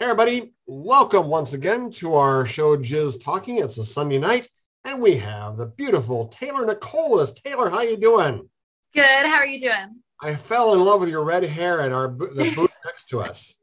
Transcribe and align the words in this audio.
Hey 0.00 0.06
everybody, 0.06 0.54
welcome 0.66 1.26
once 1.26 1.52
again 1.52 1.90
to 1.90 2.14
our 2.14 2.46
show 2.46 2.74
Jizz 2.74 3.22
Talking. 3.22 3.58
It's 3.58 3.76
a 3.76 3.84
Sunday 3.84 4.16
night 4.16 4.48
and 4.86 4.98
we 4.98 5.14
have 5.16 5.58
the 5.58 5.66
beautiful 5.66 6.28
Taylor 6.28 6.64
Nicole. 6.64 7.26
Taylor, 7.26 7.68
how 7.68 7.82
you 7.82 7.98
doing? 7.98 8.48
Good. 8.94 9.04
How 9.04 9.34
are 9.34 9.46
you 9.46 9.60
doing? 9.60 10.00
I 10.22 10.36
fell 10.36 10.72
in 10.72 10.82
love 10.82 11.00
with 11.00 11.10
your 11.10 11.22
red 11.22 11.42
hair 11.42 11.82
at 11.82 11.92
our 11.92 12.08
the 12.08 12.50
booth 12.56 12.70
next 12.86 13.10
to 13.10 13.20
us. 13.20 13.54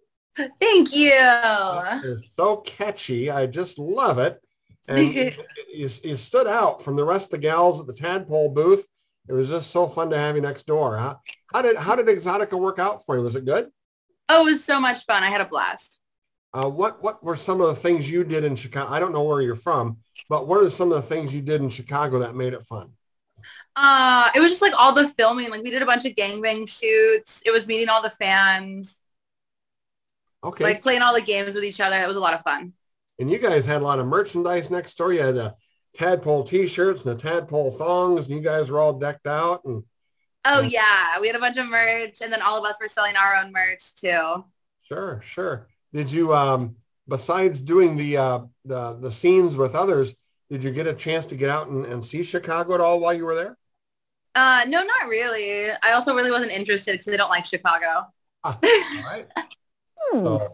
Thank 0.62 0.96
you. 0.96 1.12
It's 1.12 2.30
so 2.38 2.58
catchy. 2.58 3.32
I 3.32 3.48
just 3.48 3.80
love 3.80 4.20
it. 4.20 4.40
And 4.88 5.12
you, 5.74 5.90
you 6.04 6.16
stood 6.16 6.46
out 6.46 6.84
from 6.84 6.96
the 6.96 7.04
rest 7.04 7.26
of 7.26 7.32
the 7.32 7.38
gals 7.40 7.80
at 7.80 7.88
the 7.88 7.94
Tadpole 7.94 8.50
booth. 8.50 8.86
It 9.28 9.34
was 9.34 9.50
just 9.50 9.72
so 9.72 9.88
fun 9.88 10.12
to 10.12 10.18
have 10.20 10.36
you 10.36 10.44
next 10.44 10.68
door. 10.68 10.98
How, 10.98 11.20
how 11.52 11.64
did 11.64 11.78
how 11.78 11.96
did 11.96 12.06
Exxxotica 12.06 12.60
work 12.60 12.78
out 12.78 13.04
for 13.08 13.18
you? 13.18 13.24
Was 13.24 13.36
it 13.36 13.46
good? 13.46 13.72
Oh, 14.30 14.42
it 14.42 14.52
was 14.52 14.64
so 14.64 14.80
much 14.80 15.04
fun. 15.06 15.24
I 15.24 15.32
had 15.32 15.42
a 15.42 15.46
blast. 15.46 16.00
Uh, 16.58 16.68
what 16.68 17.04
what 17.04 17.24
were 17.24 17.36
some 17.36 17.62
of 17.62 17.68
the 17.68 17.76
things 17.76 18.10
you 18.10 18.24
did 18.24 18.44
in 18.44 18.56
Chicago? 18.56 18.92
I 18.92 19.00
don't 19.00 19.14
know 19.14 19.22
where 19.22 19.42
you're 19.42 19.56
from, 19.56 19.98
but 20.28 20.48
what 20.48 20.64
are 20.64 20.70
some 20.72 20.92
of 20.92 20.96
the 20.96 21.08
things 21.08 21.32
you 21.32 21.40
did 21.40 21.62
in 21.62 21.70
Chicago 21.70 22.18
that 22.18 22.34
made 22.34 22.54
it 22.54 22.66
fun? 22.66 22.92
Uh, 23.76 24.32
it 24.34 24.40
was 24.40 24.50
just 24.50 24.64
like 24.64 24.74
all 24.76 24.92
the 24.92 25.10
filming. 25.20 25.52
Like 25.52 25.62
we 25.62 25.70
did 25.70 25.84
a 25.84 25.86
bunch 25.86 26.06
of 26.06 26.14
gangbang 26.14 26.68
shoots. 26.68 27.44
It 27.46 27.52
was 27.52 27.68
meeting 27.68 27.90
all 27.90 28.02
the 28.02 28.10
fans. 28.10 28.98
Okay. 30.44 30.64
Like 30.64 30.82
playing 30.82 31.04
all 31.04 31.14
the 31.14 31.22
games 31.22 31.54
with 31.54 31.64
each 31.64 31.80
other. 31.80 31.96
It 31.96 32.08
was 32.08 32.16
a 32.16 32.20
lot 32.20 32.34
of 32.34 32.42
fun. 32.42 32.74
And 33.20 33.30
you 33.30 33.38
guys 33.38 33.68
had 33.68 33.84
a 33.84 33.86
lot 33.86 34.00
of 34.00 34.08
merchandise 34.08 34.72
next 34.72 34.98
door. 34.98 35.14
You 35.14 35.22
had 35.22 35.36
the 35.36 35.54
tadpole 35.94 36.44
t-shirts 36.44 37.06
and 37.06 37.16
the 37.16 37.22
tadpole 37.22 37.70
thongs, 37.70 38.26
and 38.26 38.36
you 38.36 38.42
guys 38.42 38.72
were 38.72 38.80
all 38.80 38.94
decked 38.94 39.28
out. 39.28 39.64
And 39.66 39.84
oh 40.46 40.62
yeah, 40.62 41.20
we 41.22 41.28
had 41.28 41.36
a 41.36 41.40
bunch 41.40 41.58
of 41.58 41.70
merch, 41.70 42.22
and 42.22 42.34
then 42.34 42.42
all 42.42 42.58
of 42.58 42.68
us 42.68 42.78
were 42.82 42.88
selling 42.88 43.16
our 43.16 43.36
own 43.36 43.52
merch 43.52 43.94
too. 43.94 44.44
Sure, 44.82 45.22
sure. 45.24 45.68
Did 45.94 46.12
you, 46.12 46.34
um, 46.34 46.76
besides 47.08 47.62
doing 47.62 47.96
the, 47.96 48.18
uh, 48.18 48.40
the, 48.66 48.94
the 48.94 49.12
scenes 49.12 49.56
with 49.56 49.76
others, 49.76 50.16
did 50.50 50.64
you 50.64 50.72
get 50.72 50.88
a 50.88 50.94
chance 50.94 51.26
to 51.28 51.36
get 51.36 51.50
out 51.50 51.68
and, 51.68 51.86
and 51.86 52.04
see 52.04 52.24
Chicago 52.24 52.76
at 52.76 52.82
all 52.82 53.00
while 53.00 53.14
you 53.14 53.26
were 53.26 53.36
there? 53.36 53.58
Uh, 54.36 54.64
no, 54.68 54.84
not 54.84 55.08
really. 55.08 55.70
I 55.84 55.94
also 55.94 56.14
really 56.16 56.32
wasn't 56.32 56.52
interested 56.52 56.94
because 56.94 57.14
I 57.14 57.18
don't 57.18 57.30
like 57.30 57.46
Chicago. 57.46 58.06
Ah, 58.44 58.60
all 58.64 59.04
right. 59.04 59.28
so 60.14 60.50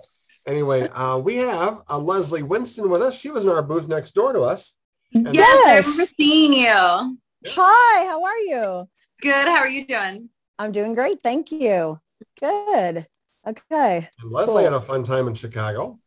anyway, 0.48 0.88
uh, 0.90 1.18
we 1.18 1.36
have 1.36 1.82
uh, 1.90 1.98
Leslie 1.98 2.44
Winston 2.44 2.90
with 2.90 3.02
us. 3.02 3.18
She 3.20 3.30
was 3.30 3.44
in 3.44 3.52
our 3.52 3.62
booth 3.62 3.88
next 3.88 4.14
door 4.14 4.34
to 4.34 4.42
us. 4.42 4.74
And 5.14 5.36
yes, 5.36 5.68
I 5.68 5.78
remember 5.78 6.06
seeing 6.18 6.54
you. 6.54 7.18
Hi, 7.46 8.06
how 8.06 8.24
are 8.24 8.40
you? 8.40 8.90
Good. 9.22 9.48
How 9.48 9.58
are 9.58 9.70
you 9.70 9.86
doing? 9.86 10.30
I'm 10.58 10.72
doing 10.72 10.94
great. 10.94 11.22
Thank 11.22 11.52
you. 11.52 12.00
Good. 12.40 13.06
Okay. 13.46 14.10
And 14.22 14.32
Leslie 14.32 14.54
cool. 14.54 14.64
had 14.64 14.74
a 14.74 14.82
fun 14.82 15.04
time 15.04 15.28
in 15.28 15.34
Chicago. 15.34 16.00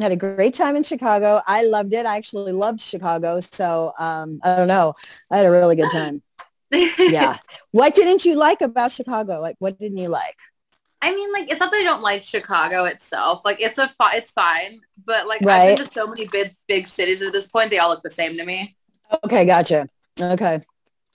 Had 0.00 0.12
a 0.12 0.16
great 0.16 0.54
time 0.54 0.76
in 0.76 0.82
Chicago. 0.82 1.40
I 1.46 1.64
loved 1.64 1.92
it. 1.92 2.06
I 2.06 2.16
actually 2.16 2.52
loved 2.52 2.80
Chicago. 2.80 3.40
So 3.40 3.92
um, 3.98 4.40
I 4.42 4.56
don't 4.56 4.68
know. 4.68 4.94
I 5.30 5.38
had 5.38 5.46
a 5.46 5.50
really 5.50 5.76
good 5.76 5.90
time. 5.90 6.22
yeah. 6.98 7.36
What 7.70 7.94
didn't 7.94 8.24
you 8.24 8.36
like 8.36 8.60
about 8.60 8.90
Chicago? 8.90 9.40
Like, 9.40 9.56
what 9.58 9.78
didn't 9.78 9.98
you 9.98 10.08
like? 10.08 10.36
I 11.02 11.14
mean, 11.14 11.32
like, 11.32 11.50
it's 11.50 11.60
not 11.60 11.70
that 11.70 11.80
I 11.80 11.84
don't 11.84 12.00
like 12.00 12.24
Chicago 12.24 12.84
itself. 12.84 13.42
Like, 13.44 13.60
it's 13.60 13.78
a 13.78 13.88
fi- 13.88 14.16
it's 14.16 14.30
fine, 14.30 14.80
but 15.04 15.28
like, 15.28 15.42
right. 15.42 15.70
I've 15.70 15.76
been 15.76 15.86
to 15.86 15.92
so 15.92 16.06
many 16.06 16.26
big 16.32 16.54
big 16.66 16.88
cities 16.88 17.20
at 17.20 17.32
this 17.32 17.46
point. 17.46 17.70
They 17.70 17.78
all 17.78 17.90
look 17.90 18.02
the 18.02 18.10
same 18.10 18.36
to 18.38 18.44
me. 18.44 18.74
Okay, 19.22 19.44
gotcha. 19.44 19.86
Okay. 20.18 20.60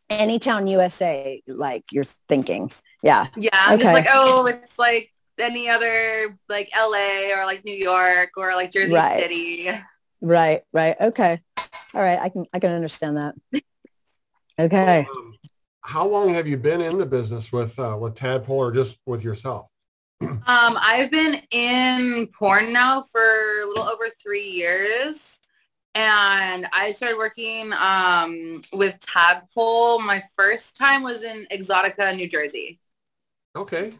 Anytown, 0.09 0.69
USA, 0.69 1.41
like 1.47 1.85
you're 1.91 2.05
thinking, 2.27 2.71
yeah. 3.01 3.27
Yeah, 3.35 3.49
I'm 3.53 3.75
okay. 3.75 3.83
just 3.83 3.93
like, 3.93 4.07
oh, 4.11 4.45
it's 4.45 4.77
like 4.77 5.11
any 5.41 5.69
other 5.69 6.37
like 6.47 6.69
LA 6.75 7.35
or 7.35 7.45
like 7.45 7.63
New 7.65 7.75
York 7.75 8.31
or 8.37 8.53
like 8.55 8.71
Jersey 8.71 8.93
right. 8.93 9.19
City. 9.19 9.69
Right, 10.21 10.63
right. 10.73 10.95
Okay. 10.99 11.41
All 11.93 12.01
right. 12.01 12.19
I 12.19 12.29
can 12.29 12.45
I 12.53 12.59
can 12.59 12.71
understand 12.71 13.17
that. 13.17 13.35
Okay. 14.59 15.07
Um, 15.09 15.35
how 15.81 16.05
long 16.05 16.33
have 16.33 16.47
you 16.47 16.57
been 16.57 16.81
in 16.81 16.97
the 16.97 17.05
business 17.05 17.51
with 17.51 17.77
uh, 17.79 17.97
with 17.99 18.15
Tadpole 18.15 18.57
or 18.57 18.71
just 18.71 18.97
with 19.05 19.23
yourself? 19.23 19.67
um, 20.21 20.41
I've 20.45 21.09
been 21.11 21.41
in 21.51 22.27
porn 22.27 22.73
now 22.73 23.01
for 23.01 23.21
a 23.63 23.67
little 23.67 23.85
over 23.85 24.05
three 24.21 24.47
years. 24.47 25.39
And 25.95 26.67
I 26.71 26.91
started 26.91 27.17
working 27.17 27.73
um, 27.73 28.61
with 28.73 28.99
Tadpole. 28.99 29.99
My 29.99 30.23
first 30.37 30.77
time 30.77 31.01
was 31.01 31.23
in 31.23 31.47
Exxxotica, 31.51 32.15
New 32.15 32.27
Jersey. 32.27 32.79
Okay. 33.55 33.93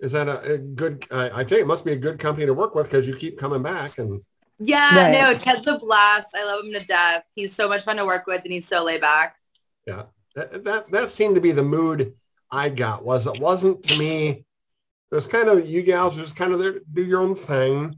Is 0.00 0.12
that 0.12 0.28
a, 0.28 0.54
a 0.54 0.58
good, 0.58 1.06
uh, 1.10 1.30
I 1.32 1.44
think 1.44 1.60
it 1.60 1.66
must 1.66 1.84
be 1.84 1.92
a 1.92 1.96
good 1.96 2.18
company 2.18 2.46
to 2.46 2.54
work 2.54 2.74
with 2.74 2.86
because 2.86 3.06
you 3.06 3.14
keep 3.14 3.38
coming 3.38 3.62
back 3.62 3.98
and. 3.98 4.22
Yeah, 4.60 4.96
right. 4.96 5.12
no, 5.12 5.36
Ted's 5.36 5.66
a 5.66 5.78
blast. 5.78 6.28
I 6.34 6.44
love 6.44 6.64
him 6.64 6.72
to 6.78 6.86
death. 6.86 7.24
He's 7.34 7.54
so 7.54 7.68
much 7.68 7.82
fun 7.82 7.96
to 7.96 8.04
work 8.04 8.26
with 8.26 8.44
and 8.44 8.52
he's 8.52 8.68
so 8.68 8.84
laid 8.84 9.00
back. 9.00 9.36
Yeah, 9.86 10.04
that, 10.36 10.62
that, 10.64 10.90
that 10.90 11.10
seemed 11.10 11.34
to 11.34 11.40
be 11.40 11.52
the 11.52 11.62
mood 11.62 12.14
I 12.50 12.68
got 12.68 13.04
was 13.04 13.26
it 13.26 13.40
wasn't 13.40 13.82
to 13.82 13.98
me, 13.98 14.28
it 14.28 15.14
was 15.14 15.26
kind 15.26 15.48
of, 15.48 15.66
you 15.66 15.82
gals 15.82 16.16
just 16.16 16.36
kind 16.36 16.52
of 16.52 16.60
there 16.60 16.74
to 16.74 16.82
do 16.92 17.02
your 17.02 17.20
own 17.20 17.34
thing. 17.34 17.96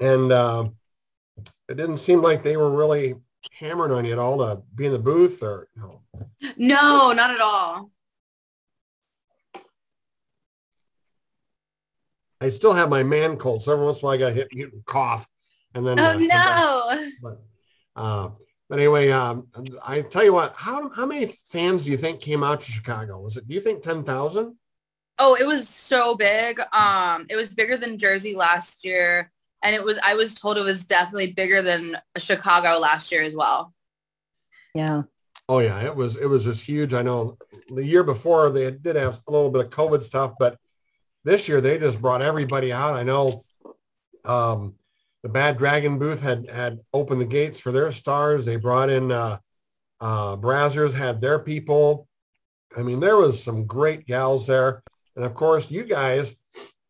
And 0.00 0.32
uh, 0.32 0.68
it 1.68 1.76
didn't 1.76 1.98
seem 1.98 2.22
like 2.22 2.42
they 2.42 2.56
were 2.56 2.70
really 2.70 3.14
hammering 3.52 3.92
on 3.92 4.04
you 4.04 4.12
at 4.12 4.18
all 4.18 4.38
to 4.38 4.62
be 4.74 4.86
in 4.86 4.92
the 4.92 4.98
booth 4.98 5.42
or 5.42 5.68
no. 5.76 6.00
No, 6.56 7.12
not 7.12 7.30
at 7.30 7.40
all. 7.40 7.90
I 12.44 12.50
still 12.50 12.74
have 12.74 12.90
my 12.90 13.02
man 13.02 13.38
cold, 13.38 13.62
so 13.62 13.72
every 13.72 13.86
once 13.86 14.00
in 14.00 14.04
a 14.04 14.06
while 14.06 14.14
I 14.14 14.18
got 14.18 14.34
hit, 14.34 14.48
hit 14.52 14.70
cough, 14.84 15.26
and 15.74 15.86
then. 15.86 15.98
Oh 15.98 16.10
uh, 16.10 16.18
no! 16.18 17.10
But, 17.22 17.42
uh, 17.96 18.30
but 18.68 18.78
anyway, 18.78 19.10
um, 19.10 19.46
I 19.82 20.02
tell 20.02 20.22
you 20.22 20.34
what, 20.34 20.52
how 20.54 20.90
how 20.90 21.06
many 21.06 21.38
fans 21.46 21.84
do 21.84 21.90
you 21.90 21.96
think 21.96 22.20
came 22.20 22.44
out 22.44 22.60
to 22.60 22.70
Chicago? 22.70 23.18
Was 23.18 23.38
it? 23.38 23.48
Do 23.48 23.54
you 23.54 23.62
think 23.62 23.82
ten 23.82 24.04
thousand? 24.04 24.56
Oh, 25.18 25.36
it 25.36 25.46
was 25.46 25.70
so 25.70 26.16
big. 26.16 26.60
Um, 26.74 27.24
it 27.30 27.36
was 27.36 27.48
bigger 27.48 27.78
than 27.78 27.96
Jersey 27.96 28.36
last 28.36 28.84
year, 28.84 29.32
and 29.62 29.74
it 29.74 29.82
was. 29.82 29.98
I 30.04 30.14
was 30.14 30.34
told 30.34 30.58
it 30.58 30.64
was 30.64 30.84
definitely 30.84 31.32
bigger 31.32 31.62
than 31.62 31.96
Chicago 32.18 32.78
last 32.78 33.10
year 33.10 33.22
as 33.22 33.34
well. 33.34 33.72
Yeah. 34.74 35.04
Oh 35.48 35.60
yeah, 35.60 35.82
it 35.82 35.96
was. 35.96 36.18
It 36.18 36.26
was 36.26 36.44
just 36.44 36.62
huge. 36.62 36.92
I 36.92 37.00
know 37.00 37.38
the 37.70 37.84
year 37.84 38.04
before 38.04 38.50
they 38.50 38.70
did 38.70 38.96
have 38.96 39.22
a 39.26 39.32
little 39.32 39.50
bit 39.50 39.64
of 39.64 39.70
COVID 39.70 40.02
stuff, 40.02 40.34
but 40.38 40.58
this 41.24 41.48
year 41.48 41.60
they 41.60 41.78
just 41.78 42.00
brought 42.00 42.22
everybody 42.22 42.72
out. 42.72 42.94
I 42.94 43.02
know 43.02 43.44
um, 44.24 44.74
the 45.22 45.28
Bad 45.28 45.58
Dragon 45.58 45.98
booth 45.98 46.20
had 46.20 46.48
had 46.48 46.80
opened 46.92 47.20
the 47.20 47.26
gates 47.26 47.58
for 47.58 47.72
their 47.72 47.90
stars. 47.90 48.44
They 48.44 48.56
brought 48.56 48.90
in 48.90 49.10
uh, 49.10 49.38
uh, 50.00 50.36
Brazzers, 50.36 50.92
had 50.92 51.20
their 51.20 51.38
people. 51.38 52.06
I 52.76 52.82
mean, 52.82 53.00
there 53.00 53.16
was 53.16 53.42
some 53.42 53.66
great 53.66 54.06
gals 54.06 54.46
there, 54.46 54.82
and 55.16 55.24
of 55.24 55.34
course, 55.34 55.70
you 55.70 55.84
guys. 55.84 56.36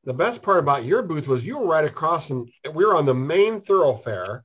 The 0.07 0.13
best 0.13 0.43
part 0.43 0.59
about 0.59 0.85
your 0.85 1.03
booth 1.03 1.27
was 1.27 1.47
you 1.47 1.57
were 1.57 1.67
right 1.67 1.85
across, 1.85 2.29
and 2.29 2.47
we 2.75 2.85
were 2.85 2.95
on 2.95 3.07
the 3.07 3.15
main 3.15 3.63
thoroughfare. 3.63 4.45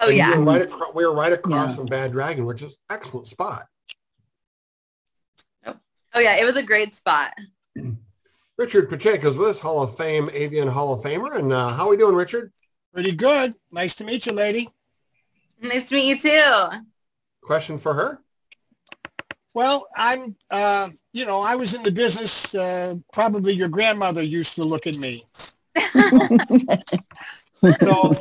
Oh 0.00 0.10
yeah, 0.10 0.32
we 0.32 0.44
were 0.44 0.44
right, 0.44 0.62
across, 0.62 0.94
we 0.94 1.06
were 1.06 1.14
right 1.14 1.32
across 1.32 1.70
yeah. 1.70 1.76
from 1.76 1.86
Bad 1.86 2.12
Dragon, 2.12 2.44
which 2.44 2.60
is 2.62 2.76
excellent 2.90 3.26
spot. 3.26 3.66
Oh 5.64 6.20
yeah, 6.20 6.36
it 6.36 6.44
was 6.44 6.56
a 6.56 6.62
great 6.62 6.94
spot. 6.94 7.32
Richard 8.58 8.88
Pacheco 8.88 9.28
is 9.28 9.36
with 9.36 9.50
us, 9.50 9.60
Hall 9.60 9.80
of 9.82 9.96
Fame, 9.96 10.28
AVN 10.30 10.68
Hall 10.68 10.92
of 10.92 11.00
Famer. 11.00 11.38
And 11.38 11.52
uh, 11.52 11.68
how 11.68 11.86
are 11.86 11.90
we 11.90 11.96
doing, 11.96 12.16
Richard? 12.16 12.52
Pretty 12.92 13.12
good. 13.12 13.54
Nice 13.70 13.94
to 13.94 14.04
meet 14.04 14.26
you, 14.26 14.32
lady. 14.32 14.68
Nice 15.62 15.88
to 15.88 15.94
meet 15.94 16.08
you 16.08 16.18
too. 16.18 16.78
Question 17.40 17.78
for 17.78 17.94
her? 17.94 18.18
Well, 19.54 19.86
I'm, 19.96 20.34
uh, 20.50 20.88
you 21.12 21.24
know, 21.24 21.40
I 21.40 21.54
was 21.54 21.72
in 21.72 21.84
the 21.84 21.92
business. 21.92 22.52
Uh, 22.52 22.96
probably 23.12 23.52
your 23.52 23.68
grandmother 23.68 24.24
used 24.24 24.56
to 24.56 24.64
look 24.64 24.88
at 24.88 24.96
me. 24.96 25.24
so 27.62 28.12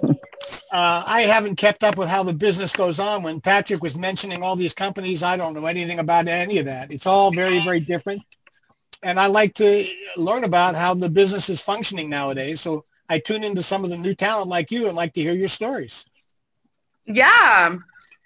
uh, 0.72 1.04
I 1.08 1.22
haven't 1.28 1.56
kept 1.56 1.84
up 1.84 1.98
with 1.98 2.10
how 2.10 2.22
the 2.22 2.34
business 2.34 2.76
goes 2.76 3.00
on. 3.00 3.24
When 3.24 3.42
Patrick 3.42 3.82
was 3.82 3.98
mentioning 3.98 4.44
all 4.44 4.56
these 4.56 4.76
companies, 4.76 5.24
I 5.24 5.36
don't 5.36 5.56
know 5.56 5.66
anything 5.66 5.98
about 5.98 6.28
any 6.28 6.60
of 6.60 6.68
that. 6.68 6.92
It's 6.92 7.08
all 7.08 7.32
very, 7.32 7.60
very 7.64 7.80
different 7.80 8.22
and 9.04 9.20
I 9.20 9.28
like 9.28 9.54
to 9.56 9.86
learn 10.18 10.44
about 10.44 10.76
how 10.76 10.94
the 10.94 11.10
business 11.10 11.50
is 11.50 11.62
functioning 11.62 12.10
nowadays. 12.10 12.62
So 12.62 12.86
I 13.10 13.20
tune 13.20 13.44
into 13.44 13.64
some 13.64 13.84
of 13.84 13.90
the 13.90 13.98
new 13.98 14.14
talent 14.14 14.50
like 14.50 14.72
you 14.72 14.88
and 14.88 14.96
like 14.96 15.14
to 15.14 15.22
hear 15.22 15.34
your 15.34 15.48
stories. 15.48 16.06
Yeah. 17.06 17.78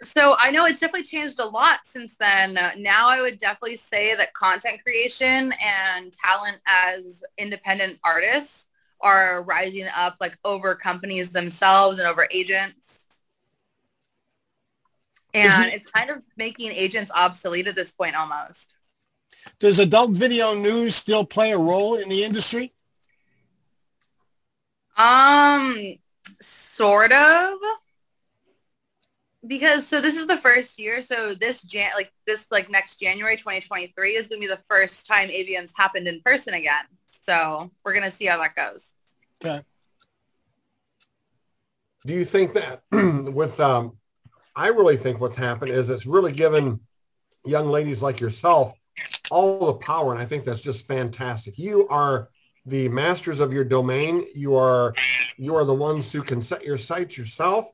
So 0.04 0.36
I 0.40 0.50
know 0.52 0.66
it's 0.66 0.80
definitely 0.80 1.04
changed 1.08 1.40
a 1.40 1.46
lot 1.46 1.82
since 1.86 2.16
then. 2.16 2.58
Uh, 2.58 2.72
now 2.78 3.08
I 3.10 3.22
would 3.22 3.40
definitely 3.40 3.76
say 3.78 4.16
that 4.16 4.34
content 4.34 4.82
creation 4.84 5.54
and 5.64 6.12
talent 6.14 6.58
as 6.66 7.24
independent 7.38 8.00
artists 8.04 8.68
are 9.02 9.44
rising 9.44 9.88
up 9.96 10.18
like 10.20 10.38
over 10.44 10.74
companies 10.76 11.30
themselves 11.30 12.00
and 12.00 12.08
over 12.08 12.28
agents. 12.32 13.06
And 15.34 15.66
it- 15.68 15.74
it's 15.76 15.90
kind 15.90 16.10
of 16.10 16.24
making 16.36 16.72
agents 16.72 17.12
obsolete 17.14 17.68
at 17.68 17.76
this 17.76 17.92
point 17.92 18.16
almost. 18.16 18.74
Does 19.60 19.80
adult 19.80 20.12
video 20.12 20.54
news 20.54 20.96
still 20.96 21.26
play 21.26 21.52
a 21.52 21.58
role 21.58 21.96
in 21.96 22.10
the 22.10 22.24
industry? 22.24 22.74
Um, 24.98 25.98
Sort 26.42 27.12
of. 27.12 27.58
Because 29.46 29.88
so 29.88 30.02
this 30.02 30.18
is 30.18 30.28
the 30.28 30.38
first 30.38 30.80
year. 30.80 31.02
So 31.02 31.34
this 31.34 31.64
Jan 31.64 31.92
like 31.96 32.12
this 32.28 32.48
like 32.52 32.70
next 32.70 33.00
January 33.00 33.38
2023 33.38 34.12
is 34.12 34.28
gonna 34.28 34.40
be 34.40 34.48
the 34.48 34.58
first 34.68 35.08
time 35.08 35.30
AVN's 35.30 35.74
happened 35.76 36.08
in 36.08 36.22
person 36.24 36.54
again. 36.54 36.86
So 37.10 37.72
we're 37.84 37.94
gonna 37.94 38.12
see 38.12 38.26
how 38.26 38.38
that 38.38 38.56
goes. 38.56 38.94
Okay. 39.44 39.64
Do 42.06 42.14
you 42.14 42.26
think 42.26 42.54
that 42.54 42.82
with 42.92 43.60
um 43.60 43.98
I 44.56 44.68
really 44.68 44.98
think 44.98 45.20
what's 45.20 45.38
happened 45.38 45.72
is 45.72 45.90
it's 45.90 46.06
really 46.06 46.32
given 46.32 46.80
young 47.46 47.68
ladies 47.68 48.02
like 48.02 48.20
yourself 48.20 48.76
all 49.30 49.66
the 49.68 49.74
power 49.74 50.12
and 50.14 50.22
I 50.22 50.26
think 50.26 50.46
that's 50.46 50.62
just 50.62 50.88
fantastic. 50.88 51.58
You 51.58 51.88
are 51.88 52.30
the 52.66 52.90
masters 52.90 53.40
of 53.40 53.54
your 53.54 53.64
domain. 53.64 54.26
You 54.36 54.56
are 54.56 54.94
you 55.38 55.56
are 55.56 55.66
the 55.66 55.74
ones 55.74 56.12
who 56.12 56.22
can 56.22 56.42
set 56.42 56.64
your 56.64 56.78
sites 56.78 57.18
yourself. 57.18 57.72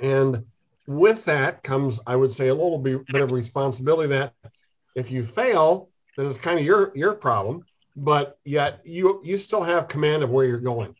And 0.00 0.44
with 0.86 1.24
that 1.24 1.62
comes, 1.62 1.98
I 2.06 2.14
would 2.16 2.32
say, 2.32 2.48
a 2.48 2.54
little 2.54 2.78
bit, 2.78 3.06
bit 3.06 3.22
of 3.22 3.32
responsibility 3.32 4.08
that 4.10 4.34
if 4.94 5.10
you 5.10 5.24
fail, 5.24 5.88
then 6.16 6.26
it's 6.26 6.38
kind 6.38 6.58
of 6.58 6.64
your 6.64 6.92
your 6.94 7.14
problem. 7.14 7.64
But 7.96 8.38
yet 8.44 8.80
you 8.84 9.20
you 9.24 9.38
still 9.38 9.62
have 9.62 9.88
command 9.88 10.22
of 10.22 10.30
where 10.30 10.44
you're 10.44 10.58
going. 10.58 10.94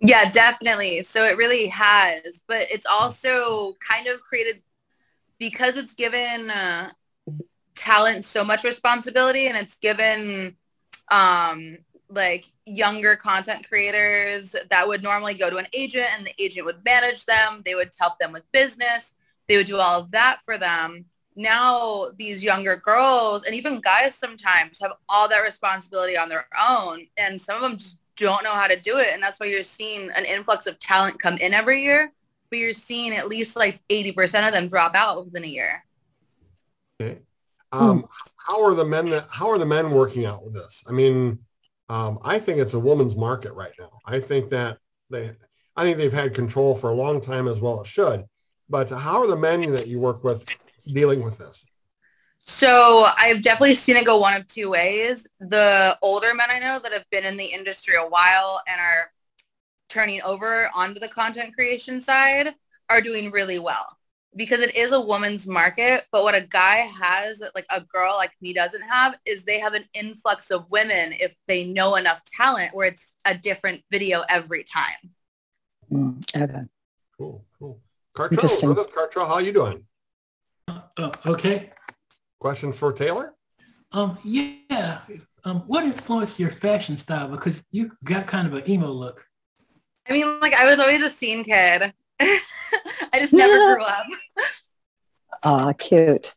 Yeah, 0.00 0.30
definitely. 0.30 1.02
So 1.02 1.24
it 1.24 1.36
really 1.36 1.66
has, 1.68 2.42
but 2.46 2.68
it's 2.70 2.86
also 2.86 3.76
kind 3.86 4.06
of 4.06 4.20
created 4.20 4.62
because 5.38 5.76
it's 5.76 5.94
given 5.94 6.50
uh, 6.50 6.90
talent 7.78 8.24
so 8.24 8.44
much 8.44 8.64
responsibility 8.64 9.46
and 9.46 9.56
it's 9.56 9.76
given 9.76 10.56
um, 11.10 11.78
like 12.10 12.46
younger 12.66 13.16
content 13.16 13.66
creators 13.68 14.54
that 14.68 14.86
would 14.86 15.02
normally 15.02 15.34
go 15.34 15.48
to 15.48 15.56
an 15.56 15.66
agent 15.72 16.06
and 16.16 16.26
the 16.26 16.34
agent 16.38 16.66
would 16.66 16.84
manage 16.84 17.24
them. 17.24 17.62
They 17.64 17.74
would 17.74 17.90
help 17.98 18.18
them 18.18 18.32
with 18.32 18.50
business. 18.52 19.12
They 19.48 19.56
would 19.56 19.66
do 19.66 19.76
all 19.76 20.00
of 20.00 20.10
that 20.10 20.40
for 20.44 20.58
them. 20.58 21.06
Now 21.36 22.08
these 22.18 22.42
younger 22.42 22.76
girls 22.76 23.44
and 23.44 23.54
even 23.54 23.80
guys 23.80 24.14
sometimes 24.14 24.78
have 24.82 24.92
all 25.08 25.28
that 25.28 25.44
responsibility 25.44 26.18
on 26.18 26.28
their 26.28 26.46
own. 26.68 27.06
And 27.16 27.40
some 27.40 27.56
of 27.56 27.62
them 27.62 27.78
just 27.78 27.96
don't 28.16 28.42
know 28.42 28.54
how 28.54 28.66
to 28.66 28.78
do 28.78 28.98
it. 28.98 29.08
And 29.12 29.22
that's 29.22 29.38
why 29.38 29.46
you're 29.46 29.62
seeing 29.62 30.10
an 30.10 30.24
influx 30.24 30.66
of 30.66 30.78
talent 30.80 31.20
come 31.20 31.38
in 31.38 31.54
every 31.54 31.82
year. 31.82 32.12
But 32.50 32.58
you're 32.58 32.74
seeing 32.74 33.14
at 33.14 33.28
least 33.28 33.56
like 33.56 33.80
80% 33.88 34.46
of 34.46 34.52
them 34.52 34.68
drop 34.68 34.94
out 34.94 35.24
within 35.24 35.44
a 35.44 35.48
year. 35.48 35.84
Um, 37.72 38.02
mm. 38.02 38.08
How 38.46 38.64
are 38.64 38.74
the 38.74 38.84
men? 38.84 39.10
That, 39.10 39.28
how 39.30 39.48
are 39.48 39.58
the 39.58 39.66
men 39.66 39.90
working 39.90 40.24
out 40.24 40.44
with 40.44 40.54
this? 40.54 40.82
I 40.86 40.92
mean, 40.92 41.38
um, 41.88 42.18
I 42.22 42.38
think 42.38 42.58
it's 42.58 42.74
a 42.74 42.78
woman's 42.78 43.16
market 43.16 43.52
right 43.52 43.72
now. 43.78 43.90
I 44.06 44.20
think 44.20 44.50
that 44.50 44.78
they, 45.10 45.32
I 45.76 45.82
think 45.82 45.98
they've 45.98 46.12
had 46.12 46.34
control 46.34 46.74
for 46.74 46.90
a 46.90 46.94
long 46.94 47.20
time 47.20 47.48
as 47.48 47.60
well 47.60 47.80
as 47.80 47.88
should. 47.88 48.24
But 48.68 48.90
how 48.90 49.22
are 49.22 49.26
the 49.26 49.36
men 49.36 49.72
that 49.72 49.86
you 49.86 50.00
work 50.00 50.24
with 50.24 50.44
dealing 50.86 51.22
with 51.22 51.38
this? 51.38 51.64
So 52.40 53.06
I've 53.16 53.42
definitely 53.42 53.74
seen 53.74 53.96
it 53.96 54.06
go 54.06 54.18
one 54.18 54.34
of 54.34 54.46
two 54.46 54.70
ways. 54.70 55.26
The 55.40 55.98
older 56.00 56.34
men 56.34 56.48
I 56.50 56.58
know 56.58 56.78
that 56.78 56.92
have 56.92 57.08
been 57.10 57.24
in 57.24 57.36
the 57.36 57.44
industry 57.44 57.94
a 57.94 58.08
while 58.08 58.62
and 58.66 58.80
are 58.80 59.12
turning 59.90 60.22
over 60.22 60.70
onto 60.74 61.00
the 61.00 61.08
content 61.08 61.54
creation 61.54 62.00
side 62.00 62.54
are 62.88 63.02
doing 63.02 63.30
really 63.30 63.58
well 63.58 63.97
because 64.38 64.60
it 64.60 64.74
is 64.76 64.92
a 64.92 65.00
woman's 65.00 65.46
market. 65.46 66.06
But 66.12 66.22
what 66.22 66.36
a 66.36 66.40
guy 66.40 66.88
has 67.02 67.38
that 67.38 67.54
like 67.54 67.66
a 67.70 67.80
girl 67.80 68.14
like 68.16 68.30
me 68.40 68.54
doesn't 68.54 68.82
have 68.82 69.16
is 69.26 69.42
they 69.42 69.58
have 69.58 69.74
an 69.74 69.84
influx 69.92 70.50
of 70.50 70.70
women 70.70 71.12
if 71.20 71.34
they 71.48 71.66
know 71.66 71.96
enough 71.96 72.22
talent 72.24 72.74
where 72.74 72.86
it's 72.86 73.12
a 73.26 73.36
different 73.36 73.82
video 73.90 74.22
every 74.30 74.64
time. 74.64 75.12
Mm, 75.92 76.42
okay. 76.42 76.68
Cool, 77.18 77.44
cool. 77.58 77.80
Cartrell, 78.14 78.86
Cartrell, 78.86 79.26
how 79.26 79.34
are 79.34 79.42
you 79.42 79.52
doing? 79.52 79.84
Uh, 80.68 80.80
uh, 80.96 81.10
okay. 81.26 81.70
Question 82.38 82.72
for 82.72 82.92
Taylor? 82.92 83.34
Um, 83.90 84.18
yeah. 84.22 85.00
Um, 85.44 85.60
what 85.66 85.84
influenced 85.84 86.38
your 86.38 86.52
fashion 86.52 86.96
style? 86.96 87.28
Because 87.28 87.64
you 87.72 87.92
got 88.04 88.28
kind 88.28 88.46
of 88.46 88.54
an 88.54 88.70
emo 88.70 88.90
look. 88.90 89.26
I 90.08 90.12
mean, 90.12 90.38
like 90.40 90.54
I 90.54 90.64
was 90.64 90.78
always 90.78 91.02
a 91.02 91.10
scene 91.10 91.42
kid. 91.42 91.92
I 93.18 93.22
just 93.22 93.32
never 93.32 93.52
yeah. 93.52 93.74
grew 93.74 93.84
up. 93.84 94.06
Aw, 95.44 95.72
cute. 95.72 96.34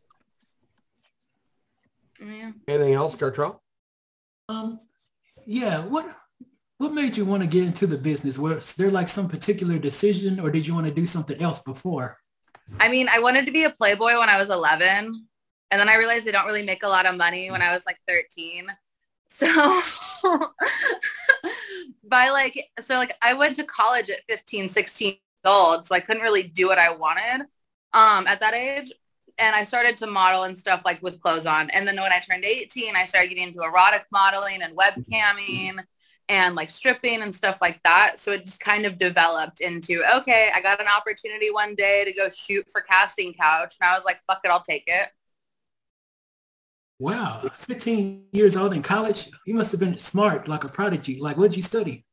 Yeah. 2.19 2.51
Anything 2.67 2.93
else, 2.93 3.15
Gertrude? 3.15 3.55
Um, 4.49 4.79
yeah. 5.45 5.79
What 5.79 6.15
What 6.77 6.93
made 6.93 7.17
you 7.17 7.25
want 7.25 7.43
to 7.43 7.47
get 7.47 7.63
into 7.63 7.85
the 7.85 7.97
business? 7.97 8.37
Was 8.37 8.73
there 8.73 8.89
like 8.91 9.09
some 9.09 9.29
particular 9.29 9.77
decision, 9.77 10.39
or 10.39 10.49
did 10.49 10.65
you 10.65 10.73
want 10.73 10.87
to 10.87 10.93
do 10.93 11.05
something 11.05 11.39
else 11.41 11.59
before? 11.59 12.17
I 12.79 12.89
mean, 12.89 13.07
I 13.11 13.19
wanted 13.19 13.45
to 13.45 13.51
be 13.51 13.65
a 13.65 13.69
playboy 13.69 14.17
when 14.17 14.29
I 14.29 14.39
was 14.39 14.49
11, 14.49 15.27
and 15.71 15.79
then 15.79 15.89
I 15.89 15.97
realized 15.97 16.25
they 16.25 16.31
don't 16.31 16.47
really 16.47 16.65
make 16.65 16.83
a 16.83 16.87
lot 16.87 17.05
of 17.05 17.17
money 17.17 17.51
when 17.51 17.61
I 17.61 17.73
was 17.73 17.85
like 17.85 17.97
13. 18.07 18.67
So 19.29 19.47
by 22.03 22.29
like, 22.29 22.69
so 22.85 22.95
like 22.95 23.15
I 23.21 23.33
went 23.33 23.55
to 23.57 23.63
college 23.63 24.09
at 24.09 24.19
15, 24.29 24.69
16 24.69 25.17
old, 25.45 25.88
so 25.88 25.95
I 25.95 25.99
couldn't 25.99 26.23
really 26.23 26.43
do 26.43 26.67
what 26.67 26.77
I 26.79 26.91
wanted 26.93 27.41
um, 27.93 28.27
at 28.27 28.39
that 28.39 28.53
age. 28.53 28.91
And 29.38 29.55
I 29.55 29.63
started 29.63 29.97
to 29.97 30.07
model 30.07 30.43
and 30.43 30.57
stuff 30.57 30.81
like 30.85 31.01
with 31.01 31.19
clothes 31.21 31.45
on. 31.45 31.69
And 31.71 31.88
then 31.88 31.95
when 31.95 32.11
I 32.11 32.19
turned 32.19 32.45
18, 32.45 32.95
I 32.95 33.05
started 33.05 33.29
getting 33.29 33.47
into 33.47 33.63
erotic 33.63 34.05
modeling 34.11 34.61
and 34.61 34.77
webcamming 34.77 35.79
and 36.29 36.55
like 36.55 36.69
stripping 36.69 37.21
and 37.21 37.33
stuff 37.33 37.57
like 37.61 37.81
that. 37.83 38.15
So 38.19 38.31
it 38.31 38.45
just 38.45 38.59
kind 38.59 38.85
of 38.85 38.99
developed 38.99 39.59
into, 39.61 40.03
okay, 40.17 40.49
I 40.53 40.61
got 40.61 40.79
an 40.79 40.88
opportunity 40.88 41.51
one 41.51 41.75
day 41.75 42.03
to 42.05 42.13
go 42.13 42.29
shoot 42.29 42.65
for 42.71 42.81
Casting 42.81 43.33
Couch. 43.33 43.75
And 43.81 43.89
I 43.89 43.95
was 43.95 44.05
like, 44.05 44.21
fuck 44.27 44.41
it, 44.43 44.51
I'll 44.51 44.63
take 44.63 44.83
it. 44.88 45.09
Wow, 46.99 47.49
15 47.55 48.27
years 48.31 48.55
old 48.55 48.73
in 48.73 48.81
college, 48.83 49.29
you 49.45 49.55
must 49.55 49.71
have 49.71 49.79
been 49.79 49.97
smart, 49.97 50.47
like 50.47 50.63
a 50.63 50.69
prodigy. 50.69 51.19
Like, 51.19 51.35
what 51.35 51.49
did 51.49 51.57
you 51.57 51.63
study? 51.63 52.05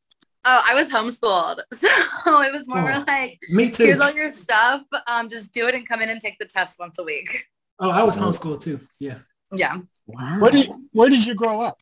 Oh, 0.51 0.63
I 0.67 0.75
was 0.75 0.89
homeschooled. 0.89 1.61
So 2.25 2.43
it 2.43 2.53
was 2.53 2.69
more 2.69 2.93
oh, 2.93 3.05
like, 3.07 3.39
me 3.49 3.71
too. 3.71 3.85
here's 3.85 4.01
all 4.01 4.13
your 4.13 4.33
stuff. 4.33 4.83
Um, 5.07 5.31
just 5.31 5.51
do 5.53 5.67
it 5.67 5.75
and 5.75 5.89
come 5.89 6.03
in 6.03 6.11
and 6.11 6.21
take 6.21 6.39
the 6.39 6.45
test 6.45 6.79
once 6.79 6.99
a 6.99 7.03
week. 7.03 7.47
Oh, 7.79 7.91
I 7.91 8.03
was 8.03 8.17
homeschooled 8.17 8.61
too. 8.61 8.81
Yeah. 8.99 9.19
Yeah. 9.55 9.79
Wow. 10.07 10.39
Where 10.41 10.51
did, 10.51 10.69
where 10.93 11.09
did 11.09 11.27
you 11.27 11.35
grow 11.35 11.63
up? 11.63 11.79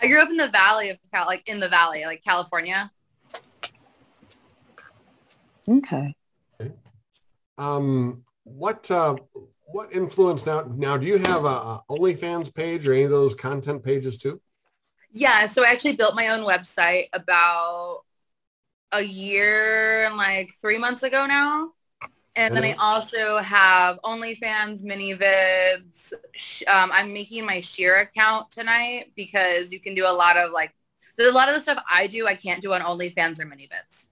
I 0.00 0.06
grew 0.06 0.22
up 0.22 0.30
in 0.30 0.38
the 0.38 0.48
valley 0.48 0.88
of 0.88 0.98
Cal, 1.12 1.26
like 1.26 1.46
in 1.48 1.60
the 1.60 1.68
valley, 1.68 2.04
like 2.06 2.22
California. 2.24 2.90
Okay. 5.68 6.14
Um, 7.58 8.22
what, 8.44 8.90
uh, 8.90 9.16
what 9.66 9.92
influence 9.92 10.46
now, 10.46 10.62
now 10.74 10.96
do 10.96 11.06
you 11.06 11.18
have 11.18 11.44
a, 11.44 11.48
a 11.48 11.82
OnlyFans 11.90 12.54
page 12.54 12.86
or 12.86 12.94
any 12.94 13.02
of 13.02 13.10
those 13.10 13.34
content 13.34 13.84
pages 13.84 14.16
too? 14.16 14.40
Yeah, 15.12 15.46
so 15.46 15.62
I 15.62 15.68
actually 15.68 15.96
built 15.96 16.14
my 16.14 16.28
own 16.28 16.40
website 16.40 17.08
about 17.12 18.02
a 18.92 19.02
year 19.02 20.06
and 20.06 20.16
like 20.16 20.54
three 20.60 20.78
months 20.78 21.02
ago 21.02 21.26
now. 21.26 21.72
And 22.34 22.56
then 22.56 22.64
I 22.64 22.74
also 22.78 23.38
have 23.38 24.00
OnlyFans, 24.02 24.82
mini 24.82 25.14
vids. 25.14 26.14
Um, 26.66 26.90
I'm 26.92 27.12
making 27.12 27.44
my 27.44 27.60
Sheer 27.60 28.00
account 28.00 28.50
tonight 28.50 29.12
because 29.14 29.70
you 29.70 29.78
can 29.78 29.94
do 29.94 30.06
a 30.06 30.12
lot 30.12 30.38
of 30.38 30.50
like, 30.50 30.74
there's 31.18 31.30
a 31.30 31.34
lot 31.34 31.48
of 31.48 31.54
the 31.54 31.60
stuff 31.60 31.84
I 31.92 32.06
do 32.06 32.26
I 32.26 32.34
can't 32.34 32.62
do 32.62 32.72
on 32.72 32.80
OnlyFans 32.80 33.38
or 33.38 33.44
mini 33.44 33.68
vids. 33.68 34.06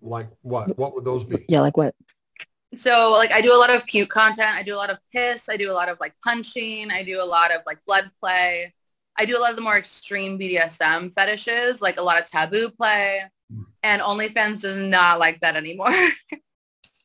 Like 0.00 0.28
what? 0.42 0.76
What 0.78 0.94
would 0.94 1.04
those 1.04 1.24
be? 1.24 1.44
Yeah, 1.48 1.60
like 1.60 1.76
what? 1.76 1.94
So 2.76 3.12
like 3.12 3.32
I 3.32 3.40
do 3.40 3.54
a 3.54 3.56
lot 3.58 3.70
of 3.70 3.86
puke 3.86 4.10
content. 4.10 4.50
I 4.54 4.62
do 4.62 4.74
a 4.74 4.76
lot 4.76 4.90
of 4.90 4.98
piss. 5.12 5.48
I 5.48 5.56
do 5.56 5.70
a 5.70 5.74
lot 5.74 5.88
of 5.88 5.98
like 6.00 6.14
punching. 6.24 6.90
I 6.90 7.02
do 7.02 7.22
a 7.22 7.24
lot 7.24 7.54
of 7.54 7.62
like 7.66 7.78
blood 7.86 8.10
play. 8.20 8.74
I 9.18 9.24
do 9.24 9.36
a 9.36 9.40
lot 9.40 9.50
of 9.50 9.56
the 9.56 9.62
more 9.62 9.76
extreme 9.76 10.38
BDSM 10.38 11.12
fetishes, 11.12 11.80
like 11.82 11.98
a 11.98 12.02
lot 12.02 12.20
of 12.20 12.30
taboo 12.30 12.70
play. 12.70 13.22
And 13.82 14.02
OnlyFans 14.02 14.60
does 14.60 14.76
not 14.76 15.18
like 15.18 15.40
that 15.40 15.56
anymore. 15.56 15.94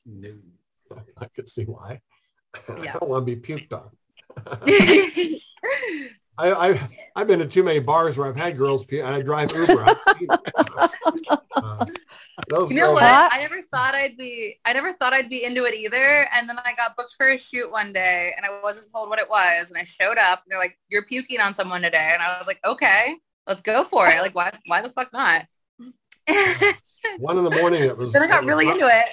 no. 0.05 0.29
I 1.17 1.25
could 1.36 1.50
see 1.50 1.63
why. 1.63 2.01
Yeah. 2.84 2.93
I 2.96 3.00
don't 3.00 3.10
want 3.10 3.25
to 3.25 3.36
be 3.36 3.41
puked 3.41 3.74
on. 3.74 3.89
I, 6.38 6.52
I, 6.52 6.88
I've 7.16 7.28
been 7.28 7.40
to 7.40 7.46
too 7.46 7.63
many 7.63 7.80
bars 7.80 8.18
where 8.18 8.28
I've 8.28 8.36
had 8.36 8.58
girls 8.58 8.84
pee, 8.84 9.00
and 9.00 9.08
I 9.08 9.22
drive 9.22 9.52
Uber. 9.54 9.86
uh, 11.56 11.86
those 12.50 12.72
you 12.72 12.78
know 12.78 12.94
what? 12.94 13.04
I 13.04 13.38
never 13.40 13.62
thought 13.72 13.94
I'd 13.94 14.18
be. 14.18 14.60
I 14.66 14.74
never 14.74 14.94
thought 14.94 15.13
I'd 15.13 15.30
be 15.30 15.44
into 15.44 15.66
it 15.66 15.75
either. 15.75 16.28
And 16.36 16.50
then 16.50 16.58
I 16.66 16.74
got 16.75 16.98
booked 16.98 17.13
for 17.18 17.30
a 17.30 17.38
shoot 17.38 17.72
one 17.72 17.94
day, 17.94 18.34
and 18.36 18.46
I 18.46 18.62
wasn't 18.62 18.92
told 18.92 19.10
what 19.10 19.20
it 19.20 19.30
was. 19.30 19.70
And 19.70 19.78
I 19.78 19.84
showed 19.84 20.18
up, 20.18 20.44
and 20.44 20.52
they're 20.52 20.60
like, 20.60 20.80
"You're 20.90 21.06
puking 21.06 21.40
on 21.40 21.54
someone 21.54 21.84
today," 21.84 22.12
and 22.13 22.22
I 22.24 22.38
was 22.40 22.48
like, 22.48 22.60
"Okay, 22.66 23.16
let's 23.48 23.62
go 23.62 23.84
for 23.84 24.08
it." 24.08 24.20
Like, 24.22 24.36
why? 24.36 24.52
Why 24.66 24.82
the 24.82 24.90
fuck 24.90 25.13
not? 25.13 25.46
one 27.20 27.38
in 27.38 27.44
the 27.44 27.52
morning, 27.52 27.84
it 27.84 27.98
was. 27.98 28.12
Then 28.13 28.24
I 28.24 28.28
got 28.28 28.46
really 28.46 28.66
hot, 28.66 28.75
into 28.75 28.88
it. 28.88 29.10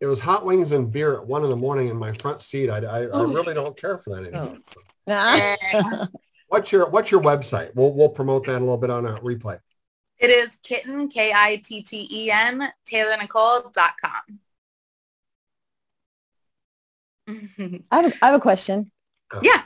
It 0.00 0.06
was 0.06 0.20
hot 0.20 0.44
wings 0.44 0.72
and 0.72 0.90
beer 0.90 1.14
at 1.14 1.26
one 1.26 1.42
in 1.42 1.50
the 1.50 1.56
morning 1.56 1.88
in 1.88 1.96
my 1.96 2.12
front 2.12 2.40
seat. 2.40 2.70
I, 2.70 2.78
I, 2.78 2.98
I 3.02 3.22
really 3.22 3.54
don't 3.54 3.76
care 3.76 3.98
for 3.98 4.10
that 4.14 4.26
anymore. 4.26 4.58
Oh. 5.08 6.06
what's 6.50 6.70
your 6.70 6.88
What's 6.90 7.10
your 7.10 7.22
website? 7.22 7.70
We'll 7.74 7.94
we'll 7.94 8.10
promote 8.10 8.46
that 8.46 8.56
a 8.56 8.60
little 8.60 8.76
bit 8.76 8.90
on 8.90 9.06
a 9.06 9.18
replay. 9.20 9.58
It 10.18 10.28
is 10.28 10.56
kitten, 10.62 11.08
K-I-T-T-E-N, 11.08 12.70
taylornicole.com. 12.86 14.40
I 17.90 18.02
have, 18.02 18.14
I 18.20 18.26
have 18.26 18.34
a 18.34 18.40
question. 18.40 18.90
Yeah. 19.42 19.62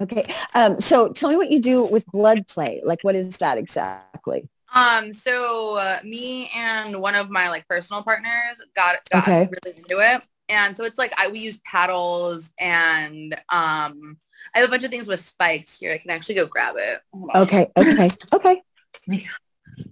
Okay. 0.00 0.24
Um, 0.54 0.80
so 0.80 1.08
tell 1.08 1.30
me 1.30 1.36
what 1.36 1.50
you 1.50 1.60
do 1.60 1.84
with 1.84 2.06
blood 2.06 2.46
play. 2.46 2.80
Like, 2.84 3.00
what 3.02 3.16
is 3.16 3.36
that 3.38 3.58
exactly? 3.58 4.48
Um, 4.74 5.12
so 5.12 5.76
uh, 5.76 5.98
me 6.04 6.50
and 6.54 7.00
one 7.00 7.14
of 7.14 7.30
my 7.30 7.48
like 7.48 7.66
personal 7.68 8.02
partners 8.02 8.56
got 8.76 8.96
got 9.10 9.22
Okay. 9.22 9.48
really 9.64 9.78
into 9.78 9.98
it, 10.00 10.22
and 10.48 10.76
so 10.76 10.84
it's 10.84 10.98
like 10.98 11.12
I 11.16 11.28
we 11.28 11.38
use 11.38 11.58
paddles 11.64 12.50
and 12.58 13.34
um, 13.52 14.18
I 14.54 14.60
have 14.60 14.68
a 14.68 14.70
bunch 14.70 14.84
of 14.84 14.90
things 14.90 15.08
with 15.08 15.20
spikes 15.24 15.78
here. 15.78 15.92
I 15.92 15.98
can 15.98 16.10
actually 16.10 16.36
go 16.36 16.46
grab 16.46 16.76
it. 16.78 17.00
Okay. 17.34 17.70
Okay. 17.76 18.10
Okay. 18.32 18.62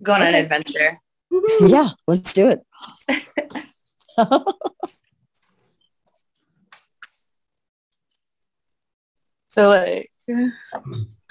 Go 0.02 0.12
on 0.12 0.22
an 0.22 0.28
Okay. 0.28 0.40
adventure. 0.40 1.00
Yeah. 1.66 1.90
Let's 2.06 2.32
do 2.32 2.48
it. 2.48 2.60
So 9.52 9.68
like, 9.68 10.10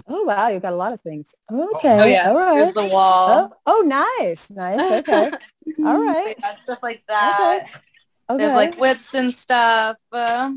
oh 0.08 0.24
wow, 0.26 0.50
you've 0.50 0.62
got 0.62 0.74
a 0.74 0.76
lot 0.76 0.94
of 0.94 1.02
things. 1.02 1.26
Okay. 1.52 2.00
oh 2.00 2.06
yeah, 2.06 2.30
All 2.30 2.56
here's 2.56 2.72
the 2.72 2.86
wall. 2.86 3.52
Oh, 3.66 3.82
oh, 3.82 4.18
nice. 4.20 4.48
Nice. 4.52 4.80
Okay. 4.80 5.32
All 5.84 5.98
right. 5.98 6.36
Stuff 6.64 6.80
like 6.84 7.04
that. 7.08 7.66
Okay. 8.30 8.38
There's 8.38 8.54
like 8.54 8.78
whips 8.78 9.16
and 9.16 9.34
stuff. 9.34 9.98
Uh, 10.12 10.54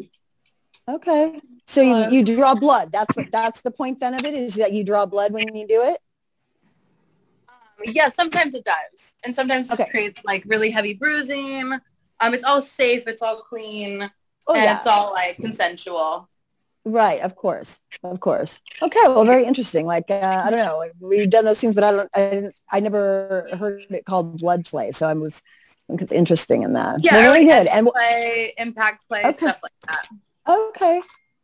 Okay. 0.89 1.41
So 1.67 1.81
you, 1.81 2.19
you 2.19 2.37
draw 2.37 2.55
blood. 2.55 2.93
That's 2.93 3.17
what 3.17 3.33
that's 3.33 3.61
the 3.63 3.71
point 3.71 4.01
then 4.01 4.15
of 4.15 4.25
it 4.25 4.35
is 4.35 4.55
that 4.57 4.73
you 4.73 4.85
draw 4.85 5.07
blood 5.07 5.33
when 5.33 5.55
you 5.55 5.67
do 5.67 5.83
it. 5.83 5.99
yeah, 7.85 8.09
sometimes 8.09 8.55
it 8.55 8.65
does, 8.65 9.15
and 9.25 9.35
sometimes 9.35 9.71
it 9.71 9.81
Okay. 9.81 9.91
creates 9.91 10.25
like 10.25 10.45
really 10.47 10.71
heavy 10.71 10.95
bruising. 10.95 11.73
Um, 12.21 12.35
it's 12.35 12.45
all 12.45 12.63
safe. 12.63 13.05
It's 13.07 13.23
all 13.23 13.37
clean. 13.43 14.11
Oh 14.47 14.55
and 14.55 14.65
yeah. 14.65 14.77
it's 14.77 14.87
all 14.87 15.13
like 15.13 15.37
consensual. 15.37 16.29
Right. 16.85 17.21
Of 17.23 17.35
course. 17.35 17.81
Of 18.03 18.21
course. 18.21 18.61
Okay. 18.83 19.01
Well, 19.07 19.25
very 19.25 19.47
interesting. 19.47 19.87
Like 19.87 20.11
uh, 20.11 20.43
I 20.47 20.51
don't 20.51 20.65
know. 20.65 20.79
Like, 20.79 20.93
we've 21.01 21.31
done 21.31 21.47
those 21.47 21.59
things, 21.61 21.75
but 21.75 21.83
I 21.83 21.93
don't. 21.93 22.11
I 22.15 22.19
didn't. 22.31 22.55
I 22.71 22.81
never 22.81 23.49
heard 23.59 23.87
it 23.89 24.05
called 24.05 24.39
blood 24.39 24.67
play. 24.67 24.93
So 24.93 25.09
I 25.09 25.15
was 25.15 25.41
it's 25.89 26.13
interesting 26.13 26.63
in 26.63 26.75
that. 26.75 27.03
Yeah, 27.03 27.21
really 27.21 27.47
like, 27.47 27.67
good. 27.67 27.73
And 27.73 27.87
play, 27.87 28.53
impact 28.59 29.09
play, 29.09 29.23
Okay. 29.25 29.37
stuff 29.39 29.59
like 29.63 29.73
that. 29.87 30.09
Okay. 30.49 31.03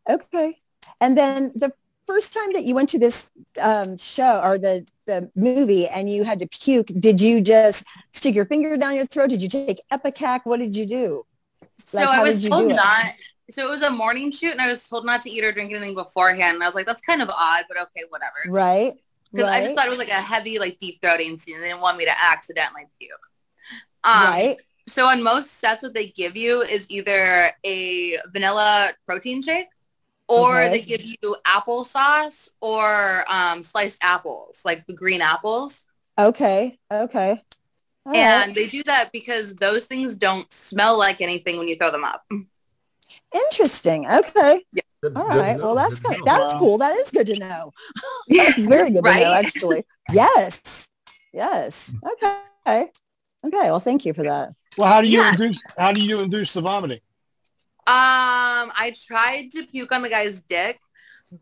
Okay. 0.08 0.58
And 1.00 1.16
then 1.16 1.52
the 1.54 1.72
first 2.06 2.32
time 2.32 2.52
that 2.52 2.64
you 2.64 2.74
went 2.74 2.88
to 2.90 2.98
this 2.98 3.26
um, 3.60 3.96
show 3.96 4.40
or 4.42 4.58
the 4.58 4.86
the 5.06 5.30
movie 5.34 5.86
and 5.86 6.10
you 6.10 6.24
had 6.24 6.40
to 6.40 6.46
puke, 6.48 6.88
did 6.98 7.20
you 7.20 7.40
just 7.40 7.84
stick 8.12 8.34
your 8.34 8.46
finger 8.46 8.76
down 8.76 8.94
your 8.94 9.06
throat? 9.06 9.30
Did 9.30 9.42
you 9.42 9.48
take 9.48 9.80
ipecac? 9.92 10.40
What 10.44 10.58
did 10.58 10.76
you 10.76 10.86
do? 10.86 11.26
Like, 11.92 12.04
so 12.04 12.10
I 12.10 12.22
was 12.22 12.44
told 12.44 12.68
not. 12.68 13.14
So 13.50 13.66
it 13.66 13.70
was 13.70 13.82
a 13.82 13.90
morning 13.90 14.30
shoot, 14.30 14.52
and 14.52 14.60
I 14.60 14.68
was 14.68 14.86
told 14.88 15.04
not 15.04 15.22
to 15.22 15.30
eat 15.30 15.44
or 15.44 15.50
drink 15.50 15.72
anything 15.72 15.94
beforehand. 15.94 16.54
And 16.54 16.62
I 16.62 16.66
was 16.66 16.74
like, 16.74 16.86
that's 16.86 17.00
kind 17.00 17.20
of 17.20 17.30
odd, 17.30 17.64
but 17.68 17.76
okay, 17.78 18.04
whatever. 18.08 18.36
Right. 18.48 18.94
Because 19.32 19.50
I 19.50 19.62
just 19.62 19.74
thought 19.74 19.86
it 19.86 19.90
was 19.90 19.98
like 19.98 20.08
a 20.08 20.14
heavy, 20.14 20.58
like 20.58 20.78
deep 20.78 21.00
throating 21.00 21.40
scene. 21.40 21.60
They 21.60 21.68
didn't 21.68 21.80
want 21.80 21.96
me 21.98 22.04
to 22.04 22.12
accidentally 22.24 22.84
puke. 22.98 23.12
Um, 24.04 24.12
right. 24.12 24.56
So 24.90 25.06
on 25.06 25.22
most 25.22 25.58
sets, 25.60 25.82
what 25.82 25.94
they 25.94 26.08
give 26.08 26.36
you 26.36 26.62
is 26.62 26.86
either 26.90 27.52
a 27.64 28.18
vanilla 28.32 28.90
protein 29.06 29.42
shake, 29.42 29.68
or 30.28 30.62
Okay. 30.62 30.70
they 30.70 30.82
give 30.82 31.02
you 31.02 31.36
applesauce 31.46 32.48
or 32.60 33.24
um, 33.30 33.62
sliced 33.62 33.98
apples, 34.02 34.60
like 34.64 34.86
the 34.86 34.94
green 34.94 35.20
apples. 35.22 35.84
Okay. 36.18 36.78
Okay. 36.90 37.42
All 38.06 38.12
right. 38.12 38.16
and 38.16 38.54
they 38.54 38.66
do 38.66 38.82
that 38.84 39.12
because 39.12 39.54
those 39.54 39.86
things 39.86 40.16
don't 40.16 40.50
smell 40.52 40.98
like 40.98 41.20
anything 41.20 41.58
when 41.58 41.68
you 41.68 41.76
throw 41.76 41.90
them 41.90 42.04
up. 42.04 42.24
Interesting. 43.34 44.06
Okay. 44.08 44.64
Good- 45.02 45.16
All 45.16 45.28
good 45.28 45.38
right. 45.38 45.56
to 45.56 45.62
Well, 45.62 45.74
that's 45.76 45.98
good 46.00 46.18
know. 46.18 46.24
that's 46.24 46.54
cool. 46.54 46.78
That 46.78 46.96
is 46.96 47.10
good 47.10 47.26
to 47.28 47.38
know. 47.38 47.72
That's 48.28 48.58
very 48.74 48.90
good 48.90 49.04
to 49.04 49.20
know, 49.20 49.32
actually. 49.32 49.84
Yes. 50.12 50.88
Yes. 51.32 51.94
Okay. 52.66 52.90
Okay. 53.46 53.70
Well, 53.70 53.80
thank 53.80 54.04
you 54.04 54.12
for 54.12 54.22
that. 54.24 54.50
Well, 54.76 54.88
how 54.88 55.00
do 55.00 55.08
you 55.08 55.20
Yeah. 55.20 55.30
induce, 55.30 55.62
how 55.76 55.92
do 55.92 56.00
you 56.00 56.20
induce 56.20 56.52
the 56.52 56.60
vomiting? 56.60 57.00
Um, 57.86 58.70
I 58.76 58.94
tried 59.06 59.50
to 59.52 59.66
puke 59.66 59.92
on 59.92 60.02
the 60.02 60.08
guy's 60.08 60.40
dick, 60.42 60.78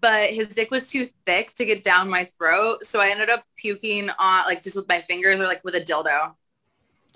but 0.00 0.30
his 0.30 0.48
dick 0.48 0.70
was 0.70 0.88
too 0.88 1.10
thick 1.26 1.54
to 1.56 1.64
get 1.64 1.84
down 1.84 2.08
my 2.08 2.30
throat, 2.38 2.86
so 2.86 3.00
I 3.00 3.08
ended 3.08 3.28
up 3.28 3.44
puking 3.56 4.08
on 4.18 4.44
like 4.46 4.62
just 4.62 4.76
with 4.76 4.88
my 4.88 5.00
fingers 5.00 5.38
or 5.38 5.44
like 5.44 5.62
with 5.64 5.74
a 5.74 5.80
dildo. 5.80 6.34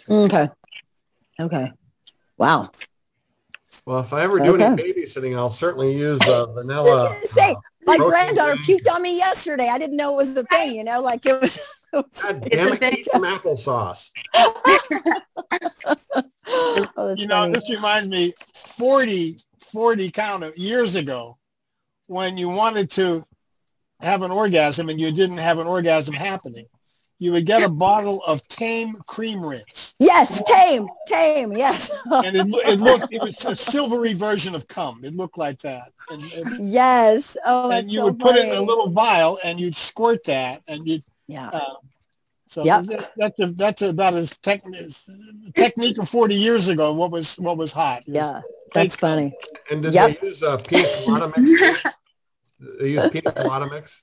Okay. 0.09 0.49
Okay. 1.41 1.73
Wow. 2.37 2.71
Well, 3.87 4.01
if 4.01 4.13
I 4.13 4.23
ever 4.23 4.39
do 4.39 4.55
any 4.55 4.65
babysitting, 4.65 5.37
I'll 5.37 5.51
certainly 5.51 5.97
use 5.97 6.21
uh, 6.21 6.47
I 6.69 6.81
was 6.83 7.01
gonna 7.01 7.27
say, 7.27 7.53
uh, 7.53 7.55
My 7.87 7.97
granddaughter 7.97 8.57
puked 8.57 8.91
on 8.91 9.03
me 9.03 9.17
yesterday. 9.17 9.69
I 9.69 9.79
didn't 9.79 9.97
know 9.97 10.13
it 10.13 10.17
was 10.17 10.35
the 10.35 10.45
thing, 10.45 10.75
you 10.75 10.85
know, 10.85 11.01
like 11.01 11.25
it 11.27 11.41
was. 11.41 11.59
God 11.93 12.11
damn 12.51 12.73
it, 12.73 12.81
keep 12.81 13.07
some 13.13 13.23
applesauce. 13.23 14.11
oh, 16.47 17.15
You 17.17 17.27
know, 17.27 17.51
this 17.51 17.69
reminds 17.69 18.09
me 18.09 18.33
40, 18.55 19.39
40 19.59 20.11
count 20.11 20.43
of 20.45 20.57
years 20.57 20.97
ago 20.97 21.39
when 22.07 22.39
you 22.39 22.49
wanted 22.49 22.91
to 22.93 23.25
have 24.01 24.23
an 24.23 24.31
orgasm 24.31 24.89
and 24.89 25.01
you 25.01 25.13
didn't 25.13 25.39
have 25.39 25.59
an 25.59 25.67
orgasm 25.67 26.15
happening. 26.15 26.67
You 27.19 27.31
would 27.33 27.47
get 27.47 27.63
a 27.63 27.69
bottle 27.87 28.21
of 28.27 28.47
tame 28.49 28.97
cream 29.07 29.45
rinse. 29.45 29.95
Yes, 30.01 30.43
tame, 30.43 30.89
tame. 31.07 31.53
Yes. 31.53 31.91
And 32.11 32.37
it, 32.37 32.47
it 32.67 32.81
looked, 32.81 33.13
it 33.13 33.23
was 33.23 33.45
a 33.45 33.57
silvery 33.57 34.13
version 34.13 34.57
of 34.57 34.67
cum. 34.67 35.01
It 35.05 35.15
looked 35.15 35.39
like 35.39 35.61
that. 35.61 35.93
And, 36.11 36.23
and, 36.33 36.73
yes. 36.73 37.37
Oh, 37.47 37.71
and 37.71 37.93
you 37.93 38.01
so 38.01 38.05
would 38.07 38.19
put 38.19 38.35
it 38.35 38.47
in 38.47 38.57
a 38.57 38.63
little 38.63 38.89
vial 38.89 39.39
and 39.45 39.61
you'd 39.61 39.77
squirt 39.77 40.25
that 40.25 40.63
and 40.67 40.87
you'd, 40.87 41.05
Yeah. 41.29 41.49
uh, 41.49 41.75
so 42.49 42.65
Yep. 42.65 42.85
that, 42.85 43.11
that's, 43.17 43.39
a, 43.41 43.47
that's 43.53 43.83
about 43.83 44.15
as 44.15 44.37
tech, 44.39 44.63
technique 45.55 45.99
of 45.99 46.09
40 46.09 46.35
years 46.35 46.69
ago. 46.69 46.93
What 46.93 47.11
was, 47.11 47.37
what 47.39 47.57
was 47.57 47.73
hot. 47.73 48.03
Was 48.07 48.15
Yeah. 48.17 48.41
That's 48.75 48.95
fake. 48.97 49.01
funny. 49.01 49.35
And 49.71 49.83
did 49.83 49.95
Yep. 49.95 50.21
they 50.21 50.27
use 50.27 50.43
uh, 50.43 50.57
pina 50.59 50.89
colada 51.05 51.33
mix? 51.37 51.83
they 52.81 52.89
use 52.89 53.11
pina 53.11 53.33
colada 53.33 53.67
mix? 53.71 54.03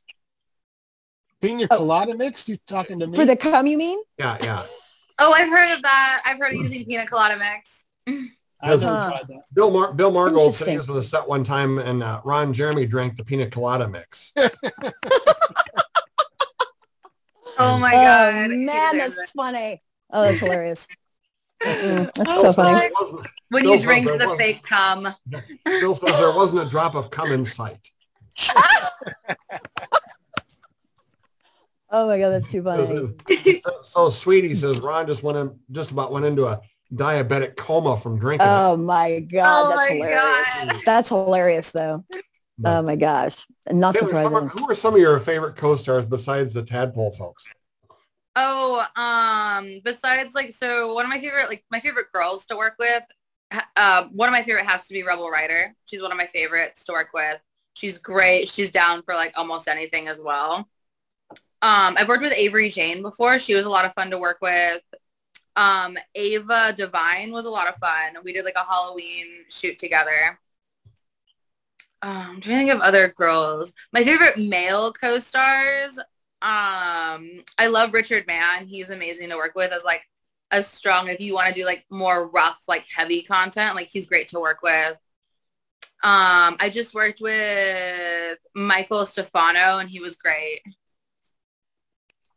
Pina 1.41 1.67
Oh. 1.71 1.77
colada 1.77 2.15
mix? 2.15 2.47
You 2.49 2.57
talking 2.67 2.99
to 2.99 3.07
me? 3.07 3.17
For 3.17 3.25
the 3.25 3.35
cum, 3.35 3.67
you 3.67 3.77
mean? 3.77 3.99
Yeah, 4.17 4.38
yeah. 4.41 4.63
Oh, 5.19 5.33
I've 5.33 5.49
heard 5.49 5.73
of 5.75 5.81
that. 5.83 6.21
I've 6.25 6.38
heard 6.39 6.53
of 6.53 6.59
using 6.59 6.85
pina 6.85 7.05
colada 7.05 7.38
mix. 7.38 7.83
I 8.61 8.69
never 8.75 8.85
Huh. 8.85 9.19
that. 9.27 9.43
Bill 9.53 9.71
Mar- 9.71 9.93
Bill 9.93 10.11
Margold 10.11 10.53
said 10.53 10.67
he 10.67 10.77
was 10.77 10.89
on 10.89 10.95
the 10.95 11.03
set 11.03 11.25
one 11.27 11.43
time, 11.45 11.77
and 11.77 12.03
uh, 12.03 12.19
Ron 12.25 12.51
Jeremy 12.53 12.85
drank 12.85 13.15
the 13.15 13.23
pina 13.23 13.49
colada 13.49 13.88
mix. 13.88 14.33
Oh 17.61 17.73
um, 17.75 17.81
my 17.81 17.91
oh, 17.93 17.93
god. 17.93 18.51
He 18.51 18.57
man, 18.57 18.97
that's 18.97 19.17
it. 19.17 19.29
funny. 19.35 19.79
Oh, 20.11 20.23
that's 20.23 20.39
hilarious. 20.39 20.87
Mm-mm, 21.61 22.09
That's 22.15 22.29
Oh, 22.31 22.41
so 22.41 22.53
funny. 22.53 22.71
my- 22.71 22.79
There 22.79 22.91
wasn't- 23.01 23.27
When 23.49 23.63
you 23.65 23.79
drink 23.81 24.05
the 24.07 24.27
was- 24.29 24.37
fake 24.39 24.63
cum. 24.63 25.09
Bill 25.65 25.93
says 25.93 26.17
there 26.17 26.33
wasn't 26.33 26.65
a 26.65 26.69
drop 26.69 26.95
of 26.95 27.11
cum 27.11 27.31
in 27.31 27.43
sight. 27.45 27.91
Oh 31.91 32.05
my 32.07 32.19
god, 32.19 32.29
that's 32.29 32.51
too 32.51 32.61
funny. 32.61 33.11
so 33.83 34.09
sweet, 34.11 34.43
he 34.43 34.53
says 34.53 34.79
Ron 34.79 35.07
just 35.07 35.23
went 35.23 35.39
in, 35.39 35.59
just 35.71 35.89
about 35.89 36.11
went 36.11 36.23
into 36.23 36.45
a 36.45 36.61
diabetic 36.93 37.55
coma 37.55 37.97
from 37.97 38.19
drinking. 38.19 38.45
it. 38.47 38.51
Oh 38.51 38.77
my 38.77 39.21
god, 39.21 39.65
Oh 39.65 39.69
that's 39.69 39.89
my 39.89 39.95
hilarious. 39.95 40.65
God. 40.65 40.81
That's 40.85 41.09
hilarious 41.09 41.71
though. 41.71 42.05
But- 42.59 42.77
Oh 42.77 42.81
my 42.81 42.95
gosh, 42.97 43.47
not 43.71 43.95
Taylor, 43.95 44.11
some 44.11 44.17
are- 44.17 44.39
surprising. 44.41 44.65
who 44.65 44.71
are 44.71 44.75
some 44.75 44.93
of 44.93 44.99
your 44.99 45.19
favorite 45.19 45.55
co-stars 45.55 46.05
besides 46.05 46.53
the 46.53 46.61
Tadpole 46.61 47.11
folks? 47.11 47.43
Oh, 48.35 48.85
um, 48.95 49.79
besides 49.83 50.35
like, 50.35 50.53
so 50.53 50.93
one 50.93 51.05
of 51.05 51.09
my 51.09 51.19
favorite, 51.19 51.47
like 51.47 51.63
my 51.71 51.79
favorite 51.79 52.11
girls 52.13 52.45
to 52.47 52.57
work 52.57 52.75
with, 52.77 53.03
uh, 53.75 54.05
one 54.11 54.27
of 54.27 54.33
my 54.33 54.43
favorite 54.43 54.65
has 54.65 54.87
to 54.87 54.93
be 54.93 55.03
Rebel 55.03 55.29
Rhyder. 55.29 55.73
She's 55.85 56.01
one 56.01 56.11
of 56.11 56.17
my 56.17 56.27
favorites 56.27 56.83
to 56.85 56.91
work 56.91 57.09
with. 57.13 57.39
She's 57.73 57.97
great. 57.97 58.49
She's 58.49 58.69
down 58.71 59.01
for 59.03 59.13
like 59.15 59.33
almost 59.37 59.67
anything 59.67 60.07
as 60.07 60.19
well. 60.19 60.69
Um, 61.61 61.95
I've 61.97 62.07
worked 62.07 62.23
with 62.23 62.33
Avery 62.33 62.69
Jane 62.69 63.01
before. 63.01 63.39
She 63.39 63.55
was 63.55 63.65
a 63.65 63.69
lot 63.69 63.85
of 63.85 63.93
fun 63.93 64.09
to 64.11 64.17
work 64.17 64.39
with. 64.41 64.81
Um, 65.55 65.97
Ava 66.15 66.73
Devine 66.75 67.31
was 67.31 67.45
a 67.45 67.49
lot 67.49 67.67
of 67.67 67.75
fun. 67.75 68.17
We 68.23 68.33
did 68.33 68.45
like 68.45 68.55
a 68.55 68.65
Halloween 68.65 69.45
shoot 69.49 69.79
together. 69.79 70.39
Um, 72.01 72.11
I'm 72.11 72.41
trying 72.41 72.65
to 72.65 72.71
think 72.71 72.71
of 72.71 72.81
other 72.81 73.09
girls. 73.09 73.73
My 73.91 74.03
favorite 74.03 74.37
male 74.37 74.93
co-stars, 74.93 75.97
um, 76.41 77.43
I 77.57 77.67
love 77.69 77.93
Richard 77.93 78.25
Mann. 78.27 78.67
He's 78.67 78.89
amazing 78.89 79.29
to 79.29 79.35
work 79.35 79.53
with 79.55 79.73
as 79.73 79.83
like 79.83 80.03
a 80.51 80.63
strong, 80.63 81.09
if 81.09 81.19
you 81.19 81.33
want 81.33 81.49
to 81.49 81.53
do 81.53 81.65
like 81.65 81.85
more 81.89 82.27
rough, 82.29 82.59
like 82.67 82.85
heavy 82.95 83.21
content, 83.21 83.75
like 83.75 83.87
he's 83.87 84.07
great 84.07 84.29
to 84.29 84.39
work 84.39 84.61
with. 84.63 84.97
Um, 86.01 86.55
I 86.61 86.71
just 86.73 86.93
worked 86.93 87.19
with 87.19 88.37
Michael 88.55 89.05
Stefano 89.05 89.79
and 89.79 89.89
he 89.89 89.99
was 89.99 90.15
great. 90.15 90.61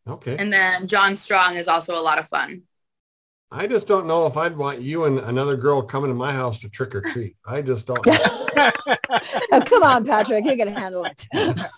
Okay. 0.09 0.37
And 0.37 0.52
then 0.52 0.88
John 0.88 1.14
Strong 1.14 1.54
is 1.54 1.69
also 1.69 1.99
a 1.99 2.02
lot 2.02 2.19
of 2.19 2.28
fun. 2.28 2.62
I 3.55 3.67
just 3.67 3.87
don't 3.87 4.07
know 4.07 4.27
if 4.27 4.39
I'd 4.39 4.57
want 4.57 4.81
you 4.81 5.05
and 5.05 5.19
another 5.19 5.57
girl 5.57 5.83
coming 5.83 6.09
to 6.09 6.15
my 6.15 6.33
house 6.33 6.59
to 6.61 6.71
trick 6.71 6.95
or 6.95 7.03
treat. 7.03 7.37
I 7.47 7.61
just 7.61 7.87
don't. 7.87 8.05
know. 8.07 8.15
oh, 9.53 9.63
come 9.67 9.83
on, 9.83 10.07
Patrick. 10.07 10.47
You 10.47 10.57
can 10.57 10.69
handle 10.69 11.05
it. 11.05 11.29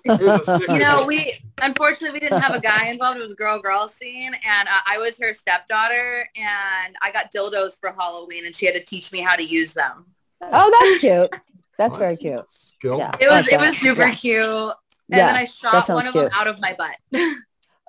Here's 0.04 0.22
a 0.22 0.44
sticker. 0.44 0.72
You 0.72 0.78
know, 0.78 1.04
we 1.04 1.34
unfortunately 1.60 2.12
we 2.12 2.20
didn't 2.20 2.40
have 2.42 2.54
a 2.54 2.60
guy 2.60 2.86
involved. 2.90 3.18
It 3.18 3.22
was 3.22 3.32
a 3.32 3.36
girl 3.36 3.60
girl 3.60 3.88
scene, 3.88 4.34
and 4.34 4.68
uh, 4.68 4.78
I 4.86 4.98
was 4.98 5.18
her 5.18 5.34
stepdaughter, 5.34 6.28
and 6.36 6.96
I 7.02 7.10
got 7.12 7.32
dildos 7.32 7.72
for 7.80 7.90
Halloween, 7.90 8.46
and 8.46 8.54
she 8.54 8.66
had 8.66 8.76
to 8.76 8.84
teach 8.84 9.10
me 9.10 9.20
how 9.20 9.34
to 9.34 9.44
use 9.44 9.74
them. 9.74 10.06
Oh, 10.42 10.70
that's 10.80 11.00
cute. 11.00 11.34
That's 11.76 11.98
very 11.98 12.16
cute. 12.16 12.44
Skill. 12.50 12.98
Yeah. 12.98 13.10
It 13.20 13.28
was 13.28 13.46
Like 13.46 13.52
it 13.52 13.60
was 13.60 13.76
super 13.78 14.02
Yeah. 14.02 14.14
cute, 14.14 14.44
and 14.44 14.74
Yeah, 15.08 15.26
then 15.26 15.36
I 15.36 15.46
shot 15.46 15.88
one 15.88 16.06
of 16.06 16.14
them 16.14 16.30
out 16.34 16.46
of 16.46 16.60
my 16.60 16.76
butt 16.78 16.96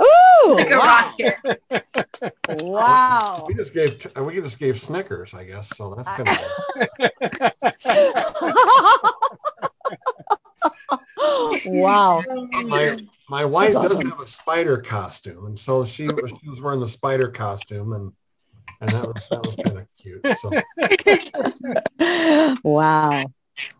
Ooh, 0.01 0.55
like 0.55 0.71
a 0.71 0.77
wow. 0.77 1.13
rocket. 1.19 1.61
wow. 2.61 3.45
We 3.47 3.53
just 3.53 3.73
gave 3.73 4.05
uh, 4.17 4.23
we 4.23 4.41
just 4.41 4.59
gave 4.59 4.79
Snickers, 4.79 5.33
I 5.33 5.45
guess. 5.45 5.69
So 5.75 5.95
that's 5.95 6.09
kind 6.09 6.29
of 6.29 6.37
wow. 11.65 12.23
my 12.51 12.97
my 13.29 13.45
wife 13.45 13.73
That's 13.73 13.83
does 13.87 13.95
awesome. 13.95 14.09
have 14.11 14.19
a 14.19 14.27
spider 14.27 14.77
costume, 14.77 15.45
and 15.45 15.57
so 15.57 15.85
she 15.85 16.07
was 16.07 16.33
she 16.41 16.49
was 16.49 16.61
wearing 16.61 16.79
the 16.79 16.87
spider 16.87 17.29
costume, 17.29 17.93
and 17.93 18.11
and 18.81 18.89
that 18.89 19.07
was 19.07 19.27
that 19.29 19.45
was 19.45 19.55
kind 19.55 19.79
of 19.79 19.87
cute. 19.97 20.25
So 20.39 20.51
wow. 22.63 23.25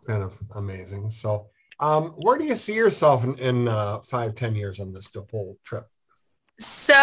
kind 0.07 0.24
of 0.24 0.38
amazing. 0.55 1.12
So 1.12 1.48
um, 1.79 2.13
where 2.17 2.38
do 2.38 2.45
you 2.45 2.55
see 2.55 2.74
yourself 2.74 3.24
in, 3.24 3.38
in 3.38 3.67
uh, 3.67 4.00
five 4.00 4.36
ten 4.36 4.55
years 4.55 4.79
on 4.79 4.93
this 4.93 5.10
whole 5.29 5.57
trip? 5.63 5.88
So 6.60 6.94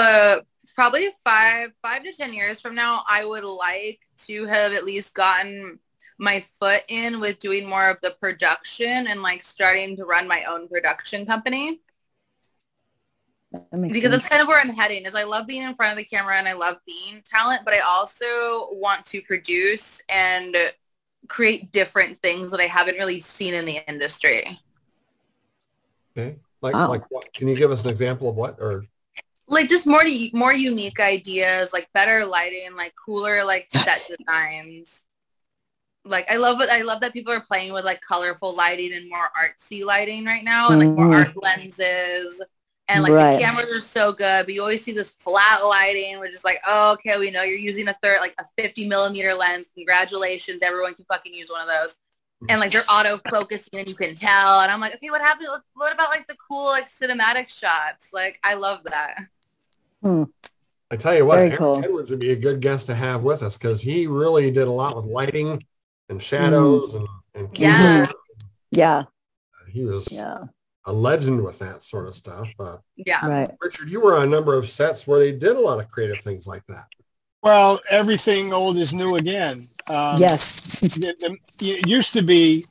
uh, 0.00 0.40
probably 0.74 1.08
five 1.24 1.72
five 1.82 2.04
to 2.04 2.12
ten 2.12 2.32
years 2.32 2.60
from 2.60 2.74
now, 2.74 3.02
I 3.08 3.24
would 3.24 3.44
like 3.44 4.00
to 4.26 4.46
have 4.46 4.72
at 4.72 4.84
least 4.84 5.14
gotten 5.14 5.78
my 6.18 6.44
foot 6.60 6.82
in 6.88 7.20
with 7.20 7.38
doing 7.40 7.68
more 7.68 7.90
of 7.90 8.00
the 8.00 8.12
production 8.20 9.08
and 9.08 9.22
like 9.22 9.44
starting 9.44 9.96
to 9.96 10.04
run 10.04 10.28
my 10.28 10.44
own 10.48 10.68
production 10.68 11.26
company 11.26 11.80
That 13.52 13.68
because 13.88 14.10
sense. 14.10 14.22
that's 14.22 14.28
kind 14.28 14.40
of 14.42 14.48
where 14.48 14.60
I'm 14.60 14.74
heading 14.74 15.04
is 15.04 15.14
I 15.14 15.24
love 15.24 15.46
being 15.46 15.62
in 15.62 15.74
front 15.74 15.92
of 15.92 15.98
the 15.98 16.04
camera 16.04 16.36
and 16.36 16.46
I 16.48 16.52
love 16.52 16.76
being 16.86 17.22
talent, 17.24 17.62
but 17.64 17.74
I 17.74 17.80
also 17.80 18.68
want 18.72 19.04
to 19.06 19.20
produce 19.22 20.00
and 20.08 20.56
create 21.28 21.72
different 21.72 22.20
things 22.22 22.50
that 22.50 22.60
I 22.60 22.64
haven't 22.64 22.96
really 22.96 23.20
seen 23.20 23.54
in 23.54 23.64
the 23.64 23.80
industry. 23.88 24.58
Okay, 26.16 26.36
like 26.60 26.74
Wow. 26.74 26.88
like 26.88 27.10
what? 27.10 27.32
Can 27.34 27.48
you 27.48 27.56
give 27.56 27.70
us 27.70 27.82
an 27.82 27.90
example 27.90 28.28
of 28.28 28.36
what? 28.36 28.58
Or 28.60 28.84
like 29.52 29.68
just 29.68 29.86
more 29.86 30.02
more 30.34 30.52
unique 30.54 31.00
ideas, 31.00 31.72
like 31.72 31.88
better 31.94 32.24
lighting, 32.26 32.74
like 32.76 32.94
cooler 32.96 33.44
like 33.44 33.68
set 33.72 34.06
designs. 34.08 35.04
Like 36.04 36.30
I 36.30 36.36
love 36.36 36.60
it. 36.60 36.68
I 36.70 36.82
love 36.82 37.00
that 37.00 37.12
people 37.12 37.32
are 37.32 37.40
playing 37.40 37.72
with 37.72 37.84
like 37.84 38.00
colorful 38.00 38.54
lighting 38.56 38.92
and 38.92 39.08
more 39.08 39.28
artsy 39.40 39.84
lighting 39.84 40.24
right 40.24 40.42
now, 40.44 40.70
and 40.70 40.80
like 40.80 40.96
more 40.96 41.06
Mhm. 41.08 41.14
art 41.14 41.42
lenses. 41.42 42.40
And 42.88 43.02
like 43.04 43.12
Right. 43.12 43.38
the 43.38 43.44
cameras 43.44 43.70
are 43.72 43.80
so 43.80 44.12
good, 44.12 44.44
but 44.46 44.54
you 44.54 44.60
always 44.62 44.84
see 44.84 44.92
this 44.92 45.12
flat 45.12 45.64
lighting, 45.64 46.18
which 46.20 46.32
is 46.34 46.44
like, 46.44 46.60
oh, 46.66 46.92
okay, 46.94 47.18
we 47.18 47.30
know 47.30 47.42
you're 47.42 47.56
using 47.56 47.88
a 47.88 47.96
third, 48.02 48.20
like 48.20 48.34
a 48.38 48.44
50 48.60 48.88
millimeter 48.88 49.32
lens. 49.34 49.68
Congratulations, 49.76 50.60
everyone 50.62 50.94
can 50.94 51.04
fucking 51.06 51.32
use 51.34 51.48
one 51.50 51.62
of 51.62 51.68
those. 51.68 51.94
And 52.48 52.60
like 52.60 52.72
they're 52.72 52.84
auto 52.90 53.18
focusing, 53.30 53.80
and 53.80 53.88
you 53.88 53.94
can 53.94 54.14
tell. 54.16 54.60
And 54.62 54.72
I'm 54.72 54.80
like, 54.80 54.94
okay, 54.96 55.10
what 55.10 55.22
happened? 55.22 55.48
What 55.74 55.92
about 55.94 56.10
like 56.10 56.26
the 56.26 56.36
cool 56.48 56.66
like 56.66 56.90
cinematic 56.90 57.48
shots? 57.48 58.08
Like 58.12 58.40
I 58.44 58.54
love 58.54 58.82
that. 58.84 59.16
I 60.04 60.96
tell 60.98 61.14
you 61.14 61.24
what, 61.24 61.36
Very 61.36 61.46
Aaron 61.48 61.58
cool. 61.58 61.84
Edwards 61.84 62.10
would 62.10 62.20
be 62.20 62.32
a 62.32 62.36
good 62.36 62.60
guest 62.60 62.86
to 62.86 62.94
have 62.94 63.24
with 63.24 63.42
us 63.42 63.56
because 63.56 63.80
he 63.80 64.06
really 64.06 64.50
did 64.50 64.68
a 64.68 64.70
lot 64.70 64.96
with 64.96 65.06
lighting 65.06 65.64
and 66.08 66.22
shadows 66.22 66.94
and, 66.94 67.06
and 67.34 67.48
Yeah. 67.58 67.76
camera. 67.76 68.12
Yeah. 68.72 69.02
He 69.68 69.84
was 69.84 70.06
Yeah. 70.10 70.38
a 70.86 70.92
legend 70.92 71.42
with 71.42 71.58
that 71.60 71.82
sort 71.82 72.08
of 72.08 72.14
stuff. 72.14 72.48
Uh, 72.58 72.76
Yeah. 72.96 73.26
Right. 73.26 73.50
Richard, 73.60 73.88
you 73.88 74.00
were 74.00 74.16
on 74.18 74.24
a 74.24 74.30
number 74.30 74.54
of 74.54 74.68
sets 74.68 75.06
where 75.06 75.18
they 75.18 75.32
did 75.32 75.56
a 75.56 75.60
lot 75.60 75.78
of 75.80 75.88
creative 75.90 76.18
things 76.20 76.46
like 76.46 76.62
that. 76.68 76.86
Well, 77.42 77.80
everything 77.90 78.52
old 78.52 78.76
is 78.76 78.92
new 78.92 79.16
again. 79.16 79.68
Um, 79.88 80.16
yes. 80.18 80.80
the- 80.80 81.14
the- 81.20 81.38
it 81.66 81.88
used 81.88 82.12
to 82.12 82.22
be 82.22 82.66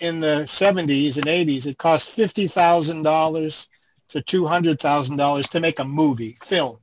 in 0.00 0.20
the 0.20 0.46
70s 0.46 1.16
and 1.16 1.26
80s, 1.26 1.66
it 1.66 1.78
cost 1.78 2.08
$50,000 2.16 3.68
to 4.08 4.20
$200,000 4.20 5.48
to 5.48 5.60
make 5.60 5.78
a 5.78 5.84
movie, 5.84 6.36
film. 6.42 6.78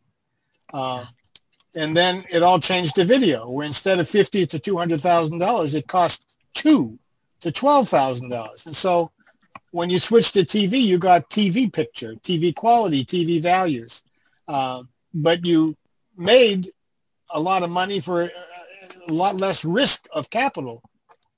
Uh, 0.74 1.06
and 1.76 1.96
then 1.96 2.24
it 2.32 2.44
all 2.44 2.60
changed 2.60 2.96
to 2.96 3.06
video, 3.06 3.50
where 3.50 3.66
instead 3.66 4.00
of 4.00 4.08
fifty 4.08 4.46
to 4.46 4.60
$200,000, 4.60 5.74
it 5.76 5.88
cost 5.88 6.26
two 6.54 6.98
to 7.42 7.52
$12,000. 7.52 8.66
And 8.66 8.76
so 8.76 9.12
when 9.72 9.90
you 9.90 10.00
switch 10.00 10.32
to 10.34 10.40
TV, 10.42 10.82
you 10.82 10.98
got 10.98 11.30
TV 11.30 11.72
picture, 11.72 12.14
TV 12.16 12.54
quality, 12.54 13.04
TV 13.04 13.42
values. 13.42 14.04
Uh, 14.48 14.84
but 15.14 15.46
you 15.46 15.76
made 16.16 16.68
a 17.34 17.40
lot 17.40 17.64
of 17.64 17.70
money 17.70 18.00
for 18.00 18.24
uh, 18.24 18.30
a 19.08 19.14
lot 19.14 19.36
less 19.38 19.66
risk 19.66 20.08
of 20.14 20.30
capital. 20.30 20.82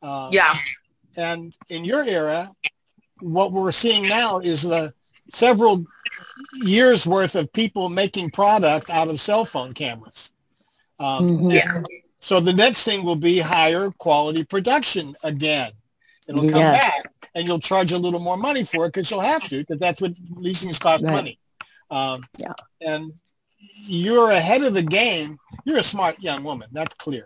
Uh, 0.01 0.29
Yeah. 0.31 0.55
And 1.17 1.55
in 1.69 1.85
your 1.85 2.03
era, 2.03 2.49
what 3.21 3.53
we're 3.53 3.71
seeing 3.71 4.07
now 4.07 4.39
is 4.39 4.63
the 4.63 4.93
several 5.33 5.85
years 6.63 7.05
worth 7.07 7.35
of 7.35 7.51
people 7.53 7.89
making 7.89 8.29
product 8.31 8.89
out 8.89 9.07
of 9.09 9.19
cell 9.19 9.45
phone 9.45 9.73
cameras. 9.73 10.31
Um, 10.99 11.39
Mhm. 11.39 11.53
Yeah. 11.55 11.83
So 12.19 12.39
the 12.39 12.53
next 12.53 12.83
thing 12.83 13.03
will 13.03 13.15
be 13.15 13.39
higher 13.39 13.91
quality 13.91 14.43
production 14.43 15.15
again. 15.23 15.71
It'll 16.27 16.41
come 16.49 16.59
Yes. 16.59 16.79
back 16.79 17.13
and 17.35 17.47
you'll 17.47 17.59
charge 17.59 17.91
a 17.91 17.97
little 17.97 18.19
more 18.19 18.37
money 18.37 18.63
for 18.63 18.85
it 18.85 18.93
because 18.93 19.11
you'll 19.11 19.19
have 19.19 19.43
to 19.49 19.59
because 19.59 19.79
that's 19.79 20.01
what 20.01 20.13
these 20.41 20.61
things 20.61 20.79
cost 20.79 21.03
Right. 21.03 21.11
money. 21.13 21.39
Um, 21.91 22.23
Yeah. 22.37 22.53
And 22.81 23.13
you're 23.87 24.31
ahead 24.31 24.63
of 24.63 24.73
the 24.73 24.81
game. 24.81 25.37
You're 25.65 25.77
a 25.77 25.83
smart 25.83 26.19
young 26.21 26.43
woman. 26.43 26.69
That's 26.71 26.95
clear. 26.95 27.25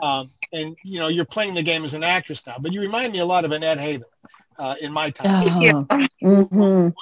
Um, 0.00 0.30
and, 0.52 0.74
you 0.84 0.98
know, 0.98 1.08
you're 1.08 1.26
playing 1.26 1.54
the 1.54 1.62
game 1.62 1.84
as 1.84 1.92
an 1.94 2.02
actress 2.04 2.46
now. 2.46 2.56
But 2.58 2.72
you 2.72 2.80
remind 2.80 3.12
me 3.12 3.18
a 3.18 3.26
lot 3.26 3.44
of 3.44 3.52
Annette 3.52 3.78
Haven 3.78 4.06
uh, 4.58 4.74
in 4.80 4.92
my 4.92 5.10
time. 5.10 5.44
Oh. 5.48 5.86
Mhm. 6.22 6.94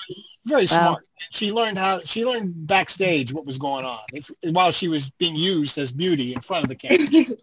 Very 0.49 0.63
Wow. 0.63 0.67
smart. 0.67 1.07
She 1.31 1.53
learned 1.53 1.77
how 1.79 2.01
she 2.01 2.25
learned 2.25 2.67
backstage 2.67 3.33
what 3.33 3.45
was 3.45 3.59
going 3.59 3.85
on 3.85 3.99
if, 4.15 4.31
while 4.51 4.73
she 4.73 4.89
was 4.89 5.11
being 5.11 5.37
used 5.37 5.77
as 5.79 5.93
beauty 5.93 6.33
in 6.35 6.41
front 6.41 6.65
of 6.65 6.69
the 6.69 6.75
camera. 6.77 7.27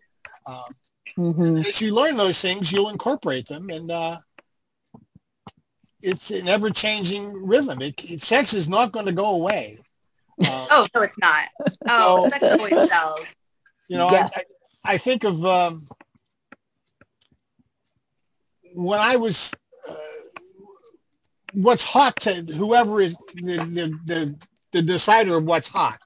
Um, 0.48 0.76
Mhm. 1.18 1.66
as 1.66 1.82
you 1.82 1.92
learn 1.96 2.18
those 2.18 2.40
things, 2.40 2.72
you'll 2.72 2.90
incorporate 2.90 3.48
them, 3.48 3.72
and 3.72 3.90
uh, 3.90 4.18
it's 6.04 6.30
an 6.30 6.48
ever-changing 6.48 7.34
rhythm. 7.48 7.82
It, 7.82 8.00
it- 8.12 8.22
sex 8.22 8.54
is 8.54 8.70
not 8.70 8.92
going 8.92 9.08
to 9.08 9.12
go 9.12 9.34
away. 9.34 9.80
Uh, 10.46 10.68
Oh, 10.72 10.88
no, 10.94 11.02
it's 11.02 11.18
not. 11.18 11.46
Oh, 11.90 12.26
So- 12.26 12.30
sex 12.30 12.44
always 12.60 12.90
sells. 12.92 13.26
you 13.90 13.98
know, 13.98 14.12
Yeah. 14.12 14.30
I, 14.36 14.40
I, 14.40 14.94
I 14.94 14.98
think 15.00 15.24
of 15.24 15.44
um, 15.46 15.88
when 18.74 19.00
I 19.00 19.16
was 19.16 19.52
uh, 19.90 19.94
what's 21.56 21.84
hot 21.84 22.20
to 22.22 22.34
whoever 22.58 23.02
is 23.02 23.18
the, 23.36 23.58
the, 23.58 24.00
the, 24.06 24.36
the 24.74 24.82
decider 24.82 25.38
of 25.38 25.46
what's 25.46 25.70
hot 25.70 26.00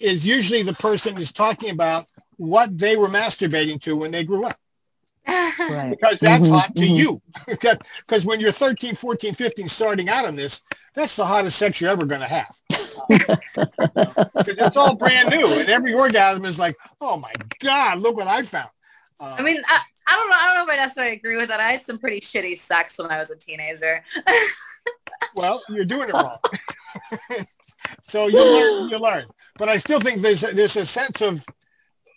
is 0.00 0.26
usually 0.26 0.62
the 0.62 0.74
person 0.74 1.18
is 1.18 1.32
talking 1.32 1.70
about 1.70 2.06
what 2.36 2.78
they 2.78 2.96
were 2.96 3.08
masturbating 3.08 3.80
to 3.82 3.96
when 3.96 4.10
they 4.12 4.24
grew 4.24 4.46
up. 4.46 4.56
Right. 5.68 5.98
because 5.98 6.18
that's 6.22 6.48
Mhm, 6.48 6.50
hot 6.50 6.74
to 6.76 6.84
mhm. 6.84 6.96
you. 6.96 7.22
Because 7.46 8.24
when 8.26 8.40
you're 8.40 8.52
13, 8.52 8.94
14, 8.94 9.34
15, 9.34 9.68
starting 9.68 10.08
out 10.08 10.24
on 10.26 10.36
this, 10.36 10.62
that's 10.94 11.16
the 11.16 11.24
hottest 11.24 11.58
sex 11.58 11.80
you're 11.80 11.90
ever 11.90 12.06
going 12.06 12.20
to 12.20 12.26
have. 12.26 12.54
Because 14.38 14.58
it's 14.58 14.76
all 14.76 14.94
brand 14.96 15.30
new, 15.30 15.58
and 15.58 15.68
every 15.68 15.94
orgasm 15.94 16.44
is 16.44 16.58
like, 16.58 16.76
oh 17.00 17.16
my 17.18 17.32
god, 17.60 18.00
look 18.00 18.16
what 18.16 18.26
I 18.28 18.42
found. 18.42 18.70
Uh, 19.20 19.36
I 19.38 19.42
mean, 19.42 19.62
I, 19.66 19.80
I 20.06 20.14
don't 20.14 20.30
know. 20.30 20.36
I 20.36 20.46
don't 20.46 20.54
know 20.66 20.72
if 20.72 20.78
I 20.78 20.82
necessarily 20.82 21.16
agree 21.16 21.36
with 21.36 21.48
that. 21.48 21.60
I 21.60 21.72
had 21.72 21.84
some 21.84 21.98
pretty 21.98 22.20
shitty 22.20 22.58
sex 22.58 22.98
when 22.98 23.10
I 23.10 23.18
was 23.18 23.30
a 23.30 23.36
teenager. 23.36 24.04
well, 25.34 25.62
you're 25.68 25.84
doing 25.84 26.08
it 26.08 26.12
wrong. 26.12 26.38
so 28.02 28.28
you 28.28 28.38
learn, 28.38 28.90
you 28.90 28.98
learn. 28.98 29.24
But 29.58 29.68
I 29.68 29.76
still 29.78 30.00
think 30.00 30.22
there's 30.22 30.42
there's 30.42 30.76
a 30.76 30.86
sense 30.86 31.22
of 31.22 31.44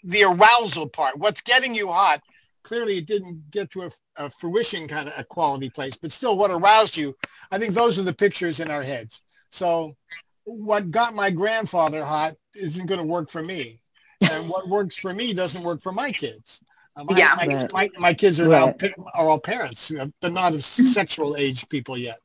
the 0.04 0.24
arousal 0.24 0.88
part. 0.88 1.18
What's 1.18 1.42
getting 1.42 1.74
you 1.74 1.88
hot? 1.88 2.22
Clearly, 2.64 2.98
it 2.98 3.08
didn't 3.08 3.50
get 3.52 3.72
to 3.72 3.84
a, 3.84 3.90
a 4.18 4.30
fruition 4.30 4.88
kind 4.88 5.08
of 5.08 5.14
a 5.18 5.24
quality 5.24 5.70
place, 5.70 5.96
but 5.96 6.12
still, 6.12 6.38
what 6.38 6.52
aroused 6.52 6.96
you? 6.98 7.16
I 7.52 7.58
think 7.58 7.74
those 7.74 7.98
are 7.98 8.04
the 8.04 8.14
pictures 8.14 8.60
in 8.60 8.70
our 8.70 8.84
heads. 8.84 9.24
So, 9.50 9.96
what 10.44 10.92
got 10.92 11.16
my 11.16 11.32
grandfather 11.32 12.04
hot 12.04 12.36
isn't 12.56 12.86
going 12.86 13.00
to 13.00 13.08
work 13.08 13.30
for 13.30 13.42
me, 13.42 13.82
and 14.30 14.48
what 14.50 14.68
works 14.68 14.96
for 14.98 15.14
me 15.14 15.34
doesn't 15.34 15.64
work 15.64 15.82
for 15.82 15.92
my 15.92 16.12
kids. 16.12 16.62
Uh, 17.00 17.04
my, 17.06 17.18
Yeah. 17.18 17.36
my, 17.38 17.46
Right. 17.48 17.74
my, 17.74 17.90
my 17.98 18.14
kids 18.14 18.40
are 18.40 18.48
now 18.48 18.66
Right. 18.68 18.80
pa- 18.96 19.04
are 19.16 19.30
all 19.30 19.40
parents, 19.40 19.90
uh, 19.92 20.08
but 20.20 20.34
not 20.34 20.54
of 20.54 20.64
sexual 20.66 21.36
age 21.38 21.68
people 21.70 21.98
yet. 21.98 22.20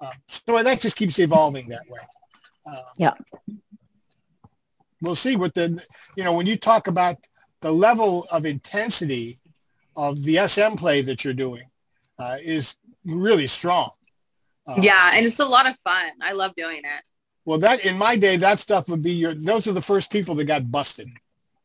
Uh, 0.00 0.10
so 0.28 0.62
that 0.62 0.80
just 0.80 0.96
keeps 0.96 1.18
evolving 1.18 1.68
that 1.68 1.88
way. 1.88 2.00
Uh, 2.66 2.82
Yeah. 2.98 3.14
We'll 5.00 5.14
see 5.16 5.34
what 5.36 5.54
the, 5.54 5.84
you 6.16 6.22
know, 6.24 6.32
when 6.34 6.46
you 6.46 6.56
talk 6.56 6.86
about 6.86 7.16
the 7.60 7.72
level 7.72 8.26
of 8.30 8.44
intensity 8.46 9.38
of 9.96 10.22
the 10.22 10.38
SM 10.38 10.76
play 10.76 11.02
that 11.02 11.24
you're 11.24 11.34
doing 11.34 11.64
uh, 12.18 12.36
is 12.42 12.76
really 13.04 13.46
strong. 13.46 13.90
Uh, 14.66 14.76
Yeah, 14.80 15.10
and 15.14 15.26
it's 15.26 15.40
a 15.40 15.44
lot 15.44 15.66
of 15.68 15.76
fun. 15.80 16.12
I 16.20 16.32
love 16.32 16.54
doing 16.56 16.78
it. 16.78 17.02
Well, 17.44 17.58
that 17.58 17.84
in 17.84 17.98
my 17.98 18.14
day, 18.16 18.36
that 18.36 18.60
stuff 18.60 18.88
would 18.88 19.02
be 19.02 19.12
your. 19.12 19.34
Those 19.34 19.66
are 19.66 19.72
the 19.72 19.82
first 19.82 20.08
people 20.12 20.36
that 20.36 20.44
got 20.44 20.70
busted. 20.70 21.08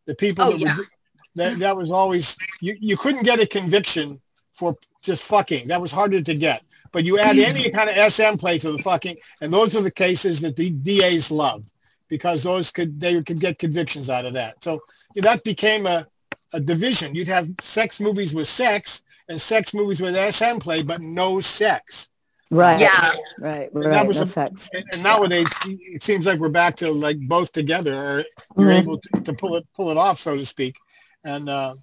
The 0.08 0.16
people 0.16 0.46
Oh, 0.46 0.52
that, 0.52 0.60
yeah. 0.60 0.78
would, 0.78 0.88
that 1.38 1.60
that 1.60 1.76
was 1.78 1.90
always 1.92 2.36
you. 2.62 2.76
You 2.80 2.98
couldn't 2.98 3.24
get 3.24 3.40
a 3.40 3.46
conviction 3.48 4.20
for 4.54 4.76
just 5.02 5.24
fucking. 5.24 5.68
That 5.70 5.80
was 5.82 5.92
harder 5.92 6.22
to 6.22 6.36
get. 6.36 6.64
But 6.92 7.06
you 7.06 7.20
add 7.20 7.38
any 7.38 7.70
kind 7.78 7.90
of 7.90 8.12
SM 8.14 8.36
play 8.38 8.58
to 8.60 8.72
the 8.72 8.80
fucking, 8.80 9.18
and 9.42 9.52
those 9.54 9.76
are 9.76 9.82
the 9.82 9.92
cases 9.92 10.42
that 10.42 10.56
the 10.56 10.70
DAs 10.72 11.32
loved 11.32 11.70
because 12.10 12.44
those 12.44 12.72
could 12.72 13.00
they 13.00 13.22
could 13.22 13.40
get 13.40 13.60
convictions 13.60 14.10
out 14.10 14.26
of 14.26 14.34
that. 14.34 14.64
So 14.64 14.80
that 15.16 15.44
became 15.44 15.86
a 15.86 16.06
a 16.54 16.60
division. 16.60 17.14
You'd 17.16 17.28
have 17.28 17.50
sex 17.62 18.00
movies 18.00 18.34
with 18.34 18.48
sex 18.48 19.04
and 19.30 19.40
sex 19.40 19.74
movies 19.74 20.00
with 20.02 20.16
SM 20.34 20.58
play, 20.60 20.82
but 20.82 21.02
no 21.02 21.40
sex. 21.42 22.08
Right. 22.50 22.80
Yeah. 22.80 23.12
Right. 23.40 23.74
that 23.74 23.80
Right. 23.86 24.08
was 24.08 24.18
no 24.18 24.24
a- 24.24 24.26
sex. 24.28 24.70
And, 24.74 24.86
and 24.94 25.04
nowadays, 25.04 25.50
it 25.66 26.02
seems 26.02 26.26
like 26.26 26.40
we're 26.40 26.48
back 26.48 26.78
to 26.78 26.90
like 26.90 27.20
both 27.28 27.52
together, 27.52 27.94
or 27.94 28.18
you're 28.58 28.72
Mhm. 28.72 28.80
able 28.80 28.98
to, 29.00 29.22
to 29.24 29.34
pull 29.34 29.58
it 29.58 29.68
pull 29.76 29.92
it 29.92 29.98
off, 29.98 30.22
so 30.22 30.38
to 30.38 30.46
speak, 30.46 30.78
and 31.24 31.50
uh, 31.50 31.76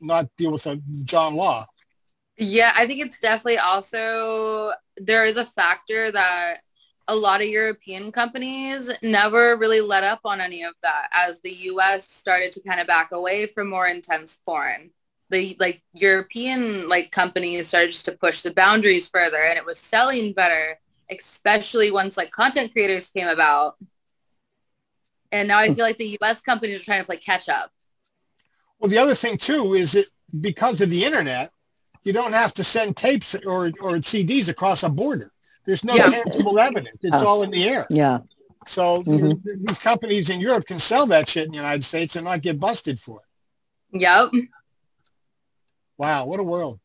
not 0.00 0.28
deal 0.36 0.52
with 0.52 0.64
the 0.64 0.80
John 1.04 1.34
Law. 1.34 1.66
Yeah, 2.38 2.72
I 2.76 2.86
think 2.86 3.00
it's 3.00 3.18
definitely 3.18 3.58
also 3.58 4.72
there 4.96 5.24
is 5.24 5.36
a 5.36 5.46
factor 5.46 6.10
that 6.12 6.58
a 7.08 7.14
lot 7.14 7.40
of 7.40 7.46
European 7.46 8.10
companies 8.10 8.90
never 9.02 9.56
really 9.56 9.80
let 9.80 10.04
up 10.04 10.20
on 10.24 10.40
any 10.40 10.62
of 10.62 10.74
that 10.82 11.08
as 11.12 11.40
the 11.40 11.52
US 11.70 12.08
started 12.08 12.52
to 12.52 12.60
kind 12.60 12.80
of 12.80 12.86
back 12.86 13.12
away 13.12 13.46
from 13.46 13.68
more 13.68 13.86
intense 13.86 14.38
foreign. 14.44 14.90
The 15.30 15.56
like 15.58 15.82
European 15.94 16.88
like 16.88 17.10
companies 17.10 17.68
started 17.68 17.92
just 17.92 18.04
to 18.06 18.12
push 18.12 18.42
the 18.42 18.52
boundaries 18.52 19.08
further 19.08 19.38
and 19.38 19.56
it 19.56 19.64
was 19.64 19.78
selling 19.78 20.32
better, 20.32 20.78
especially 21.10 21.90
once 21.90 22.16
like 22.16 22.30
content 22.32 22.72
creators 22.72 23.08
came 23.08 23.28
about. 23.28 23.76
And 25.32 25.48
now 25.48 25.58
I 25.58 25.72
feel 25.72 25.84
like 25.84 25.98
the 25.98 26.18
US 26.20 26.40
companies 26.40 26.80
are 26.80 26.84
trying 26.84 27.00
to 27.00 27.06
play 27.06 27.16
catch 27.18 27.48
up. 27.48 27.70
Well, 28.78 28.90
the 28.90 28.98
other 28.98 29.14
thing 29.14 29.36
too 29.36 29.74
is 29.74 29.92
that 29.92 30.06
because 30.40 30.80
of 30.80 30.90
the 30.90 31.04
internet, 31.04 31.50
you 32.04 32.12
don't 32.12 32.32
have 32.32 32.52
to 32.54 32.64
send 32.64 32.96
tapes 32.96 33.34
or 33.46 33.66
or 33.80 33.96
CDs 33.98 34.48
across 34.48 34.82
a 34.82 34.88
border. 34.88 35.32
There's 35.64 35.84
no 35.84 35.94
Yeah. 35.94 36.10
tangible 36.10 36.58
evidence. 36.58 36.98
It's 37.02 37.22
Oh. 37.22 37.26
all 37.26 37.42
in 37.42 37.50
the 37.50 37.64
air. 37.68 37.86
Yeah. 37.90 38.18
So 38.66 39.02
Mhm. 39.04 39.40
these 39.66 39.78
companies 39.78 40.30
in 40.30 40.40
Europe 40.40 40.66
can 40.66 40.78
sell 40.78 41.06
that 41.06 41.28
shit 41.28 41.46
in 41.46 41.52
the 41.52 41.56
United 41.56 41.84
States 41.84 42.16
and 42.16 42.24
not 42.24 42.42
get 42.42 42.58
busted 42.60 42.98
for 43.00 43.20
it. 43.20 44.00
Yep. 44.00 44.30
Wow, 45.98 46.26
what 46.26 46.40
a 46.40 46.42
world! 46.44 46.78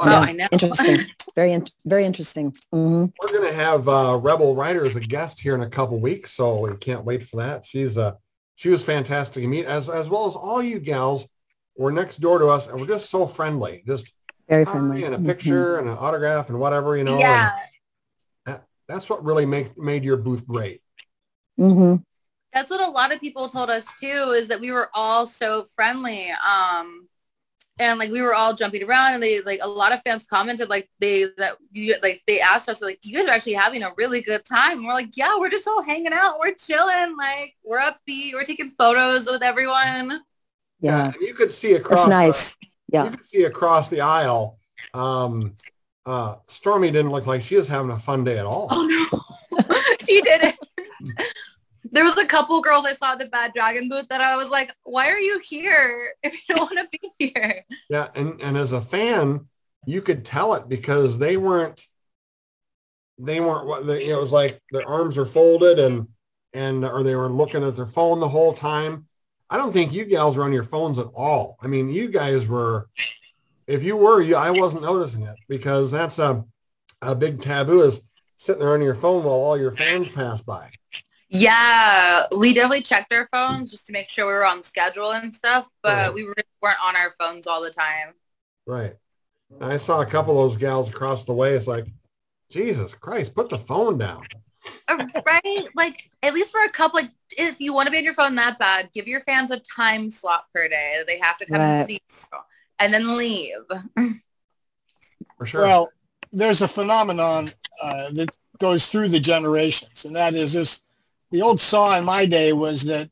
Oh, 0.00 0.10
Yeah. 0.10 0.20
I 0.20 0.32
know. 0.32 0.46
Interesting. 0.52 0.98
Very, 1.34 1.52
in- 1.52 1.68
very 1.84 2.04
interesting. 2.04 2.54
hmm 2.70 3.06
We're 3.20 3.32
going 3.32 3.48
to 3.50 3.54
have 3.54 3.88
uh, 3.88 4.18
Rebel 4.22 4.54
Rhyder 4.54 4.86
as 4.86 4.94
a 4.96 5.00
guest 5.00 5.40
here 5.40 5.54
in 5.54 5.62
a 5.62 5.68
couple 5.70 5.98
weeks, 5.98 6.32
so 6.32 6.60
we 6.60 6.76
can't 6.76 7.04
wait 7.04 7.26
for 7.28 7.36
that. 7.38 7.64
She's 7.64 7.98
uh, 7.98 8.12
she 8.56 8.68
was 8.68 8.84
fantastic 8.84 9.42
to 9.42 9.48
meet, 9.48 9.66
as 9.66 9.88
as 9.88 10.08
well 10.08 10.26
as 10.26 10.34
all 10.34 10.62
you 10.62 10.78
gals 10.78 11.26
were 11.76 11.90
next 11.92 12.20
door 12.20 12.38
to 12.38 12.46
us, 12.48 12.68
and 12.68 12.80
we're 12.80 12.86
just 12.86 13.10
so 13.10 13.26
friendly. 13.26 13.82
Just 13.86 14.12
Very 14.48 14.64
friendly. 14.64 15.04
and 15.04 15.14
a 15.14 15.18
Mhm. 15.18 15.26
picture 15.26 15.78
and 15.78 15.88
an 15.88 15.96
autograph 15.96 16.48
and 16.48 16.60
whatever, 16.60 16.96
you 16.96 17.04
know. 17.04 17.18
yeah. 17.18 17.50
and 18.46 18.60
that's 18.86 19.08
what 19.08 19.24
really 19.24 19.46
make 19.46 19.76
made 19.78 20.04
your 20.04 20.16
booth 20.16 20.46
great. 20.46 20.82
Mhm. 21.58 22.04
that's 22.52 22.70
what 22.70 22.80
a 22.86 22.90
lot 22.90 23.12
of 23.12 23.20
people 23.20 23.48
told 23.48 23.68
us 23.70 23.84
too 23.98 24.32
is 24.32 24.46
that 24.48 24.60
we 24.60 24.70
were 24.70 24.88
all 24.94 25.26
so 25.26 25.64
friendly 25.74 26.30
um 26.30 27.08
and 27.78 27.98
like 27.98 28.10
we 28.10 28.22
were 28.22 28.34
all 28.34 28.54
jumping 28.54 28.84
around 28.84 29.14
and 29.14 29.22
they 29.22 29.40
like 29.42 29.60
a 29.62 29.68
lot 29.68 29.92
of 29.92 30.00
fans 30.02 30.24
commented 30.24 30.68
like 30.68 30.88
they 31.00 31.24
that 31.38 31.56
you 31.72 31.94
like 32.02 32.22
they 32.26 32.40
asked 32.40 32.68
us 32.68 32.80
like 32.80 32.98
you 33.02 33.14
guys 33.18 33.26
are 33.26 33.32
actually 33.32 33.52
having 33.54 33.82
a 33.82 33.90
really 33.96 34.20
good 34.22 34.44
time 34.44 34.78
and 34.78 34.86
we're 34.86 34.92
like 34.94 35.10
yeah 35.16 35.36
we're 35.38 35.50
just 35.50 35.66
all 35.66 35.82
hanging 35.82 36.12
out 36.12 36.38
we're 36.38 36.54
chilling 36.54 37.16
like 37.16 37.54
we're 37.64 37.80
upbeat 37.80 38.32
we're 38.32 38.44
taking 38.44 38.70
photos 38.78 39.26
with 39.26 39.42
everyone 39.42 40.20
Yeah. 40.80 41.06
and 41.06 41.14
you 41.20 41.34
could 41.34 41.50
see 41.52 41.72
across. 41.74 42.06
That's 42.06 42.08
the- 42.08 42.10
nice. 42.10 42.56
Yeah. 42.92 43.04
You 43.06 43.10
could 43.16 43.26
see 43.26 43.42
across 43.44 43.88
the 43.88 44.00
aisle. 44.02 44.58
Um, 44.92 45.56
uh, 46.06 46.36
Stormy 46.46 46.90
didn't 46.92 47.10
look 47.10 47.26
like 47.26 47.42
she 47.42 47.56
was 47.56 47.66
having 47.66 47.90
a 47.90 47.98
fun 47.98 48.22
day 48.24 48.38
at 48.38 48.46
all. 48.46 48.68
oh 48.70 48.86
no 48.86 49.58
she 50.06 50.20
did 50.20 50.42
it 50.44 50.56
there 51.94 52.04
was 52.04 52.18
a 52.18 52.26
couple 52.26 52.60
girls 52.60 52.84
i 52.84 52.92
saw 52.92 53.12
at 53.12 53.18
the 53.18 53.26
bad 53.26 53.52
dragon 53.54 53.88
booth 53.88 54.08
that 54.08 54.20
i 54.20 54.36
was 54.36 54.50
like 54.50 54.74
why 54.82 55.08
are 55.08 55.18
you 55.18 55.38
here 55.38 56.12
if 56.22 56.34
you 56.34 56.54
don't 56.54 56.70
want 56.70 56.90
to 56.92 56.98
be 56.98 57.12
here 57.18 57.64
Yeah, 57.88 58.08
and 58.14 58.40
and 58.40 58.56
as 58.56 58.72
a 58.72 58.80
fan, 58.80 59.46
you 59.86 60.02
could 60.02 60.24
tell 60.24 60.54
it 60.54 60.68
because 60.68 61.18
they 61.18 61.36
weren't 61.36 61.86
they 63.18 63.40
weren't 63.40 63.66
what 63.66 63.86
they, 63.86 64.06
it 64.06 64.16
was 64.16 64.32
like 64.32 64.60
their 64.70 64.86
arms 64.86 65.18
are 65.18 65.26
folded 65.26 65.78
and 65.78 66.08
and 66.52 66.84
or 66.84 67.02
they 67.02 67.14
were 67.14 67.28
looking 67.28 67.64
at 67.64 67.76
their 67.76 67.86
phone 67.86 68.20
the 68.20 68.28
whole 68.28 68.52
time. 68.52 69.06
I 69.50 69.56
don't 69.56 69.72
think 69.72 69.92
you 69.92 70.04
gals 70.04 70.36
were 70.36 70.44
on 70.44 70.52
your 70.52 70.64
phones 70.64 70.98
at 70.98 71.06
all. 71.14 71.56
I 71.62 71.66
mean, 71.66 71.88
you 71.88 72.08
guys 72.08 72.46
were. 72.46 72.88
If 73.66 73.82
you 73.82 73.96
were, 73.96 74.20
you 74.20 74.36
I 74.36 74.50
wasn't 74.50 74.82
noticing 74.82 75.22
it 75.22 75.36
because 75.48 75.90
that's 75.90 76.18
a 76.18 76.44
a 77.00 77.14
big 77.14 77.40
taboo 77.40 77.82
is 77.82 78.02
sitting 78.36 78.60
there 78.60 78.74
on 78.74 78.82
your 78.82 78.94
phone 78.94 79.24
while 79.24 79.34
all 79.34 79.58
your 79.58 79.72
fans 79.76 80.08
pass 80.08 80.42
by. 80.42 80.70
Yeah, 81.36 82.26
we 82.38 82.54
definitely 82.54 82.82
checked 82.82 83.12
our 83.12 83.28
phones 83.32 83.72
just 83.72 83.86
to 83.88 83.92
make 83.92 84.08
sure 84.08 84.26
we 84.26 84.32
were 84.32 84.46
on 84.46 84.62
schedule 84.62 85.10
and 85.10 85.34
stuff, 85.34 85.68
but 85.82 85.96
Right. 85.96 86.14
we 86.14 86.22
really 86.22 86.44
weren't 86.62 86.78
on 86.80 86.94
our 86.94 87.12
phones 87.18 87.48
all 87.48 87.60
the 87.60 87.72
time. 87.72 88.14
Right. 88.66 88.94
I 89.60 89.76
saw 89.76 90.00
a 90.00 90.06
couple 90.06 90.40
of 90.40 90.48
those 90.48 90.56
gals 90.56 90.88
across 90.88 91.24
the 91.24 91.32
way. 91.32 91.54
It's 91.54 91.66
like, 91.66 91.86
Jesus 92.50 92.94
Christ, 92.94 93.34
put 93.34 93.48
the 93.48 93.58
phone 93.58 93.98
down. 93.98 94.24
Uh, 94.86 95.06
right? 95.26 95.68
Like, 95.74 96.08
at 96.22 96.34
least 96.34 96.52
for 96.52 96.62
a 96.64 96.68
couple, 96.68 97.00
like, 97.00 97.10
if 97.36 97.58
you 97.58 97.74
want 97.74 97.86
to 97.86 97.90
be 97.90 97.98
on 97.98 98.04
your 98.04 98.14
phone 98.14 98.36
that 98.36 98.56
bad, 98.60 98.90
give 98.94 99.08
your 99.08 99.22
fans 99.22 99.50
a 99.50 99.58
time 99.58 100.12
slot 100.12 100.44
per 100.54 100.68
day 100.68 100.94
that 100.98 101.08
they 101.08 101.18
have 101.18 101.36
to 101.38 101.46
come 101.46 101.60
Right. 101.60 101.66
and 101.80 101.86
see 101.88 101.94
you 102.12 102.38
and 102.78 102.94
then 102.94 103.16
leave. 103.16 103.56
For 105.36 105.46
sure. 105.46 105.62
Well, 105.62 105.90
there's 106.30 106.62
a 106.62 106.68
phenomenon 106.68 107.50
uh, 107.82 108.10
that 108.12 108.30
goes 108.60 108.86
through 108.86 109.08
the 109.08 109.18
generations, 109.18 110.04
and 110.04 110.14
that 110.14 110.34
is 110.34 110.52
this. 110.52 110.80
The 111.30 111.42
old 111.42 111.60
saw 111.60 111.98
in 111.98 112.04
my 112.04 112.26
day 112.26 112.52
was 112.52 112.82
that 112.82 113.10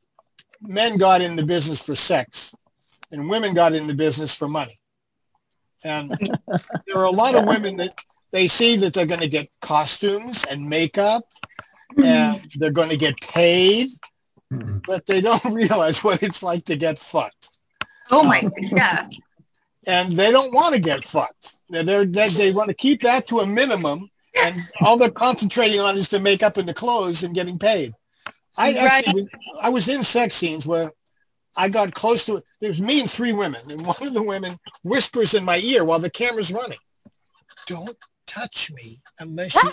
men 0.60 0.96
got 0.96 1.20
in 1.20 1.36
the 1.36 1.44
business 1.44 1.80
for 1.80 1.94
sex, 1.94 2.54
and 3.10 3.28
women 3.28 3.54
got 3.54 3.74
in 3.74 3.86
the 3.86 3.94
business 3.94 4.34
for 4.34 4.48
money. 4.48 4.78
And 5.84 6.10
there 6.86 6.98
are 6.98 7.04
a 7.04 7.10
lot 7.10 7.34
of 7.34 7.46
women 7.46 7.76
that 7.78 7.94
they 8.30 8.46
see 8.46 8.76
that 8.76 8.94
they're 8.94 9.06
going 9.06 9.20
to 9.20 9.28
get 9.28 9.50
costumes 9.60 10.44
and 10.50 10.68
makeup, 10.68 11.24
and 12.02 12.40
they're 12.56 12.70
going 12.70 12.90
to 12.90 12.96
get 12.96 13.20
paid, 13.20 13.88
mm-hmm. 14.52 14.78
but 14.86 15.04
they 15.06 15.20
don't 15.20 15.44
realize 15.52 16.04
what 16.04 16.22
it's 16.22 16.42
like 16.42 16.64
to 16.66 16.76
get 16.76 16.98
fucked 16.98 17.52
Oh 18.10 18.24
my, 18.24 18.40
um, 18.40 18.52
yeah. 18.58 19.08
and 19.86 20.12
they 20.12 20.30
don't 20.30 20.52
want 20.52 20.74
to 20.74 20.80
get 20.80 21.02
fucked. 21.04 21.56
They're, 21.70 21.82
they're, 21.82 22.04
they 22.04 22.28
they 22.28 22.52
want 22.52 22.68
to 22.68 22.74
keep 22.74 23.00
that 23.02 23.26
to 23.28 23.40
a 23.40 23.46
minimum, 23.46 24.10
and 24.42 24.56
all 24.82 24.96
they're 24.96 25.10
concentrating 25.10 25.80
on 25.80 25.96
is 25.96 26.08
the 26.08 26.20
makeup 26.20 26.58
and 26.58 26.68
the 26.68 26.74
clothes 26.74 27.22
and 27.22 27.34
getting 27.34 27.58
paid. 27.58 27.94
I 28.56 28.72
actually, 28.72 29.28
I 29.60 29.68
was 29.70 29.88
in 29.88 30.02
sex 30.02 30.36
scenes 30.36 30.66
where 30.66 30.92
I 31.56 31.68
got 31.68 31.94
close 31.94 32.26
to 32.26 32.36
it. 32.36 32.44
There 32.60 32.68
was 32.70 32.80
me 32.80 33.00
and 33.00 33.10
three 33.10 33.32
women, 33.32 33.60
and 33.70 33.84
one 33.84 33.96
of 34.00 34.14
the 34.14 34.22
women 34.22 34.58
whispers 34.82 35.34
in 35.34 35.44
my 35.44 35.58
ear 35.58 35.84
while 35.84 35.98
the 35.98 36.10
camera's 36.10 36.52
running, 36.52 36.78
"Don't 37.66 37.96
touch 38.26 38.70
me 38.72 38.98
unless 39.18 39.54
you 39.54 39.72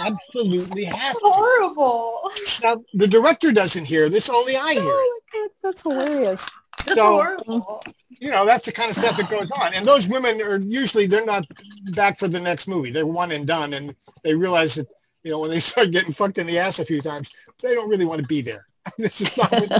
absolutely 0.00 0.84
have 0.84 1.14
to." 1.14 1.20
Horrible. 1.22 2.30
Now, 2.62 2.82
the 2.94 3.06
director 3.06 3.52
doesn't 3.52 3.84
hear 3.84 4.08
this; 4.08 4.28
only 4.28 4.56
I 4.56 4.74
oh 4.78 4.80
hear 4.80 4.82
it. 4.82 4.84
Oh 4.84 5.20
my 5.32 5.40
God, 5.40 5.50
that's 5.62 5.82
hilarious. 5.82 6.46
That's 6.84 6.98
So- 6.98 7.12
horrible. 7.12 7.82
you 8.08 8.30
know, 8.30 8.46
that's 8.46 8.66
the 8.66 8.72
kind 8.72 8.90
of 8.90 8.96
stuff 8.96 9.16
that 9.16 9.28
goes 9.30 9.50
on. 9.60 9.74
And 9.74 9.84
those 9.84 10.08
women 10.08 10.40
are 10.40 10.58
usually 10.58 11.06
they're 11.06 11.24
not 11.26 11.46
back 11.92 12.18
for 12.18 12.28
the 12.28 12.40
next 12.40 12.68
movie. 12.68 12.90
They're 12.90 13.06
one 13.06 13.32
and 13.32 13.46
done, 13.46 13.74
and 13.74 13.94
they 14.22 14.34
realize 14.34 14.74
that 14.76 14.86
you 15.26 15.32
know 15.32 15.40
when 15.40 15.50
they 15.50 15.58
start 15.58 15.90
getting 15.90 16.12
fucked 16.12 16.38
in 16.38 16.46
the 16.46 16.56
ass 16.58 16.78
a 16.78 16.84
few 16.84 17.02
times, 17.02 17.32
they 17.60 17.74
don't 17.74 17.88
really 17.90 18.04
want 18.04 18.20
to 18.20 18.26
be 18.26 18.40
there. 18.40 18.64
this 18.98 19.20
is 19.20 19.36
not 19.36 19.50
what, 19.50 19.70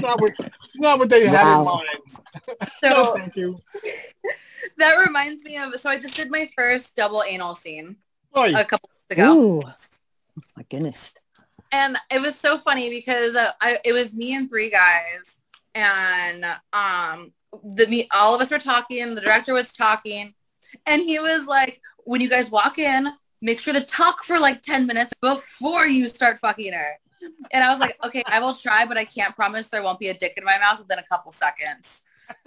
not 0.00 0.20
what, 0.20 0.32
not 0.76 0.98
what 1.00 1.08
they 1.10 1.26
had 1.26 1.42
in 1.42 1.64
Wow. 1.64 1.82
mind. 1.82 1.98
No, 2.84 3.04
So 3.04 3.16
thank 3.16 3.34
you. 3.36 3.58
that 4.78 4.94
reminds 5.04 5.42
me 5.42 5.56
of, 5.58 5.74
so 5.74 5.90
I 5.90 5.98
just 5.98 6.14
did 6.14 6.30
my 6.30 6.48
first 6.56 6.94
double 6.94 7.24
anal 7.28 7.56
scene 7.56 7.96
Oy, 8.36 8.54
a 8.54 8.64
couple 8.64 8.88
weeks 9.10 9.18
ago. 9.18 9.36
Ooh. 9.36 9.62
My 10.56 10.62
goodness. 10.70 11.12
and 11.72 11.96
it 12.10 12.22
was 12.22 12.36
so 12.36 12.56
funny 12.58 12.88
because 12.88 13.34
uh, 13.34 13.50
I, 13.60 13.78
it 13.84 13.92
was 13.92 14.14
me 14.14 14.34
and 14.34 14.48
three 14.48 14.70
guys 14.70 15.38
and 15.74 16.44
um 16.72 17.32
the 17.74 17.86
me 17.88 18.06
all 18.14 18.34
of 18.34 18.40
us 18.40 18.50
were 18.50 18.58
talking 18.58 19.14
the 19.14 19.20
director 19.20 19.52
was 19.54 19.72
talking 19.72 20.32
and 20.86 21.02
he 21.02 21.18
was 21.18 21.46
like 21.46 21.80
when 22.04 22.20
you 22.20 22.28
guys 22.30 22.50
walk 22.50 22.78
in 22.78 23.08
make 23.42 23.60
sure 23.60 23.74
to 23.74 23.80
talk 23.80 24.24
for 24.24 24.38
like 24.38 24.62
10 24.62 24.86
minutes 24.86 25.12
before 25.20 25.86
you 25.86 26.08
start 26.08 26.38
fucking 26.38 26.72
her 26.72 26.96
And 27.52 27.62
I 27.62 27.70
was 27.70 27.78
like, 27.80 27.98
okay, 28.04 28.22
I 28.26 28.40
will 28.40 28.54
try, 28.54 28.86
but 28.86 28.96
I 28.96 29.04
can't 29.04 29.34
promise 29.34 29.68
there 29.68 29.82
won't 29.82 29.98
be 29.98 30.08
a 30.08 30.14
dick 30.14 30.34
in 30.36 30.44
my 30.44 30.58
mouth 30.58 30.78
within 30.78 30.98
a 30.98 31.02
couple 31.02 31.32
seconds. 31.32 32.02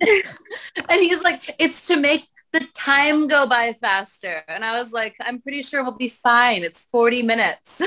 and 0.00 1.00
he's 1.00 1.22
like, 1.22 1.54
it's 1.58 1.86
to 1.88 1.96
make 1.96 2.28
the 2.52 2.66
time 2.74 3.26
go 3.28 3.46
by 3.46 3.72
faster. 3.74 4.42
And 4.48 4.64
I 4.64 4.80
was 4.80 4.92
like, 4.92 5.16
I'm 5.20 5.40
pretty 5.40 5.62
sure 5.62 5.82
we'll 5.82 5.92
be 5.92 6.08
fine. 6.08 6.62
It's 6.62 6.86
40 6.92 7.22
minutes. 7.22 7.82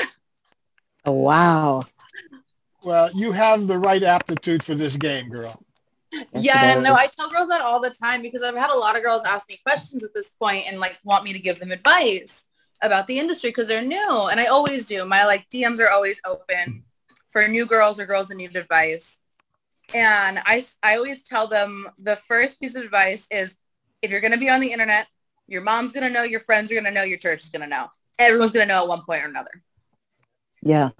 Oh, 1.05 1.11
wow. 1.13 1.81
Well, 2.83 3.09
you 3.15 3.31
have 3.31 3.67
the 3.67 3.79
right 3.79 4.03
aptitude 4.03 4.63
for 4.63 4.75
this 4.75 4.97
game, 4.97 5.29
girl. 5.29 5.62
Yeah, 6.33 6.79
no. 6.79 6.93
I 6.93 7.07
tell 7.07 7.29
girls 7.29 7.49
that 7.49 7.61
all 7.61 7.79
the 7.79 7.89
time 7.89 8.21
because 8.21 8.41
I've 8.41 8.55
had 8.55 8.69
a 8.69 8.77
lot 8.77 8.95
of 8.95 9.03
girls 9.03 9.23
ask 9.25 9.47
me 9.49 9.59
questions 9.65 10.03
at 10.03 10.13
this 10.13 10.29
point 10.39 10.65
and 10.67 10.79
like 10.79 10.97
want 11.03 11.23
me 11.23 11.33
to 11.33 11.39
give 11.39 11.59
them 11.59 11.71
advice 11.71 12.45
about 12.81 13.07
the 13.07 13.17
industry 13.17 13.49
because 13.49 13.67
they're 13.67 13.81
new. 13.81 14.27
And 14.29 14.39
I 14.39 14.45
always 14.45 14.85
do. 14.85 15.05
My 15.05 15.25
like 15.25 15.49
DMs 15.49 15.79
are 15.79 15.89
always 15.89 16.19
open 16.25 16.83
for 17.29 17.47
new 17.47 17.65
girls 17.65 17.99
or 17.99 18.05
girls 18.05 18.27
that 18.27 18.35
need 18.35 18.55
advice. 18.55 19.19
And 19.93 20.39
I, 20.45 20.65
I 20.81 20.97
always 20.97 21.23
tell 21.23 21.47
them 21.47 21.89
the 21.97 22.17
first 22.27 22.59
piece 22.59 22.75
of 22.75 22.83
advice 22.83 23.27
is 23.31 23.55
if 24.01 24.11
you're 24.11 24.21
going 24.21 24.33
to 24.33 24.39
be 24.39 24.49
on 24.49 24.59
the 24.59 24.71
internet, 24.71 25.07
your 25.47 25.61
mom's 25.61 25.91
going 25.91 26.05
to 26.05 26.13
know, 26.13 26.23
your 26.23 26.39
friends 26.39 26.71
are 26.71 26.75
going 26.75 26.85
to 26.85 26.91
know, 26.91 27.03
your 27.03 27.17
church 27.17 27.43
is 27.43 27.49
going 27.49 27.61
to 27.61 27.67
know. 27.67 27.87
Everyone's 28.19 28.51
going 28.51 28.67
to 28.67 28.73
know 28.73 28.83
at 28.83 28.87
one 28.87 29.01
point 29.03 29.23
or 29.23 29.27
another. 29.27 29.51
Yeah. 30.61 30.91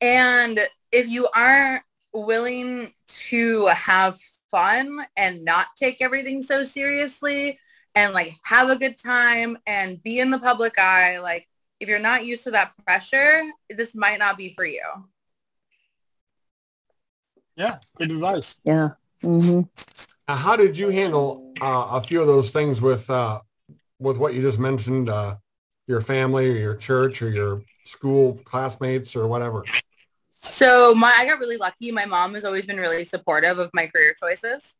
And 0.00 0.60
if 0.92 1.08
you 1.08 1.28
aren't 1.34 1.82
willing 2.12 2.92
to 3.06 3.66
have 3.66 4.18
fun 4.54 5.04
and 5.16 5.44
not 5.44 5.66
take 5.76 5.96
everything 6.00 6.40
so 6.40 6.62
seriously 6.62 7.58
and 7.96 8.12
like 8.12 8.36
have 8.44 8.70
a 8.70 8.76
good 8.76 8.96
time 8.96 9.58
and 9.66 10.00
be 10.04 10.20
in 10.20 10.30
the 10.30 10.38
public 10.38 10.78
eye, 10.78 11.18
like 11.18 11.48
if 11.80 11.88
you're 11.88 11.98
not 11.98 12.24
used 12.24 12.44
to 12.44 12.52
that 12.52 12.72
pressure, 12.86 13.42
this 13.68 13.96
might 13.96 14.20
not 14.20 14.38
be 14.38 14.54
for 14.54 14.64
you. 14.64 14.80
Yeah, 17.56 17.78
good 17.96 18.12
advice. 18.12 18.60
Yeah. 18.64 18.90
hmm 19.22 19.62
Uh, 20.28 20.36
how 20.36 20.56
did 20.56 20.78
you 20.78 20.88
handle 20.90 21.52
uh, 21.60 21.88
a 21.90 22.00
few 22.00 22.20
of 22.20 22.28
those 22.28 22.50
things 22.50 22.80
with 22.80 23.10
uh, 23.10 23.40
with 23.98 24.16
what 24.18 24.34
you 24.34 24.42
just 24.42 24.60
mentioned, 24.60 25.08
uh, 25.08 25.36
your 25.88 26.00
family 26.00 26.48
or 26.48 26.56
your 26.56 26.76
church 26.76 27.22
or 27.22 27.30
your 27.30 27.62
school 27.86 28.40
classmates 28.44 29.16
or 29.16 29.26
whatever? 29.26 29.64
So 30.44 30.94
my 30.94 31.12
I 31.18 31.26
got 31.26 31.40
really 31.40 31.56
lucky. 31.56 31.90
My 31.90 32.04
mom 32.04 32.34
has 32.34 32.44
always 32.44 32.66
been 32.66 32.76
really 32.76 33.04
supportive 33.04 33.58
of 33.58 33.70
my 33.74 33.86
career 33.86 34.14
choices. 34.20 34.74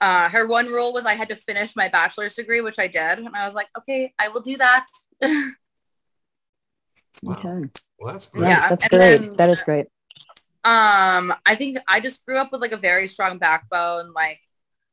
Uh, 0.00 0.28
her 0.30 0.46
one 0.46 0.66
rule 0.66 0.92
was 0.92 1.04
I 1.04 1.14
had 1.14 1.28
to 1.28 1.36
finish 1.36 1.76
my 1.76 1.88
bachelor's 1.88 2.34
degree, 2.34 2.60
which 2.60 2.78
I 2.78 2.86
did. 2.86 3.18
And 3.18 3.28
I 3.36 3.44
was 3.46 3.54
like, 3.54 3.68
okay, 3.78 4.12
I 4.18 4.28
will 4.28 4.40
do 4.40 4.56
that. 4.56 4.86
Wow. 7.22 7.34
Okay. 7.34 7.70
Well, 7.98 8.12
that's 8.14 8.26
great. 8.26 8.48
Yeah. 8.48 8.68
That's 8.68 8.84
and 8.84 8.90
great. 8.90 9.20
then- 9.20 9.36
that 9.36 9.50
is 9.50 9.62
great. 9.62 9.86
Um, 10.64 11.34
I 11.46 11.54
think 11.54 11.78
I 11.88 12.00
just 12.00 12.24
grew 12.24 12.36
up 12.38 12.52
with 12.52 12.60
like 12.60 12.72
a 12.72 12.76
very 12.78 13.08
strong 13.08 13.38
backbone. 13.38 14.12
Like 14.12 14.40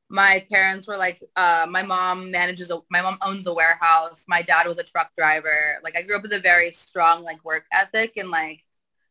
my 0.09 0.45
parents 0.51 0.87
were 0.87 0.97
like, 0.97 1.21
uh, 1.35 1.67
my 1.69 1.83
mom 1.83 2.31
manages, 2.31 2.71
a, 2.71 2.79
my 2.89 3.01
mom 3.01 3.17
owns 3.21 3.47
a 3.47 3.53
warehouse. 3.53 4.23
My 4.27 4.41
dad 4.41 4.67
was 4.67 4.77
a 4.77 4.83
truck 4.83 5.11
driver. 5.17 5.79
Like 5.83 5.97
I 5.97 6.01
grew 6.01 6.15
up 6.15 6.21
with 6.21 6.33
a 6.33 6.39
very 6.39 6.71
strong 6.71 7.23
like 7.23 7.43
work 7.45 7.65
ethic 7.71 8.13
and 8.17 8.29
like 8.29 8.63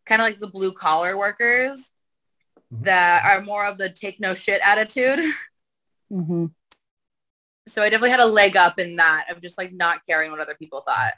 kind 0.06 0.22
of 0.22 0.26
like 0.26 0.40
the 0.40 0.46
blue 0.46 0.72
collar 0.72 1.16
workers 1.18 1.92
Mhm. 2.74 2.84
that 2.84 3.24
are 3.24 3.44
more 3.44 3.64
of 3.64 3.78
the 3.78 3.88
take 3.90 4.18
no 4.18 4.34
shit 4.34 4.60
attitude. 4.64 5.20
hmm 6.10 6.46
So 7.68 7.80
I 7.82 7.88
definitely 7.90 8.10
had 8.10 8.20
a 8.20 8.26
leg 8.26 8.56
up 8.56 8.78
in 8.80 8.96
that 8.96 9.26
of 9.30 9.40
just 9.40 9.56
like 9.58 9.72
not 9.72 10.00
caring 10.08 10.30
what 10.32 10.40
other 10.40 10.54
people 10.56 10.80
thought. 10.80 11.14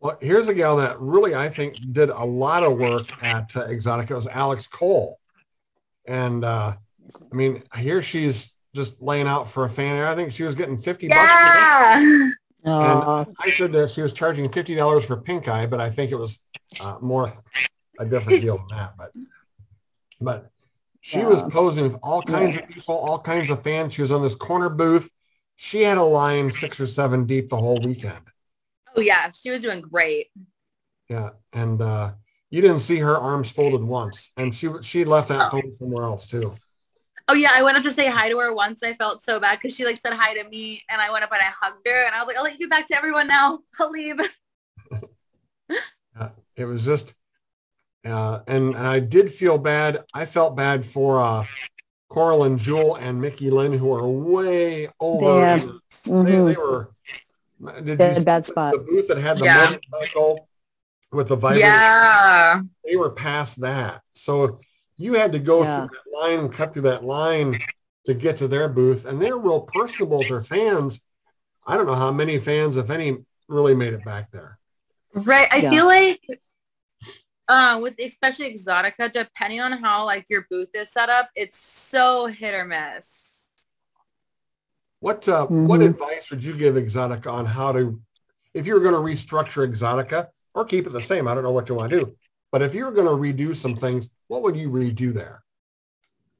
Well, 0.00 0.18
here's 0.20 0.48
a 0.48 0.54
gal 0.54 0.76
that 0.78 1.00
really, 1.00 1.34
I 1.34 1.48
think, 1.48 1.76
did 1.92 2.10
a 2.10 2.24
lot 2.24 2.62
of 2.62 2.76
work 2.76 3.10
at 3.22 3.54
uh, 3.56 3.68
Exxxotica. 3.68 4.10
It 4.10 4.14
was 4.16 4.26
Alex 4.26 4.66
Coal. 4.66 5.18
And, 6.06 6.44
uh, 6.44 6.74
I 7.30 7.34
mean, 7.34 7.62
here 7.76 8.02
she's 8.02 8.52
just 8.74 9.00
laying 9.00 9.28
out 9.28 9.48
for 9.48 9.64
a 9.64 9.70
fan. 9.70 10.04
I 10.04 10.14
think 10.16 10.32
she 10.32 10.42
was 10.42 10.54
getting 10.56 10.76
50 10.76 11.08
bucks. 11.08 11.20
Yeah. 11.20 12.32
Oh, 12.64 13.26
I 13.40 13.50
said 13.50 13.72
that 13.72 13.90
she 13.90 14.02
was 14.02 14.12
charging 14.12 14.48
$50 14.48 15.06
for 15.06 15.16
pink 15.16 15.46
eye, 15.48 15.66
but 15.66 15.80
I 15.80 15.88
think 15.90 16.10
it 16.10 16.16
was 16.16 16.38
uh, 16.80 16.98
more 17.00 17.32
a 17.98 18.04
different 18.04 18.42
deal 18.42 18.58
than 18.58 18.78
that. 18.78 18.94
But, 18.96 19.12
but 20.20 20.50
she 21.00 21.18
was 21.18 21.42
posing 21.42 21.84
with 21.84 21.98
all 22.02 22.22
kinds 22.22 22.56
of 22.56 22.68
people, 22.68 22.96
all 22.96 23.18
kinds 23.18 23.50
of 23.50 23.62
fans. 23.62 23.92
She 23.92 24.02
was 24.02 24.12
on 24.12 24.22
this 24.22 24.34
corner 24.34 24.68
booth. 24.68 25.10
She 25.56 25.82
had 25.82 25.98
a 25.98 26.02
line 26.02 26.50
six 26.50 26.80
or 26.80 26.86
seven 26.86 27.26
deep 27.26 27.48
the 27.48 27.56
whole 27.56 27.78
weekend. 27.78 28.22
Oh 28.96 29.00
yeah, 29.00 29.30
she 29.30 29.50
was 29.50 29.60
doing 29.60 29.80
great. 29.80 30.28
Yeah, 31.08 31.30
and 31.52 31.80
uh, 31.80 32.12
you 32.50 32.60
didn't 32.60 32.80
see 32.80 32.98
her 32.98 33.16
arms 33.16 33.50
folded 33.50 33.82
once, 33.82 34.30
and 34.36 34.54
she 34.54 34.68
she 34.82 35.04
left 35.04 35.28
that 35.28 35.50
phone 35.50 35.72
somewhere 35.74 36.04
else 36.04 36.26
too. 36.26 36.54
Oh 37.28 37.34
yeah, 37.34 37.50
I 37.52 37.62
went 37.62 37.76
up 37.76 37.84
to 37.84 37.90
say 37.90 38.08
hi 38.08 38.28
to 38.28 38.38
her 38.38 38.54
once. 38.54 38.82
I 38.82 38.94
felt 38.94 39.22
so 39.22 39.40
bad 39.40 39.58
because 39.58 39.74
she 39.74 39.84
like 39.84 40.00
said 40.04 40.14
hi 40.14 40.34
to 40.34 40.48
me, 40.48 40.82
and 40.90 41.00
I 41.00 41.10
went 41.10 41.24
up 41.24 41.32
and 41.32 41.40
I 41.40 41.52
hugged 41.60 41.86
her, 41.86 42.04
and 42.06 42.14
I 42.14 42.18
was 42.18 42.26
like, 42.26 42.36
"I'll 42.36 42.44
let 42.44 42.52
you 42.52 42.58
get 42.58 42.70
back 42.70 42.86
to 42.88 42.96
everyone 42.96 43.26
now. 43.28 43.60
I'll 43.80 43.90
leave." 43.90 44.20
Uh, 46.14 46.28
it 46.56 46.66
was 46.66 46.84
just, 46.84 47.14
uh, 48.04 48.40
and, 48.46 48.74
and 48.74 48.86
I 48.86 49.00
did 49.00 49.32
feel 49.32 49.58
bad. 49.58 50.04
I 50.12 50.24
felt 50.26 50.56
bad 50.56 50.84
for 50.84 51.20
uh, 51.20 51.46
Coral 52.08 52.44
and 52.44 52.58
Jewel 52.58 52.96
and 52.96 53.20
Mickey 53.20 53.50
Lynn, 53.50 53.72
who 53.72 53.92
are 53.92 54.06
way 54.08 54.88
over. 55.00 55.24
Yeah. 55.40 55.56
They, 55.56 56.10
hmm 56.10 56.24
they 56.24 56.56
were. 56.56 56.90
Did 57.84 57.98
Bad- 57.98 58.08
you 58.10 58.18
see 58.20 58.24
bad 58.24 58.46
spot. 58.46 58.72
The 58.72 58.78
booth 58.78 59.06
that 59.08 59.18
had 59.18 59.38
the 59.38 59.44
Yeah. 59.44 59.76
motorcycle 59.90 60.48
with 61.12 61.28
the 61.28 61.36
vibrator. 61.36 61.66
Yeah, 61.66 62.62
They 62.84 62.96
were 62.96 63.10
past 63.10 63.60
that, 63.60 64.02
so 64.14 64.60
you 64.96 65.12
had 65.14 65.30
to 65.32 65.38
go 65.38 65.62
Yeah. 65.62 65.86
through 65.86 65.90
that 65.96 66.18
line 66.18 66.38
and 66.40 66.52
cut 66.52 66.72
through 66.72 66.82
that 66.82 67.04
line 67.04 67.60
to 68.06 68.14
get 68.14 68.36
to 68.38 68.48
their 68.48 68.68
booth, 68.68 69.04
and 69.04 69.22
they're 69.22 69.36
real 69.36 69.60
personable 69.60 70.24
to 70.24 70.28
their 70.28 70.42
fans. 70.42 71.00
I 71.64 71.76
don't 71.76 71.86
know 71.86 71.94
how 71.94 72.10
many 72.10 72.40
fans, 72.40 72.76
if 72.76 72.90
any, 72.90 73.18
really 73.46 73.76
made 73.76 73.92
it 73.94 74.04
back 74.04 74.32
there. 74.32 74.58
right. 75.14 75.46
I 75.52 75.58
Yeah. 75.58 75.70
feel 75.70 75.86
like, 75.86 76.20
uh, 77.52 77.78
with 77.82 77.94
especially 77.98 78.54
Exxxotica, 78.54 79.12
depending 79.12 79.60
on 79.60 79.72
how 79.72 80.06
like 80.06 80.26
your 80.30 80.46
booth 80.50 80.70
is 80.74 80.90
set 80.90 81.08
up, 81.10 81.28
it's 81.36 81.58
so 81.58 82.26
hit 82.26 82.54
or 82.54 82.64
miss. 82.64 83.38
What 85.00 85.28
uh, 85.28 85.46
what 85.46 85.80
Mhm. 85.80 85.90
advice 85.90 86.30
would 86.30 86.42
you 86.42 86.56
give 86.56 86.76
Exxxotica 86.76 87.30
on 87.30 87.44
how 87.46 87.72
to, 87.72 88.00
if 88.54 88.66
you 88.66 88.74
were 88.74 88.80
going 88.80 88.94
to 88.94 89.00
restructure 89.00 89.66
Exxxotica 89.68 90.28
or 90.54 90.64
keep 90.64 90.86
it 90.86 90.92
the 90.92 91.00
same? 91.00 91.28
I 91.28 91.34
don't 91.34 91.44
know 91.44 91.52
what 91.52 91.68
you 91.68 91.74
want 91.74 91.90
to 91.90 92.00
do, 92.04 92.16
but 92.52 92.62
if 92.62 92.74
you 92.74 92.84
were 92.86 92.92
going 92.92 93.10
to 93.12 93.44
redo 93.44 93.54
some 93.54 93.76
things, 93.76 94.08
what 94.28 94.42
would 94.42 94.56
you 94.56 94.70
redo 94.70 95.12
there? 95.12 95.42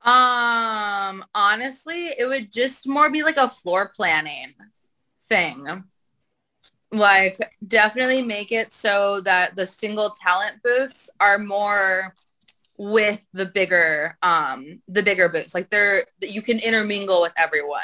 Um, 0.05 1.25
honestly, 1.35 2.09
it 2.18 2.27
would 2.27 2.53
just 2.53 2.88
more 2.88 3.11
be 3.11 3.22
like 3.22 3.37
a 3.37 3.48
floor 3.48 3.92
planning 3.94 4.55
thing. 5.29 5.85
Like 6.92 7.38
definitely 7.66 8.22
make 8.22 8.52
it 8.52 8.72
so 8.72 9.20
that 9.22 9.57
the 9.57 9.66
single 9.66 10.11
talent 10.11 10.62
booths 10.62 11.09
are 11.20 11.38
more 11.38 12.14
with 12.78 13.20
the 13.33 13.46
bigger 13.46 14.18
um 14.22 14.83
the 14.88 15.02
bigger 15.02 15.28
booths. 15.28 15.55
Like 15.55 15.70
they're 15.70 16.05
that 16.20 16.33
you 16.33 16.42
can 16.42 16.59
intermingle 16.59 17.22
with 17.22 17.33
everyone. 17.37 17.83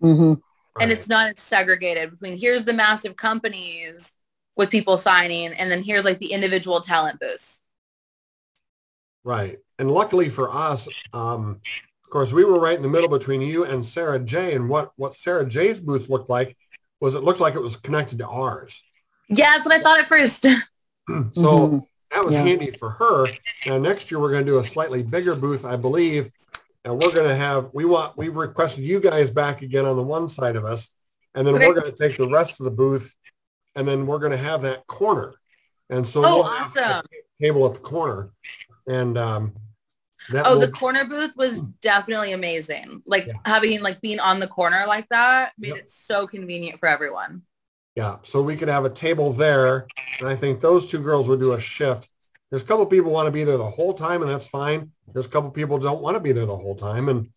hmm 0.00 0.34
And 0.80 0.90
it's 0.90 1.08
not 1.08 1.28
as 1.30 1.40
segregated 1.40 2.10
between 2.10 2.38
here's 2.38 2.64
the 2.64 2.72
massive 2.72 3.16
companies 3.16 4.12
with 4.56 4.70
people 4.70 4.96
signing 4.96 5.52
and 5.54 5.70
then 5.70 5.82
here's 5.82 6.04
like 6.04 6.18
the 6.18 6.32
individual 6.32 6.80
talent 6.80 7.20
booths. 7.20 7.60
Right. 9.24 9.58
And 9.78 9.90
luckily 9.90 10.28
for 10.30 10.52
us, 10.52 10.88
um, 11.12 11.60
of 12.04 12.10
course, 12.10 12.32
we 12.32 12.44
were 12.44 12.60
right 12.60 12.76
in 12.76 12.82
the 12.82 12.88
middle 12.88 13.08
between 13.08 13.40
you 13.40 13.64
and 13.64 13.84
Sarah 13.84 14.18
J. 14.18 14.54
And 14.54 14.68
what, 14.68 14.92
what 14.96 15.14
Sarah 15.14 15.46
J's 15.48 15.80
booth 15.80 16.08
looked 16.08 16.28
like 16.30 16.56
was 17.04 17.14
it 17.14 17.22
looked 17.22 17.38
like 17.40 17.54
it 17.54 17.60
was 17.60 17.76
connected 17.76 18.16
to 18.18 18.26
ours. 18.26 18.82
Yeah, 19.28 19.52
that's 19.52 19.66
what 19.66 19.74
I 19.74 19.80
thought 19.80 20.00
at 20.00 20.06
first. 20.06 20.42
so 21.34 21.68
Mhm. 21.68 21.86
that 22.10 22.24
was 22.24 22.34
Yeah. 22.34 22.44
handy 22.44 22.70
for 22.70 22.90
her. 22.90 23.28
Now 23.66 23.76
next 23.78 24.10
year 24.10 24.18
we're 24.18 24.30
going 24.30 24.44
to 24.46 24.50
do 24.50 24.58
a 24.58 24.64
slightly 24.64 25.02
bigger 25.02 25.34
booth, 25.36 25.66
I 25.66 25.76
believe. 25.76 26.30
And 26.86 26.94
we're 26.94 27.12
going 27.14 27.28
to 27.28 27.36
have, 27.36 27.68
we 27.74 27.84
want, 27.84 28.16
we've 28.16 28.36
requested 28.36 28.84
you 28.84 29.00
guys 29.00 29.28
back 29.30 29.60
again 29.62 29.84
on 29.84 29.96
the 29.96 30.02
one 30.02 30.28
side 30.30 30.56
of 30.56 30.64
us. 30.64 30.88
And 31.34 31.46
then 31.46 31.56
Okay. 31.56 31.66
we're 31.66 31.74
going 31.74 31.90
to 31.94 31.96
take 32.08 32.16
the 32.16 32.28
rest 32.28 32.58
of 32.60 32.64
the 32.64 32.70
booth 32.70 33.14
and 33.76 33.86
then 33.86 34.06
we're 34.06 34.18
going 34.18 34.32
to 34.32 34.38
have 34.38 34.62
that 34.62 34.86
corner. 34.86 35.34
And 35.90 36.06
so 36.06 36.24
Oh, 36.24 36.34
we'll 36.36 36.42
have 36.44 36.74
a 36.76 36.80
awesome. 36.80 37.06
table 37.40 37.66
at 37.66 37.74
the 37.74 37.80
corner. 37.80 38.30
And 38.86 39.18
um, 39.18 39.54
that 40.30 40.46
Oh, 40.46 40.54
will- 40.54 40.60
the 40.66 40.72
corner 40.72 41.04
booth 41.04 41.32
was 41.36 41.60
definitely 41.82 42.32
amazing. 42.32 43.02
Like 43.06 43.26
Yeah. 43.26 43.34
having 43.44 43.82
like 43.82 44.00
being 44.00 44.20
on 44.20 44.40
the 44.40 44.46
corner 44.48 44.84
like 44.86 45.08
that 45.10 45.52
made 45.58 45.68
Yep. 45.68 45.76
it 45.78 45.92
so 45.92 46.26
convenient 46.26 46.80
for 46.80 46.88
everyone. 46.88 47.42
Yeah, 47.94 48.16
so 48.22 48.42
we 48.42 48.56
could 48.56 48.68
have 48.68 48.84
a 48.84 48.90
table 48.90 49.32
there, 49.32 49.86
and 50.18 50.28
I 50.28 50.34
think 50.34 50.60
those 50.60 50.88
two 50.88 50.98
girls 51.00 51.28
would 51.28 51.38
do 51.38 51.52
a 51.52 51.60
shift. 51.60 52.08
There's 52.50 52.62
a 52.62 52.66
couple 52.66 52.84
people 52.86 53.12
want 53.12 53.26
to 53.26 53.30
be 53.32 53.44
there 53.44 53.56
the 53.56 53.70
whole 53.70 53.94
time, 53.94 54.22
and 54.22 54.30
that's 54.30 54.48
fine. 54.48 54.90
There's 55.12 55.26
a 55.26 55.28
couple 55.28 55.50
people 55.50 55.78
don't 55.78 56.02
want 56.02 56.16
to 56.16 56.20
be 56.20 56.32
there 56.32 56.46
the 56.46 56.56
whole 56.56 56.74
time, 56.74 57.08
and 57.08 57.28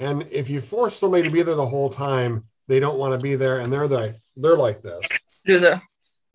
and 0.00 0.26
if 0.30 0.48
you 0.50 0.60
force 0.62 0.96
somebody 0.96 1.22
to 1.24 1.30
be 1.30 1.42
there 1.42 1.54
the 1.54 1.66
whole 1.66 1.90
time, 1.90 2.44
they 2.68 2.80
don't 2.80 2.98
want 2.98 3.12
to 3.12 3.20
be 3.20 3.36
there, 3.36 3.60
and 3.60 3.72
they're 3.72 3.86
like 3.86 4.20
they're 4.36 4.56
like 4.56 4.82
this. 4.82 5.06
Do 5.44 5.58
the 5.60 5.80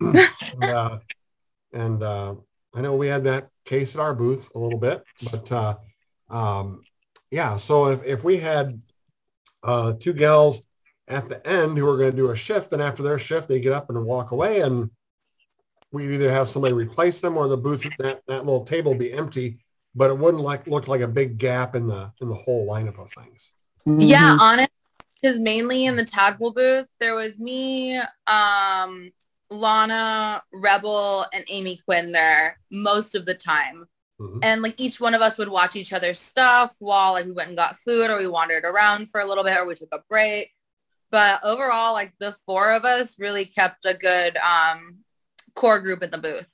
And, 0.00 0.64
uh, 0.64 0.98
and 1.72 2.02
uh, 2.02 2.34
I 2.74 2.80
know 2.80 2.96
we 2.96 3.08
had 3.08 3.24
that 3.24 3.48
case 3.64 3.94
at 3.94 4.00
our 4.00 4.14
booth 4.14 4.48
a 4.54 4.58
little 4.58 4.78
bit, 4.78 5.02
but 5.32 5.52
uh, 5.52 5.76
um, 6.30 6.84
yeah. 7.30 7.56
So 7.56 7.86
if, 7.86 8.02
if 8.04 8.24
we 8.24 8.38
had 8.38 8.80
uh, 9.62 9.94
two 9.98 10.12
gals 10.12 10.62
at 11.08 11.28
the 11.28 11.44
end 11.46 11.78
who 11.78 11.88
are 11.88 11.96
going 11.96 12.10
to 12.10 12.16
do 12.16 12.30
a 12.30 12.36
shift, 12.36 12.72
and 12.72 12.82
after 12.82 13.02
their 13.02 13.18
shift, 13.18 13.48
they 13.48 13.60
get 13.60 13.72
up 13.72 13.90
and 13.90 14.04
walk 14.04 14.30
away, 14.30 14.60
and 14.60 14.90
we 15.92 16.14
either 16.14 16.30
have 16.30 16.48
somebody 16.48 16.74
replace 16.74 17.20
them 17.20 17.36
or 17.36 17.48
the 17.48 17.56
booth 17.56 17.88
that, 17.98 18.22
that 18.26 18.44
little 18.44 18.64
table 18.64 18.94
be 18.94 19.12
empty, 19.12 19.58
but 19.94 20.10
it 20.10 20.18
wouldn't 20.18 20.42
like 20.42 20.66
look 20.66 20.88
like 20.88 21.00
a 21.00 21.08
big 21.08 21.38
gap 21.38 21.74
in 21.74 21.86
the 21.86 22.12
in 22.20 22.28
the 22.28 22.34
whole 22.34 22.66
lineup 22.68 22.98
of 22.98 23.12
things. 23.12 23.52
Yeah, 23.86 24.36
Mhm. 24.36 24.40
honest, 24.40 24.70
because 25.20 25.38
mainly 25.38 25.86
in 25.86 25.96
the 25.96 26.04
tadpole 26.04 26.52
booth, 26.52 26.88
there 26.98 27.14
was 27.14 27.38
me, 27.38 27.98
um, 28.26 29.12
Lana, 29.48 30.42
Rebel, 30.52 31.24
and 31.32 31.44
Amy 31.48 31.76
Quinn 31.84 32.12
there 32.12 32.58
most 32.70 33.14
of 33.14 33.26
the 33.26 33.34
time. 33.34 33.86
Mhm. 34.20 34.40
And 34.42 34.62
like 34.62 34.80
each 34.80 35.00
one 35.00 35.14
of 35.14 35.20
us 35.20 35.36
would 35.36 35.48
watch 35.48 35.76
each 35.76 35.92
other's 35.92 36.18
stuff 36.18 36.74
while 36.78 37.12
like 37.12 37.26
we 37.26 37.32
went 37.32 37.48
and 37.48 37.56
got 37.56 37.78
food 37.78 38.10
or 38.10 38.18
we 38.18 38.26
wandered 38.26 38.64
around 38.64 39.10
for 39.10 39.20
a 39.20 39.26
little 39.26 39.44
bit 39.44 39.58
or 39.58 39.66
we 39.66 39.74
took 39.74 39.94
a 39.94 40.02
break. 40.08 40.52
But 41.10 41.40
overall, 41.44 41.92
like 41.92 42.14
the 42.18 42.36
four 42.46 42.72
of 42.72 42.84
us 42.84 43.18
really 43.18 43.44
kept 43.44 43.84
a 43.84 43.94
good 43.94 44.36
um, 44.38 44.98
core 45.54 45.80
group 45.80 46.02
in 46.02 46.10
the 46.10 46.18
booth. 46.18 46.46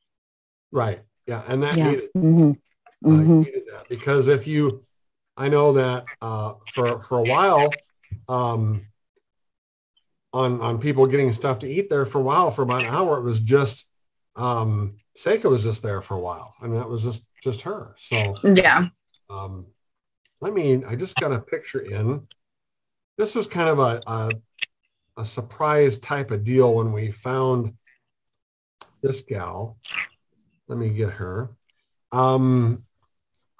Right. 0.70 1.02
Yeah, 1.26 1.42
and 1.46 1.62
that 1.62 1.76
Yeah. 1.76 1.90
needed, 1.90 2.10
Mhm. 2.14 2.60
uh, 3.04 3.10
needed 3.10 3.64
that 3.72 3.88
because 3.88 4.28
if 4.28 4.46
you, 4.46 4.84
I 5.36 5.48
know 5.48 5.72
that 5.74 6.06
uh, 6.20 6.54
for 6.66 7.00
for 7.00 7.18
a 7.18 7.24
while, 7.24 7.82
um, 8.28 8.86
on 10.32 10.60
on 10.60 10.78
people 10.78 11.06
getting 11.06 11.32
stuff 11.32 11.60
to 11.60 11.68
eat 11.68 11.88
there 11.90 12.06
for 12.06 12.18
a 12.18 12.22
while 12.22 12.50
for 12.50 12.62
about 12.62 12.84
an 12.84 12.90
hour, 12.94 13.18
it 13.18 13.22
was 13.22 13.40
just 13.40 13.86
um, 14.36 14.96
Seika 15.16 15.44
was 15.48 15.62
just 15.62 15.82
there 15.82 16.00
for 16.02 16.14
a 16.14 16.20
while, 16.20 16.54
and 16.60 16.74
that 16.74 16.88
was 16.88 17.02
just 17.02 17.22
just 17.42 17.62
her. 17.62 17.94
So 17.98 18.34
Yeah. 18.44 18.86
um, 19.28 19.66
let 20.40 20.52
me. 20.54 20.84
I 20.84 20.96
just 20.96 21.16
got 21.16 21.32
a 21.32 21.40
picture 21.40 21.80
in. 21.80 22.26
This 23.18 23.34
was 23.34 23.46
kind 23.46 23.68
of 23.68 23.78
a, 23.78 24.02
a 24.06 24.32
a 25.18 25.24
surprise 25.24 25.98
type 25.98 26.30
of 26.30 26.44
deal 26.44 26.74
when 26.74 26.92
we 26.92 27.10
found 27.10 27.74
this 29.02 29.22
gal. 29.22 29.76
Let 30.68 30.78
me 30.78 30.88
get 30.90 31.10
her. 31.10 31.50
Um, 32.12 32.84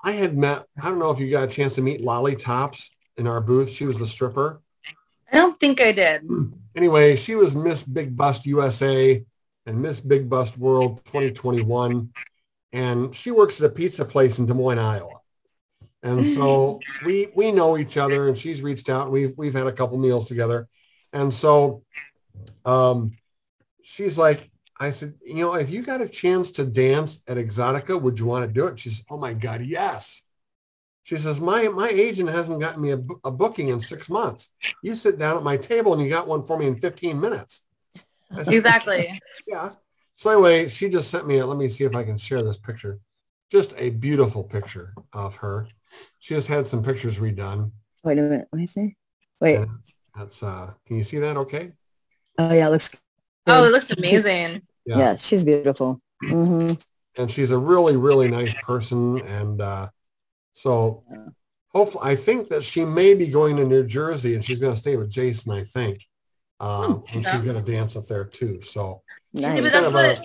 I 0.03 0.12
had 0.12 0.37
met. 0.37 0.64
I 0.81 0.88
don't 0.88 0.99
know 0.99 1.11
if 1.11 1.18
you 1.21 1.31
got 1.31 1.45
a 1.45 1.49
chance 1.49 1.75
to 1.75 1.83
meet 1.83 2.01
Lolly 2.01 2.37
Tops 2.37 2.90
in 3.16 3.27
our 3.27 3.40
booth. 3.40 3.71
She 3.71 3.85
was 3.85 3.99
the 3.99 4.07
stripper. 4.07 4.61
I 5.31 5.37
don't 5.37 5.59
think 5.59 5.81
I 5.81 5.92
did. 5.92 6.29
Anyway, 6.75 7.16
she 7.16 7.35
was 7.35 7.55
Miss 7.55 7.83
Big 7.83 8.16
Bust 8.16 8.47
USA 8.47 9.23
and 9.66 9.81
Miss 9.81 10.01
Big 10.01 10.29
Bust 10.29 10.57
World 10.59 11.05
2021, 11.07 12.11
and 12.72 13.14
she 13.14 13.30
works 13.30 13.61
at 13.61 13.70
a 13.70 13.74
pizza 13.74 14.04
place 14.04 14.38
in 14.38 14.46
Des 14.46 14.54
Moines, 14.54 14.78
Iowa. 14.78 15.20
And 16.02 16.26
so 16.26 16.80
we 17.04 17.28
we 17.37 17.52
know 17.52 17.78
each 17.78 17.96
other, 17.96 18.28
and 18.28 18.37
she's 18.37 18.61
reached 18.61 18.88
out. 18.88 19.11
We've 19.11 19.35
we've 19.37 19.54
had 19.54 19.68
a 19.68 19.72
couple 19.72 19.98
meals 19.98 20.26
together, 20.26 20.68
and 21.12 21.32
so 21.32 21.85
um, 22.64 23.12
she's 23.82 24.18
like, 24.18 24.50
I 24.80 24.90
said, 24.90 25.14
you 25.24 25.44
know, 25.44 25.54
if 25.54 25.70
you 25.70 25.82
got 25.82 26.00
a 26.00 26.08
chance 26.08 26.50
to 26.52 26.64
dance 26.64 27.22
at 27.28 27.37
Exxxotica, 27.37 28.00
would 28.00 28.18
you 28.18 28.26
want 28.26 28.46
to 28.46 28.52
do 28.52 28.66
it? 28.66 28.80
She 28.80 28.90
says, 28.90 29.04
oh 29.11 29.16
my 29.16 29.32
God, 29.32 29.62
yes. 29.62 30.22
She 31.04 31.16
says, 31.16 31.40
my 31.40 31.68
my 31.68 31.88
agent 31.88 32.30
hasn't 32.30 32.61
gotten 32.61 32.82
me 32.82 32.92
a, 32.92 33.00
a 33.24 33.30
booking 33.30 33.68
in 33.68 33.80
six 33.80 34.08
months. 34.08 34.48
You 34.82 34.96
sit 34.96 35.18
down 35.18 35.37
at 35.37 35.42
my 35.42 35.56
table 35.56 35.92
and 35.92 36.02
you 36.02 36.08
got 36.08 36.26
one 36.26 36.44
for 36.44 36.58
me 36.58 36.66
in 36.66 36.78
15 36.78 37.20
minutes. 37.20 37.62
Said, 38.35 38.48
Exactly. 38.48 39.20
yeah. 39.46 39.70
So 40.16 40.31
anyway, 40.31 40.68
she 40.68 40.88
just 40.88 41.11
sent 41.11 41.27
me 41.27 41.38
a, 41.38 41.46
let 41.46 41.59
me 41.59 41.68
see 41.68 41.85
if 41.85 41.94
I 41.94 42.05
can 42.05 42.18
share 42.18 42.42
this 42.42 42.57
picture. 42.57 43.01
Just 43.51 43.75
a 43.77 43.90
beautiful 43.90 44.44
picture 44.44 44.94
of 45.12 45.37
her. 45.37 45.68
She 46.20 46.35
just 46.35 46.48
had 46.48 46.66
some 46.66 46.83
pictures 46.83 47.18
redone. 47.18 47.72
Wait 48.05 48.18
a 48.18 48.22
minute. 48.22 48.48
Let 48.53 48.59
me 48.59 48.66
see. 48.66 48.96
Wait. 49.40 49.57
And 49.57 49.68
that's, 50.16 50.42
uh, 50.42 50.70
can 50.87 50.96
you 50.96 51.03
see 51.03 51.18
that 51.18 51.37
okay? 51.37 51.72
Oh 52.38 52.53
yeah, 52.53 52.68
it 52.68 52.70
looks. 52.70 52.90
Oh, 53.46 53.64
it 53.64 53.70
looks 53.70 53.90
amazing. 53.90 54.62
Yeah, 54.87 55.16
she's 55.16 55.44
beautiful. 55.44 56.01
hmm 56.22 56.72
And 57.18 57.31
she's 57.31 57.51
a 57.51 57.59
really, 57.59 57.96
really 57.96 58.29
nice 58.29 58.55
person. 58.55 59.20
And 59.20 59.61
uh, 59.61 59.88
so 60.53 61.05
hopefully, 61.72 62.05
I 62.05 62.16
think 62.16 62.48
that 62.48 62.64
she 62.64 62.85
may 62.85 63.14
be 63.14 63.29
going 63.29 63.57
to 63.57 63.66
New 63.66 63.85
Jersey 63.85 64.35
and 64.35 64.44
she's 64.44 64.61
going 64.61 64.75
to 64.75 64.81
stay 64.81 64.96
with 64.96 65.11
Jason, 65.11 65.53
I 65.53 65.64
think. 65.64 66.07
Um, 66.62 67.03
and 67.12 67.27
she's 67.27 67.42
going 67.42 67.62
to 67.62 67.72
dance 67.72 67.96
up 67.96 68.07
there 68.07 68.25
too. 68.25 68.62
So 68.62 69.03
Yeah, 69.33 69.55
Nice. 69.55 69.62
but 69.62 69.72
that's 69.72 69.87
of 69.87 69.94
what 69.94 70.25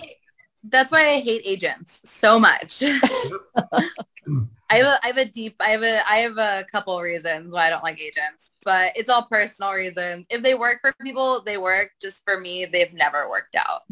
that's 0.64 0.92
why 0.92 1.00
I 1.14 1.20
hate 1.20 1.42
agents 1.44 2.00
so 2.04 2.38
much. 2.38 2.82
I 4.70 4.76
have 4.76 4.86
a 4.86 4.98
I 5.02 5.06
have 5.06 5.16
a 5.18 5.24
deep 5.24 5.56
I 5.60 5.68
have 5.70 5.82
a 5.82 6.00
I 6.08 6.16
have 6.18 6.36
a 6.38 6.64
couple 6.70 7.00
reasons 7.00 7.50
why 7.52 7.66
I 7.66 7.70
don't 7.70 7.82
like 7.82 8.00
agents, 8.00 8.50
but 8.64 8.92
it's 8.96 9.08
all 9.08 9.22
personal 9.22 9.72
reasons. 9.72 10.26
If 10.30 10.42
they 10.42 10.54
work 10.54 10.78
for 10.82 10.92
people, 11.02 11.40
they 11.42 11.56
work. 11.58 11.90
Just 12.02 12.22
for 12.24 12.38
me, 12.38 12.66
they've 12.66 12.92
never 12.92 13.28
worked 13.28 13.56
out. 13.56 13.82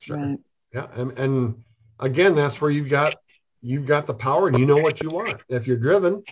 sure. 0.00 0.16
Right. 0.16 0.38
Yeah, 0.72 0.86
and, 0.94 1.18
and 1.18 1.64
again, 1.98 2.34
that's 2.34 2.60
where 2.60 2.70
you've 2.70 2.88
got 2.90 3.16
you've 3.60 3.86
got 3.86 4.06
the 4.06 4.14
power, 4.14 4.48
and 4.48 4.58
you 4.58 4.64
know 4.66 4.76
what 4.76 5.02
you 5.02 5.08
want. 5.10 5.40
If 5.48 5.66
you're 5.66 5.76
driven, 5.78 6.22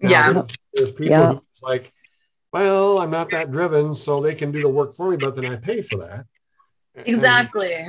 Yeah. 0.00 0.32
There's, 0.32 0.46
there's 0.74 0.90
people 0.90 1.08
Yeah. 1.16 1.32
who's 1.34 1.42
like, 1.62 1.92
well, 2.52 2.98
I'm 2.98 3.10
not 3.10 3.30
that 3.30 3.50
driven, 3.50 3.94
so 3.94 4.20
they 4.20 4.34
can 4.34 4.52
do 4.52 4.62
the 4.62 4.68
work 4.68 4.94
for 4.94 5.10
me, 5.10 5.16
but 5.16 5.34
then 5.34 5.46
I 5.46 5.56
pay 5.56 5.82
for 5.82 5.98
that. 5.98 6.26
And- 6.94 7.06
Exactly. 7.06 7.88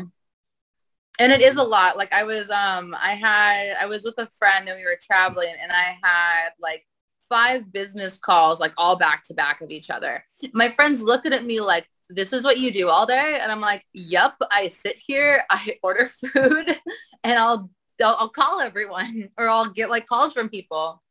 And 1.20 1.32
it 1.32 1.42
is 1.42 1.58
a 1.58 1.64
lot. 1.64 1.96
Like 1.96 2.12
I 2.12 2.24
was 2.24 2.50
um 2.50 2.96
I 3.00 3.12
had 3.12 3.76
I 3.80 3.86
was 3.86 4.04
with 4.04 4.16
a 4.18 4.28
friend 4.40 4.68
and 4.68 4.76
we 4.78 4.84
were 4.84 4.98
traveling 5.06 5.54
and 5.62 5.72
I 5.72 5.98
had 6.02 6.50
like 6.60 6.88
five 7.30 7.72
business 7.72 8.18
calls 8.18 8.60
like 8.60 8.74
all 8.78 8.96
back 8.96 9.24
to 9.26 9.36
back 9.36 9.62
of 9.62 9.70
each 9.70 9.92
other. 9.92 10.26
My 10.54 10.70
friends 10.70 11.02
looking 11.02 11.32
at 11.34 11.46
me 11.46 11.62
like 11.62 11.88
this 12.10 12.34
is 12.34 12.44
what 12.44 12.58
you 12.58 12.72
do 12.72 12.90
all 12.90 13.06
day 13.06 13.38
and 13.40 13.52
I'm 13.52 13.62
like, 13.62 13.86
"Yep, 13.94 14.38
I 14.52 14.70
sit 14.70 14.98
here, 15.06 15.44
I 15.52 15.78
order 15.84 16.12
food 16.34 16.80
and 17.24 17.38
I'll 17.38 17.70
I'll, 18.04 18.16
I'll 18.20 18.30
call 18.30 18.60
everyone 18.60 19.30
or 19.38 19.48
I'll 19.48 19.70
get 19.70 19.92
like 19.92 20.08
calls 20.08 20.34
from 20.34 20.50
people 20.50 21.03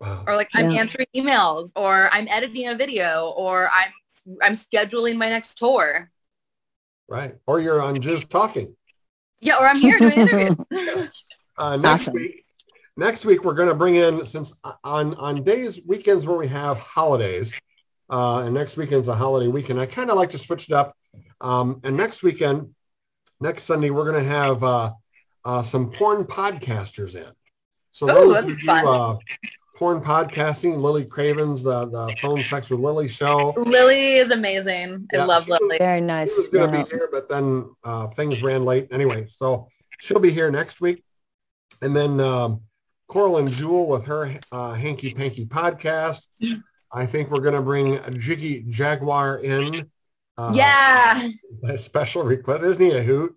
Wow. 0.00 0.24
or 0.26 0.34
like 0.34 0.48
I'm 0.54 0.70
answering 0.70 1.06
emails 1.14 1.70
or 1.76 2.08
I'm 2.10 2.26
editing 2.28 2.68
a 2.68 2.74
video 2.74 3.34
or 3.36 3.68
I'm 3.74 3.92
I'm 4.42 4.54
scheduling 4.54 5.16
my 5.16 5.28
next 5.28 5.58
tour. 5.58 6.10
Right. 7.08 7.36
Or 7.46 7.60
you're 7.60 7.82
on 7.82 8.00
just 8.00 8.30
talking. 8.30 8.74
Yeah, 9.40 9.56
or 9.58 9.66
I'm 9.66 9.76
here 9.76 9.98
doing 9.98 10.12
interviews. 10.12 10.56
Uh, 11.58 11.76
next 11.76 12.08
Awesome. 12.08 12.14
week, 12.14 12.42
next 12.96 13.26
week 13.26 13.44
we're 13.44 13.52
going 13.52 13.68
to 13.68 13.74
bring 13.74 13.96
in 13.96 14.24
since 14.24 14.54
uh, 14.64 14.72
on 14.82 15.14
on 15.16 15.44
days 15.44 15.78
weekends 15.86 16.26
where 16.26 16.38
we 16.38 16.48
have 16.48 16.78
holidays, 16.78 17.52
uh, 18.08 18.38
and 18.38 18.54
next 18.54 18.78
weekend's 18.78 19.08
a 19.08 19.14
holiday 19.14 19.46
weekend. 19.46 19.78
I 19.78 19.84
kind 19.84 20.08
of 20.08 20.16
like 20.16 20.30
to 20.30 20.38
switch 20.38 20.70
it 20.70 20.72
up. 20.72 20.96
Um, 21.42 21.82
and 21.84 21.98
next 21.98 22.22
weekend, 22.22 22.74
next 23.40 23.64
Sunday, 23.64 23.90
we're 23.90 24.10
going 24.10 24.24
to 24.24 24.30
have 24.30 24.64
uh, 24.64 24.92
uh, 25.44 25.60
some 25.60 25.90
porn 25.90 26.24
podcasters 26.24 27.14
in. 27.14 27.30
So 27.92 28.06
Ooh, 28.06 28.14
those 28.14 28.32
that's 28.32 28.46
who 28.46 28.56
do, 28.56 28.70
uh, 28.70 29.18
porn 29.80 29.98
podcasting, 30.02 30.78
Lily 30.78 31.06
Craven's 31.06 31.62
the 31.62 31.86
the 31.86 32.14
phone 32.20 32.42
sex 32.42 32.68
with 32.68 32.80
Lily 32.80 33.08
show. 33.08 33.54
Lily 33.56 34.16
is 34.16 34.30
amazing. 34.30 35.08
I 35.14 35.16
Yeah, 35.16 35.24
love 35.24 35.44
she 35.44 35.50
was- 35.52 35.60
Lily. 35.62 35.78
Very 35.78 36.00
She 36.00 36.04
nice. 36.04 36.36
was 36.36 36.48
going 36.50 36.70
to 36.70 36.76
Yeah. 36.78 36.84
be 36.84 36.90
here, 36.90 37.08
but 37.10 37.30
then 37.30 37.70
uh, 37.82 38.08
things 38.08 38.42
ran 38.42 38.66
late 38.66 38.88
anyway. 38.92 39.26
So 39.38 39.68
she'll 39.98 40.20
be 40.20 40.30
here 40.30 40.50
next 40.50 40.82
week. 40.82 41.02
And 41.80 41.96
then 41.96 42.20
um, 42.20 42.60
Coral 43.08 43.38
and 43.38 43.50
Jewel 43.50 43.86
with 43.88 44.04
her 44.04 44.38
uh, 44.52 44.74
Hanky 44.74 45.14
Panky 45.14 45.46
podcast. 45.46 46.26
I 46.92 47.06
think 47.06 47.30
we're 47.30 47.40
going 47.40 47.54
to 47.54 47.62
bring 47.62 47.98
Jiggy 48.20 48.64
Jaguar 48.68 49.38
in. 49.38 49.90
Uh, 50.36 50.52
yeah. 50.54 51.26
A 51.64 51.78
special 51.78 52.22
request. 52.22 52.64
Isn't 52.64 52.84
he 52.84 52.94
a 52.98 53.02
hoot? 53.02 53.34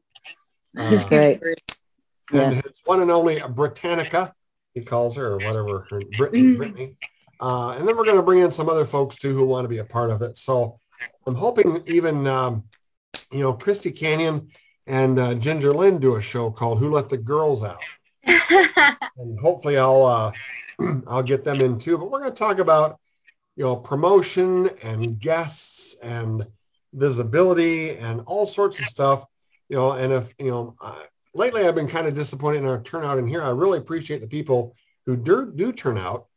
He's 0.89 1.05
Uh, 1.05 1.07
great. 1.07 1.39
and 2.33 2.55
his 2.55 2.73
one 2.83 3.01
and 3.01 3.11
only 3.11 3.39
Britannica, 3.47 4.33
he 4.73 4.81
calls 4.81 5.15
her, 5.15 5.33
or 5.33 5.37
whatever, 5.37 5.87
her 5.89 6.01
Brittany. 6.17 6.43
Mm. 6.43 6.57
Brittany. 6.57 6.97
Uh, 7.39 7.71
and 7.71 7.87
then 7.87 7.97
we're 7.97 8.05
going 8.05 8.17
to 8.17 8.23
bring 8.23 8.39
in 8.39 8.51
some 8.51 8.69
other 8.69 8.85
folks 8.85 9.15
too 9.15 9.35
who 9.35 9.45
want 9.45 9.65
to 9.65 9.69
be 9.69 9.79
a 9.79 9.83
part 9.83 10.09
of 10.09 10.21
it. 10.21 10.37
So 10.37 10.79
I'm 11.25 11.35
hoping 11.35 11.83
even, 11.87 12.25
um, 12.27 12.63
you 13.31 13.39
know, 13.39 13.53
Christy 13.53 13.91
Canyon 13.91 14.49
and 14.87 15.19
uh, 15.19 15.33
Ginger 15.35 15.73
Lynn 15.73 15.99
do 15.99 16.15
a 16.15 16.21
show 16.21 16.51
called 16.51 16.79
Who 16.79 16.91
Let 16.91 17.09
the 17.09 17.17
Girls 17.17 17.63
Out. 17.63 17.81
And 19.15 19.39
hopefully 19.39 19.77
I'll, 19.77 20.05
uh, 20.05 20.31
I'll 21.07 21.23
get 21.23 21.43
them 21.43 21.61
in 21.61 21.77
too. 21.77 21.97
But 21.97 22.09
we're 22.09 22.19
going 22.19 22.31
to 22.31 22.37
talk 22.37 22.57
about, 22.57 22.99
you 23.55 23.63
know, 23.63 23.75
promotion 23.75 24.71
and 24.81 25.19
guests 25.19 25.95
and 26.01 26.47
visibility 26.93 27.91
and 27.97 28.21
all 28.25 28.47
sorts 28.47 28.79
of 28.79 28.85
stuff, 28.85 29.25
you 29.69 29.75
know, 29.75 29.91
and 29.91 30.11
if, 30.11 30.33
you 30.39 30.49
know, 30.49 30.75
uh, 30.81 30.99
lately 31.33 31.65
I've 31.65 31.75
been 31.75 31.87
kind 31.87 32.07
of 32.07 32.15
disappointed 32.15 32.59
in 32.59 32.65
our 32.65 32.81
turnout 32.81 33.17
in 33.17 33.27
here. 33.27 33.43
I 33.43 33.49
really 33.49 33.77
appreciate 33.77 34.21
the 34.21 34.27
people 34.27 34.75
who 35.05 35.17
do, 35.17 35.51
do 35.53 35.71
turn 35.71 35.97
out. 35.97 36.27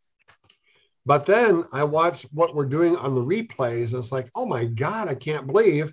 But 1.04 1.24
then 1.24 1.64
I 1.72 1.84
watch 1.84 2.26
what 2.32 2.54
we're 2.54 2.66
doing 2.66 2.96
on 2.96 3.14
the 3.14 3.22
replays. 3.22 3.92
And 3.92 4.02
it's 4.02 4.10
like, 4.10 4.28
oh 4.34 4.44
my 4.44 4.64
God, 4.64 5.08
I 5.08 5.14
can't 5.14 5.46
believe 5.46 5.92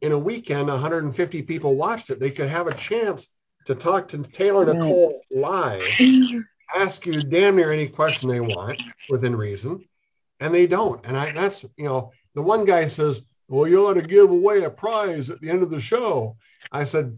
in 0.00 0.12
a 0.12 0.18
weekend 0.18 0.68
150 0.68 1.42
people 1.42 1.76
watched 1.76 2.10
it. 2.10 2.18
They 2.18 2.30
could 2.30 2.48
have 2.48 2.66
a 2.66 2.74
chance 2.74 3.28
to 3.66 3.74
talk 3.74 4.08
to 4.08 4.18
Taylor. 4.22 4.64
Nicole 4.64 5.20
live, 5.30 5.82
ask 6.74 7.06
you 7.06 7.22
damn 7.22 7.56
near 7.56 7.72
any 7.72 7.88
question 7.88 8.28
they 8.28 8.40
want 8.40 8.82
within 9.08 9.36
reason, 9.36 9.84
and 10.40 10.52
they 10.52 10.66
don't. 10.66 11.04
And 11.04 11.16
I 11.16 11.30
that's 11.32 11.64
you 11.76 11.84
know 11.84 12.10
the 12.34 12.42
one 12.42 12.64
guy 12.64 12.86
says, 12.86 13.22
"Well, 13.48 13.68
you 13.68 13.86
ought 13.86 13.94
to 13.94 14.02
give 14.02 14.30
away 14.30 14.64
a 14.64 14.70
prize 14.70 15.30
at 15.30 15.40
the 15.40 15.50
end 15.50 15.62
of 15.62 15.70
the 15.70 15.80
show." 15.80 16.36
I 16.72 16.84
said, 16.84 17.16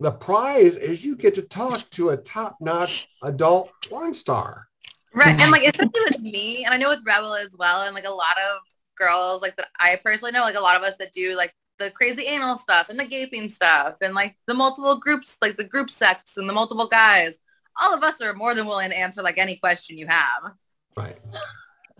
"The 0.00 0.12
prize 0.12 0.76
is 0.76 1.04
you 1.04 1.16
get 1.16 1.34
to 1.36 1.42
talk 1.42 1.88
to 1.90 2.10
a 2.10 2.16
top-notch 2.16 3.08
adult 3.22 3.70
porn 3.88 4.14
star." 4.14 4.68
Right. 5.14 5.38
And 5.40 5.50
like 5.50 5.62
especially 5.62 6.00
with 6.08 6.20
me, 6.22 6.64
and 6.64 6.72
I 6.72 6.78
know 6.78 6.88
with 6.88 7.04
Rebel 7.04 7.34
as 7.34 7.50
well, 7.52 7.82
and 7.82 7.94
like 7.94 8.06
a 8.06 8.10
lot 8.10 8.36
of 8.38 8.60
girls 8.96 9.42
like 9.42 9.56
that 9.56 9.68
I 9.78 10.00
personally 10.02 10.32
know, 10.32 10.42
like 10.42 10.56
a 10.56 10.60
lot 10.60 10.76
of 10.76 10.82
us 10.82 10.96
that 10.96 11.12
do 11.12 11.36
like 11.36 11.54
the 11.78 11.90
crazy 11.90 12.22
anal 12.22 12.58
stuff 12.58 12.88
and 12.88 12.98
the 12.98 13.04
gaping 13.04 13.48
stuff 13.48 13.96
and 14.00 14.14
like 14.14 14.36
the 14.46 14.54
multiple 14.54 14.98
groups, 14.98 15.36
like 15.42 15.56
the 15.56 15.64
group 15.64 15.90
sex 15.90 16.36
and 16.36 16.48
the 16.48 16.52
multiple 16.52 16.86
guys. 16.86 17.38
All 17.80 17.94
of 17.94 18.04
us 18.04 18.20
are 18.20 18.34
more 18.34 18.54
than 18.54 18.66
willing 18.66 18.90
to 18.90 18.98
answer 18.98 19.22
like 19.22 19.38
any 19.38 19.56
question 19.56 19.98
you 19.98 20.06
have. 20.06 20.52
Right. 20.96 21.18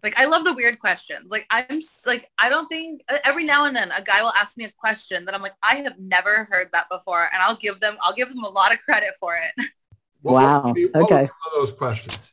Like 0.03 0.19
I 0.19 0.25
love 0.27 0.45
the 0.45 0.55
weird 0.55 0.79
questions. 0.81 1.31
Like 1.31 1.47
I'm 1.51 1.81
like 2.07 2.29
I 2.39 2.49
don't 2.49 2.69
think 2.69 3.03
uh, 3.09 3.19
every 3.25 3.45
now 3.45 3.67
and 3.67 3.77
then 3.77 3.93
a 3.93 4.03
guy 4.03 4.21
will 4.23 4.33
ask 4.37 4.57
me 4.57 4.65
a 4.65 4.73
question 4.73 5.25
that 5.25 5.35
I'm 5.35 5.43
like 5.43 5.55
I 5.63 5.77
have 5.77 5.99
never 5.99 6.49
heard 6.51 6.69
that 6.73 6.89
before, 6.91 7.29
and 7.33 7.41
I'll 7.43 7.57
give 7.57 7.79
them 7.81 7.97
I'll 8.03 8.15
give 8.15 8.29
them 8.29 8.43
a 8.43 8.49
lot 8.49 8.73
of 8.73 8.81
credit 8.83 9.15
for 9.21 9.37
it. 9.37 9.67
What 10.23 10.35
Wow. 10.35 10.73
be- 10.73 10.85
what 10.87 11.03
Okay. 11.03 11.25
be 11.25 11.31
one 11.31 11.47
of 11.47 11.53
those 11.55 11.73
questions? 11.73 12.33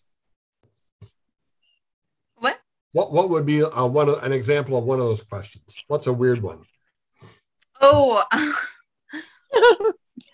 What? 2.35 2.59
What 2.93 3.11
What 3.11 3.29
would 3.29 3.45
be 3.47 3.63
uh, 3.63 3.85
one 3.87 4.09
of, 4.09 4.23
an 4.23 4.31
example 4.31 4.77
of 4.77 4.83
one 4.83 4.99
of 4.99 5.05
those 5.05 5.23
questions? 5.23 5.75
What's 5.87 6.05
a 6.05 6.13
weird 6.13 6.41
one? 6.43 6.61
Oh, 7.81 8.23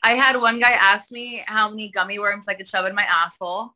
I 0.04 0.14
had 0.16 0.36
one 0.36 0.60
guy 0.60 0.72
ask 0.72 1.12
me 1.12 1.44
how 1.48 1.70
many 1.70 1.90
gummy 1.90 2.20
worms 2.20 2.46
I 2.48 2.56
could 2.56 2.68
shove 2.68 2.86
in 2.86 2.96
my 2.96 3.08
asshole. 3.10 3.74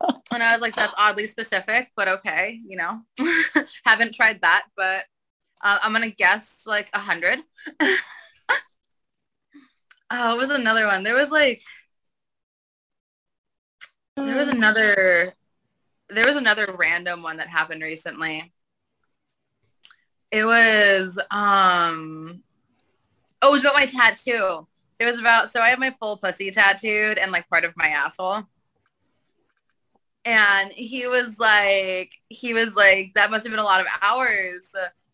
And 0.32 0.42
I 0.42 0.52
was 0.52 0.60
like, 0.60 0.76
that's 0.76 0.94
oddly 0.96 1.26
specific, 1.26 1.90
but 1.96 2.08
okay, 2.08 2.60
you 2.66 2.76
know. 2.76 3.02
Haven't 3.84 4.14
tried 4.14 4.40
that, 4.42 4.66
but 4.76 5.04
uh, 5.62 5.78
I'm 5.82 5.92
going 5.92 6.08
to 6.08 6.16
guess 6.16 6.62
like 6.66 6.88
a 6.94 6.98
hundred. 6.98 7.40
oh, 10.10 10.34
it 10.34 10.38
was 10.38 10.50
another 10.50 10.86
one. 10.86 11.02
There 11.02 11.14
was 11.14 11.30
like, 11.30 11.62
there 14.16 14.36
was 14.36 14.48
another, 14.48 15.34
there 16.08 16.24
was 16.26 16.36
another 16.36 16.74
random 16.78 17.22
one 17.22 17.38
that 17.38 17.48
happened 17.48 17.82
recently. 17.82 18.52
It 20.30 20.44
was, 20.44 21.18
um, 21.30 22.42
oh, 23.42 23.48
it 23.48 23.52
was 23.52 23.60
about 23.62 23.74
my 23.74 23.86
tattoo. 23.86 24.66
It 24.98 25.04
was 25.06 25.18
about, 25.18 25.52
so 25.52 25.60
I 25.60 25.70
have 25.70 25.78
my 25.78 25.90
full 25.98 26.16
pussy 26.18 26.50
tattooed 26.50 27.18
and 27.18 27.32
like 27.32 27.48
part 27.48 27.64
of 27.64 27.76
my 27.76 27.88
asshole. 27.88 28.44
And 30.24 30.70
he 30.72 31.06
was 31.06 31.38
like, 31.38 32.12
he 32.28 32.52
was 32.52 32.74
like, 32.74 33.12
that 33.14 33.30
must 33.30 33.44
have 33.44 33.52
been 33.52 33.60
a 33.60 33.64
lot 33.64 33.80
of 33.80 33.86
hours. 34.02 34.60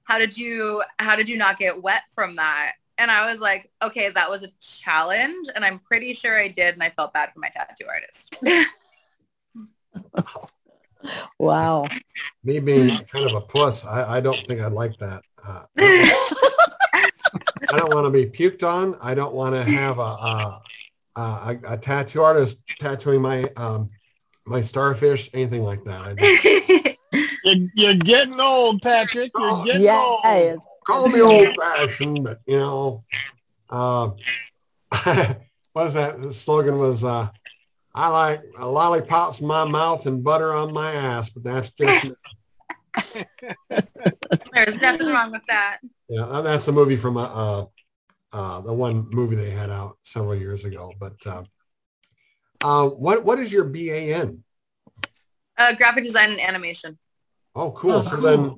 How 0.05 0.19
did 0.19 0.37
you, 0.37 0.83
how 0.99 1.17
did 1.17 1.29
you 1.29 1.37
not 1.37 1.59
get 1.59 1.83
wet 1.83 2.03
from 2.15 2.37
that? 2.37 2.73
And 2.99 3.11
I 3.11 3.31
was 3.31 3.41
like, 3.41 3.71
okay, 3.83 4.11
that 4.11 4.31
was 4.31 4.43
a 4.43 4.51
challenge. 4.61 5.49
And 5.55 5.65
I'm 5.65 5.79
pretty 5.79 6.15
sure 6.15 6.39
I 6.39 6.49
did. 6.49 6.75
And 6.75 6.83
I 6.83 6.91
felt 6.91 7.13
bad 7.13 7.33
for 7.33 7.41
my 7.41 7.51
tattoo 7.51 7.87
artist. 7.89 8.67
Wow. 11.39 11.87
Me 12.45 12.59
being 12.61 12.89
kind 12.89 13.27
of 13.27 13.35
a 13.35 13.41
puss, 13.41 13.85
I, 13.85 14.17
I 14.17 14.21
don't 14.21 14.39
think 14.39 14.61
I'd 14.61 14.73
like 14.73 14.97
that. 14.99 15.23
Uh, 15.45 15.65
I 15.77 17.11
don't 17.71 17.95
want 17.95 18.07
to 18.07 18.11
be 18.11 18.27
puked 18.27 18.63
on. 18.63 18.97
I 19.01 19.15
don't 19.15 19.35
want 19.35 19.55
to 19.55 19.63
have 19.65 19.99
a, 19.99 20.03
a, 20.03 20.63
a, 21.17 21.59
a 21.69 21.77
tattoo 21.77 22.23
artist 22.23 22.59
tattooing 22.79 23.23
my 23.23 23.45
um, 23.57 23.91
my 24.47 24.63
starfish, 24.63 25.29
anything 25.35 25.63
like 25.63 25.85
that. 25.85 26.97
You're, 27.45 27.69
you're 27.75 27.95
getting 27.95 28.41
old, 28.41 28.83
Patrick. 28.83 29.31
You're 29.39 29.65
getting 29.65 29.83
Yes. 29.83 30.05
old. 30.05 30.61
call 30.85 31.09
me 31.09 31.21
old 31.21 31.57
fashioned, 31.57 32.25
but 32.25 32.41
you 32.47 32.59
know, 32.59 33.05
uh, 33.71 34.11
what 35.73 35.85
was 35.85 35.95
that? 35.95 36.21
The 36.21 36.33
slogan 36.35 36.79
was, 36.79 37.05
uh, 37.05 37.29
I 37.95 38.09
like 38.09 38.43
lollipops 38.61 39.41
in 39.41 39.47
my 39.47 39.65
mouth 39.65 40.07
and 40.07 40.23
butter 40.25 40.53
on 40.53 40.73
my 40.73 40.93
ass, 40.93 41.31
but 41.31 41.45
that's 41.45 41.71
just, 41.71 42.05
me. 42.05 42.15
There's 44.53 44.77
nothing 44.81 45.07
wrong 45.07 45.31
with 45.31 45.47
that. 45.47 45.79
yeah, 46.09 46.41
that's 46.43 46.67
the 46.67 46.73
movie 46.73 46.97
from, 46.97 47.17
uh, 47.17 47.27
uh, 47.27 47.67
uh, 48.33 48.61
the 48.61 48.73
one 48.73 49.09
movie 49.11 49.37
they 49.37 49.51
had 49.51 49.71
out 49.71 49.99
several 50.03 50.35
years 50.35 50.65
ago. 50.65 50.93
But, 50.99 51.15
uh, 52.63 52.89
what, 52.89 53.25
what 53.25 53.39
is 53.39 53.53
your 53.53 53.65
BAN? 53.65 54.43
Uh, 55.59 55.75
graphic 55.75 56.05
design 56.05 56.31
and 56.31 56.41
animation. 56.41 56.99
Oh, 57.55 57.71
cool. 57.71 57.93
Oh, 57.93 58.03
so 58.03 58.11
cool. 58.17 58.21
then 58.21 58.55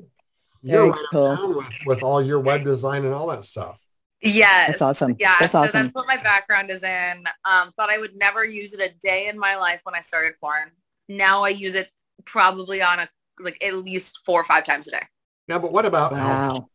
you're 0.62 0.90
right 0.90 1.00
cool. 1.12 1.58
with, 1.58 1.68
with 1.86 2.02
all 2.02 2.20
your 2.20 2.40
web 2.40 2.64
design 2.64 3.04
and 3.04 3.14
all 3.14 3.28
that 3.28 3.44
stuff. 3.44 3.80
Yes. 4.20 4.70
That's 4.70 4.82
awesome. 4.82 5.14
Yeah, 5.20 5.36
That's 5.40 5.52
so 5.52 5.60
awesome. 5.60 5.84
that's 5.84 5.94
what 5.94 6.08
my 6.08 6.16
background 6.16 6.70
is 6.70 6.82
in. 6.82 7.24
Um, 7.44 7.72
thought 7.76 7.90
I 7.90 7.98
would 7.98 8.16
never 8.16 8.44
use 8.44 8.72
it 8.72 8.80
a 8.80 8.92
day 9.00 9.28
in 9.28 9.38
my 9.38 9.54
life 9.56 9.80
when 9.84 9.94
I 9.94 10.00
started 10.00 10.34
porn. 10.40 10.72
Now 11.08 11.44
I 11.44 11.50
use 11.50 11.74
it 11.76 11.90
probably 12.24 12.82
on 12.82 12.98
a 12.98 13.08
like 13.40 13.62
at 13.64 13.76
least 13.76 14.18
four 14.26 14.40
or 14.40 14.44
five 14.44 14.64
times 14.64 14.88
a 14.88 14.90
day. 14.90 15.02
Yeah, 15.46 15.58
but 15.58 15.70
what 15.72 15.86
about, 15.86 16.12
al- 16.12 16.18
Wow. 16.18 16.68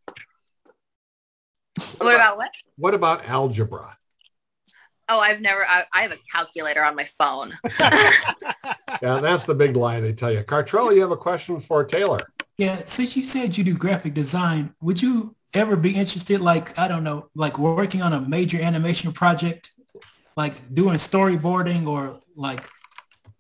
What 1.98 2.16
about 2.16 2.38
what? 2.38 2.52
what 2.78 2.94
about 2.94 3.26
algebra? 3.26 3.98
Oh, 5.10 5.20
I've 5.20 5.42
never. 5.42 5.66
I, 5.68 5.84
I 5.94 6.02
have 6.02 6.12
a 6.12 6.18
calculator 6.32 6.84
on 6.84 6.96
my 6.96 7.06
phone. 7.06 7.58
Yeah, 9.02 9.20
that's 9.20 9.44
the 9.44 9.54
big 9.54 9.76
lie 9.76 10.00
they 10.00 10.14
tell 10.14 10.32
you. 10.32 10.44
Cartrell, 10.44 10.96
you 10.96 11.02
have 11.02 11.12
a 11.12 11.18
question 11.18 11.60
for 11.60 11.84
Taylor. 11.84 12.22
Yeah, 12.58 12.84
since 12.86 13.18
you 13.18 13.24
said 13.24 13.58
you 13.58 13.64
do 13.66 13.76
graphic 13.76 14.14
design, 14.14 14.74
would 14.82 15.02
you 15.02 15.36
ever 15.54 15.76
be 15.76 15.94
interested, 15.94 16.40
like, 16.40 16.78
I 16.80 16.88
don't 16.88 17.04
know, 17.04 17.28
like 17.36 17.60
working 17.60 18.02
on 18.02 18.14
a 18.14 18.22
major 18.22 18.62
animation 18.62 19.12
project, 19.12 19.72
like 20.38 20.74
doing 20.74 20.96
storyboarding 20.96 21.86
or 21.86 22.20
like 22.38 22.64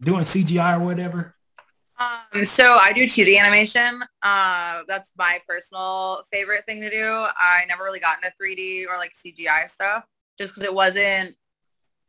doing 0.02 0.26
CGI 0.26 0.82
or 0.82 0.84
whatever? 0.84 1.36
Um, 1.98 2.44
so 2.44 2.78
I 2.82 2.92
do 2.92 3.06
2D 3.06 3.40
animation. 3.40 4.04
Uh, 4.22 4.82
that's 4.88 5.12
my 5.18 5.40
personal 5.48 6.24
favorite 6.32 6.66
thing 6.66 6.82
to 6.82 6.90
do. 6.90 7.26
I 7.38 7.64
never 7.70 7.84
really 7.86 8.00
got 8.00 8.18
into 8.22 8.34
3D 8.42 8.86
or 8.88 8.98
like 8.98 9.14
CGI 9.14 9.70
stuff 9.70 10.04
just 10.38 10.54
because 10.54 10.64
it 10.64 10.74
wasn't, 10.74 11.36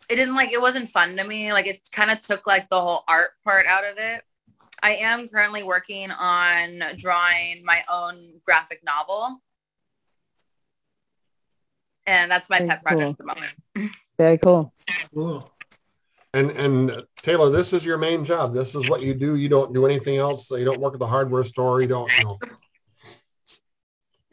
it 0.08 0.16
didn't 0.16 0.34
like, 0.34 0.52
it 0.52 0.60
wasn't 0.60 0.90
fun 0.90 1.16
to 1.16 1.24
me. 1.24 1.52
Like 1.52 1.66
it 1.66 1.80
kind 1.92 2.10
of 2.10 2.20
took 2.20 2.46
like 2.46 2.68
the 2.68 2.80
whole 2.80 3.04
art 3.08 3.30
part 3.44 3.66
out 3.66 3.84
of 3.84 3.98
it. 3.98 4.22
I 4.82 4.96
am 4.96 5.28
currently 5.28 5.62
working 5.62 6.10
on 6.10 6.82
drawing 6.98 7.64
my 7.64 7.84
own 7.90 8.40
graphic 8.44 8.82
novel. 8.84 9.40
And 12.06 12.30
that's 12.30 12.50
my 12.50 12.58
Very 12.58 12.68
pet 12.68 12.84
project 12.84 13.02
cool. 13.02 13.10
at 13.10 13.18
the 13.18 13.24
moment. 13.24 13.92
Very 14.18 14.38
cool. 14.38 14.72
Cool. 15.14 15.50
And 16.34 16.50
and 16.50 16.90
uh, 16.90 17.02
Taylor, 17.16 17.48
this 17.48 17.72
is 17.72 17.84
your 17.84 17.96
main 17.96 18.24
job. 18.24 18.52
This 18.52 18.74
is 18.74 18.88
what 18.90 19.02
you 19.02 19.14
do. 19.14 19.36
You 19.36 19.48
don't 19.48 19.72
do 19.72 19.86
anything 19.86 20.18
else. 20.18 20.50
You 20.50 20.64
don't 20.64 20.80
work 20.80 20.94
at 20.94 20.98
the 21.00 21.06
hardware 21.06 21.44
store. 21.44 21.80
You 21.80 21.88
don't. 21.88 22.10
You 22.18 22.24
know. 22.24 22.38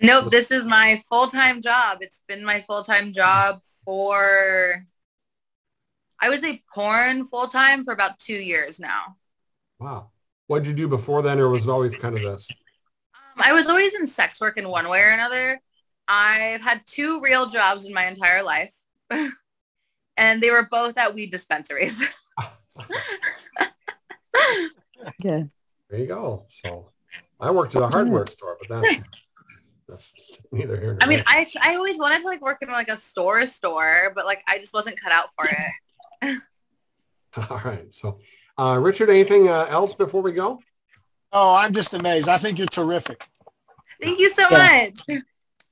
Nope, 0.03 0.31
this 0.31 0.49
is 0.49 0.65
my 0.65 0.99
full-time 1.07 1.61
job. 1.61 1.99
It's 2.01 2.19
been 2.27 2.43
my 2.43 2.61
full-time 2.61 3.13
job 3.13 3.61
for, 3.85 4.83
I 6.21 6.29
would 6.29 6.39
say 6.39 6.63
porn 6.73 7.25
full-time 7.25 7.83
for 7.83 7.93
about 7.93 8.19
two 8.19 8.35
years 8.35 8.79
now. 8.79 9.17
Wow. 9.79 10.11
What 10.47 10.63
did 10.63 10.69
you 10.69 10.75
do 10.75 10.87
before 10.87 11.21
then, 11.21 11.39
or 11.39 11.49
was 11.49 11.65
it 11.65 11.69
always 11.69 11.95
kind 11.95 12.15
of 12.15 12.21
this? 12.21 12.47
Um, 13.15 13.43
I 13.43 13.53
was 13.53 13.67
always 13.67 13.95
in 13.95 14.05
sex 14.07 14.39
work 14.39 14.57
in 14.57 14.69
one 14.69 14.87
way 14.87 15.01
or 15.01 15.09
another. 15.09 15.59
I've 16.07 16.61
had 16.61 16.85
two 16.85 17.21
real 17.21 17.47
jobs 17.47 17.85
in 17.85 17.93
my 17.93 18.05
entire 18.05 18.43
life, 18.43 18.73
and 20.17 20.41
they 20.41 20.51
were 20.51 20.67
both 20.69 20.97
at 20.97 21.15
weed 21.15 21.31
dispensaries. 21.31 22.01
Yeah. 25.23 25.41
There 25.89 25.99
you 25.99 26.07
go. 26.07 26.45
So 26.63 26.91
I 27.39 27.51
worked 27.51 27.75
at 27.75 27.81
a 27.81 27.87
hardware 27.87 28.25
store, 28.25 28.57
but 28.59 28.81
that's 28.81 29.01
that's 29.87 30.13
neither 30.51 30.79
here 30.79 30.93
nor 30.93 30.99
I 31.01 31.07
mean. 31.07 31.23
I 31.27 31.45
I 31.61 31.75
always 31.75 31.97
wanted 31.97 32.21
to 32.21 32.27
like 32.27 32.41
work 32.41 32.59
in 32.61 32.69
like 32.69 32.87
a 32.87 32.97
store 32.97 33.45
store, 33.45 34.11
but 34.15 34.25
like 34.25 34.43
I 34.47 34.57
just 34.57 34.73
wasn't 34.73 34.99
cut 34.99 35.11
out 35.11 35.29
for 35.35 35.45
it. 35.49 35.71
All 36.21 37.61
right. 37.63 37.85
So, 37.93 38.19
uh, 38.57 38.77
Richard, 38.81 39.09
anything 39.09 39.47
uh, 39.47 39.65
else 39.69 39.93
before 39.93 40.21
we 40.21 40.31
go? 40.31 40.59
Oh, 41.31 41.55
I'm 41.57 41.73
just 41.73 41.93
amazed. 41.93 42.27
I 42.27 42.37
think 42.37 42.57
you're 42.57 42.67
terrific. 42.67 43.25
Thank 44.01 44.19
you 44.19 44.29
so 44.31 44.47
Yeah. 44.51 44.89
much. 45.07 45.21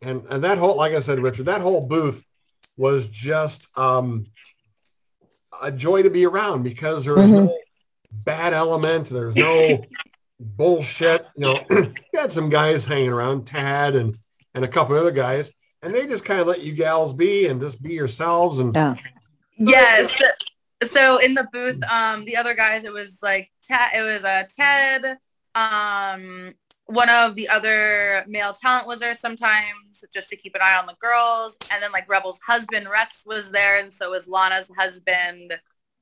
And 0.01 0.23
and 0.29 0.43
that 0.43 0.57
whole, 0.57 0.77
like 0.77 0.93
I 0.93 0.99
said, 1.01 1.19
Richard, 1.19 1.47
that 1.47 1.61
whole 1.61 1.85
booth 1.85 2.23
was 2.77 3.07
just 3.07 3.67
um, 3.77 4.27
a 5.61 5.71
joy 5.71 6.03
to 6.03 6.09
be 6.09 6.25
around 6.25 6.63
because 6.63 7.03
there 7.03 7.15
was 7.15 7.25
Mhm. 7.25 7.35
no 7.43 7.57
bad 8.11 8.53
element. 8.53 9.09
There's 9.09 9.35
no 9.35 9.85
bullshit. 10.39 11.25
You 11.35 11.41
know, 11.41 11.67
you 11.69 11.93
had 12.13 12.31
some 12.31 12.49
guys 12.49 12.85
hanging 12.85 13.09
around, 13.11 13.45
Tad 13.45 13.95
and 13.95 14.17
and 14.53 14.63
a 14.63 14.67
couple 14.69 14.95
other 14.95 15.11
guys, 15.11 15.51
and 15.81 15.93
they 15.93 16.07
just 16.07 16.23
kind 16.23 16.39
of 16.39 16.47
let 16.47 16.61
you 16.61 16.71
gals 16.71 17.13
be 17.13 17.47
and 17.47 17.59
just 17.59 17.81
be 17.83 17.93
yourselves. 17.93 18.59
And 18.59 18.73
Yeah. 18.73 18.95
Yes. 19.59 20.21
So 20.87 21.17
in 21.17 21.33
the 21.33 21.47
booth, 21.51 21.83
um, 21.91 22.25
the 22.25 22.37
other 22.37 22.53
guys, 22.53 22.83
it 22.85 22.93
was 22.93 23.17
like 23.21 23.51
it 23.69 24.01
was 24.01 24.23
uh, 24.23 24.43
Ted, 24.57 25.19
um, 25.55 26.53
one 26.85 27.09
of 27.09 27.35
the 27.35 27.47
other 27.49 28.23
male 28.27 28.53
talent 28.53 28.87
was 28.87 28.99
there 28.99 29.15
sometimes 29.15 30.03
just 30.11 30.29
to 30.29 30.35
keep 30.35 30.55
an 30.55 30.61
eye 30.63 30.79
on 30.79 30.87
the 30.87 30.95
girls. 30.99 31.55
And 31.71 31.83
then 31.83 31.91
like 31.91 32.09
Rebel's 32.09 32.39
husband, 32.45 32.87
Rex, 32.89 33.23
was 33.25 33.51
there. 33.51 33.79
And 33.79 33.93
so 33.93 34.09
was 34.09 34.27
Lana's 34.27 34.67
husband. 34.75 35.59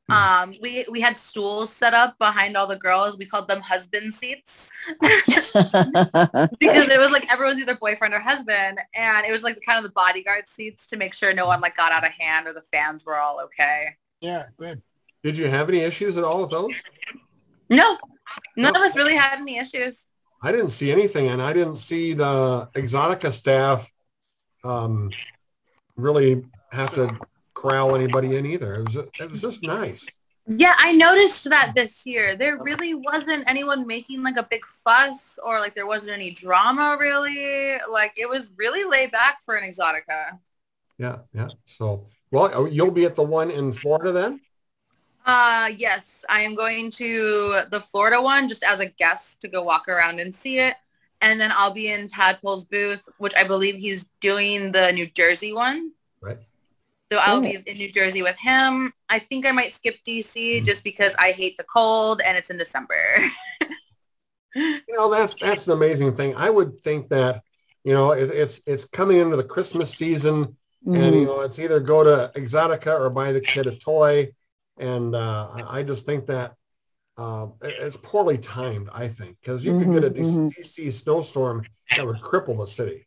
Um, 0.10 0.56
we, 0.62 0.86
we 0.90 1.02
had 1.02 1.18
stools 1.18 1.72
set 1.72 1.94
up 1.94 2.18
behind 2.18 2.56
all 2.56 2.68
the 2.68 2.78
girls. 2.78 3.18
We 3.18 3.26
called 3.26 3.48
them 3.48 3.62
husband 3.62 4.14
seats 4.14 4.70
because 5.02 5.56
it 6.62 7.00
was 7.00 7.12
like 7.12 7.32
everyone's 7.32 7.60
either 7.60 7.76
boyfriend 7.76 8.14
or 8.14 8.20
husband. 8.20 8.80
And 8.96 9.26
it 9.26 9.32
was 9.32 9.44
like 9.44 9.62
kind 9.66 9.78
of 9.78 9.84
the 9.84 9.94
bodyguard 9.94 10.48
seats 10.48 10.88
to 10.88 10.98
make 10.98 11.14
sure 11.14 11.34
no 11.34 11.48
one 11.48 11.60
like 11.60 11.76
got 11.76 11.92
out 11.92 12.06
of 12.06 12.12
hand 12.12 12.48
or 12.48 12.54
the 12.54 12.62
fans 12.62 13.06
were 13.06 13.18
all 13.18 13.42
okay. 13.42 13.96
Yeah, 14.22 14.46
good. 14.58 14.82
Did 15.24 15.38
you 15.38 15.50
have 15.50 15.68
any 15.68 15.80
issues 15.80 16.18
at 16.18 16.24
all 16.24 16.42
with 16.42 16.52
those? 16.52 16.74
No, 17.70 17.98
none 18.56 18.76
of 18.76 18.82
us 18.82 18.96
really 18.96 19.16
had 19.16 19.40
any 19.40 19.58
issues. 19.58 20.06
I 20.42 20.52
didn't 20.52 20.70
see 20.70 20.92
anything, 20.92 21.28
and 21.28 21.42
I 21.42 21.52
didn't 21.52 21.78
see 21.78 22.14
the 22.14 22.70
Exxxotica 22.76 23.32
staff 23.32 23.92
um, 24.64 25.10
really 25.96 26.46
have 26.72 26.94
to 26.94 27.18
corral 27.58 27.96
anybody 27.96 28.36
in 28.36 28.46
either. 28.46 28.76
It 28.76 28.84
was 28.86 28.96
it 28.96 29.32
was 29.32 29.42
just 29.42 29.64
nice. 29.64 30.06
Yeah, 30.50 30.76
I 30.78 30.94
noticed 30.94 31.44
that 31.50 31.74
this 31.76 32.06
year. 32.06 32.36
There 32.36 32.58
really 32.58 32.94
wasn't 32.94 33.44
anyone 33.50 33.86
making 33.86 34.24
like 34.24 34.38
a 34.38 34.48
big 34.50 34.66
fuss 34.66 35.38
or 35.44 35.60
like 35.60 35.76
there 35.76 35.88
wasn't 35.88 36.12
any 36.12 36.32
drama 36.32 36.96
really. 37.00 37.78
Like 37.92 38.14
it 38.18 38.30
was 38.30 38.48
really 38.56 38.86
laid 38.86 39.12
back 39.12 39.40
for 39.44 39.56
an 39.56 39.70
Exxxotica. 39.70 40.40
Yeah, 40.98 41.18
yeah. 41.34 41.50
So, 41.66 42.02
well, 42.32 42.68
you'll 42.68 42.92
be 42.92 43.06
at 43.06 43.16
the 43.16 43.24
one 43.24 43.52
in 43.52 43.74
Florida 43.74 44.12
then? 44.12 44.40
Uh, 45.26 45.70
yes, 45.76 46.24
I 46.30 46.42
am 46.42 46.56
going 46.56 46.92
to 46.92 47.64
the 47.70 47.82
Florida 47.82 48.22
one 48.22 48.48
just 48.48 48.64
as 48.64 48.80
a 48.80 48.86
guest 48.86 49.42
to 49.42 49.50
go 49.50 49.62
walk 49.62 49.90
around 49.90 50.22
and 50.22 50.34
see 50.34 50.60
it. 50.60 50.76
And 51.20 51.42
then 51.42 51.52
I'll 51.54 51.74
be 51.74 51.92
in 51.92 52.08
Tadpole's 52.08 52.64
booth, 52.64 53.04
which 53.18 53.36
I 53.36 53.44
believe 53.44 53.76
he's 53.76 54.06
doing 54.22 54.72
the 54.72 54.92
New 54.92 55.08
Jersey 55.08 55.52
one. 55.52 55.92
Right. 56.22 56.38
So 57.12 57.20
I'll 57.20 57.42
be 57.42 57.58
in 57.66 57.78
New 57.78 57.92
Jersey 57.92 58.22
with 58.22 58.36
him. 58.38 58.94
I 59.10 59.20
think 59.20 59.46
I 59.46 59.52
might 59.54 59.72
skip 59.74 59.96
DC 60.06 60.62
just 60.62 60.84
because 60.84 61.14
I 61.18 61.32
hate 61.32 61.56
the 61.58 61.64
cold 61.64 62.22
and 62.22 62.38
it's 62.38 62.50
in 62.50 62.58
December. 62.58 62.96
You 64.88 64.96
know, 64.96 65.10
that's 65.12 65.36
that's 65.36 65.68
an 65.68 65.74
amazing 65.74 66.16
thing. 66.16 66.36
I 66.36 66.50
would 66.50 66.80
think 66.82 67.10
that, 67.10 67.44
you 67.84 67.94
know, 67.94 68.12
it's 68.12 68.32
it's, 68.32 68.62
it's 68.66 68.86
coming 68.86 69.18
into 69.18 69.36
the 69.36 69.44
Christmas 69.44 69.94
season, 69.94 70.56
and 70.94 71.16
you 71.16 71.26
Mhm. 71.26 71.26
know, 71.26 71.42
it's 71.42 71.60
either 71.60 71.80
go 71.80 72.04
to 72.04 72.32
Exxxotica 72.40 72.98
or 73.00 73.10
buy 73.10 73.32
the 73.34 73.42
kid 73.42 73.68
a 73.68 73.76
toy, 73.76 74.30
and 74.78 75.14
uh, 75.16 75.66
I 75.68 75.84
just 75.84 76.06
think 76.06 76.26
that 76.28 76.56
uh, 77.18 77.48
it's 77.62 77.98
poorly 77.98 78.38
timed. 78.40 78.90
I 78.94 79.08
think 79.10 79.38
because 79.42 79.66
you 79.66 79.74
could 79.76 79.92
get 79.92 80.06
a 80.06 80.10
Mhm, 80.10 80.50
DC 80.50 80.92
snowstorm 80.92 81.70
that 81.96 82.06
would 82.08 82.22
cripple 82.22 82.58
the 82.60 82.68
city. 82.68 83.07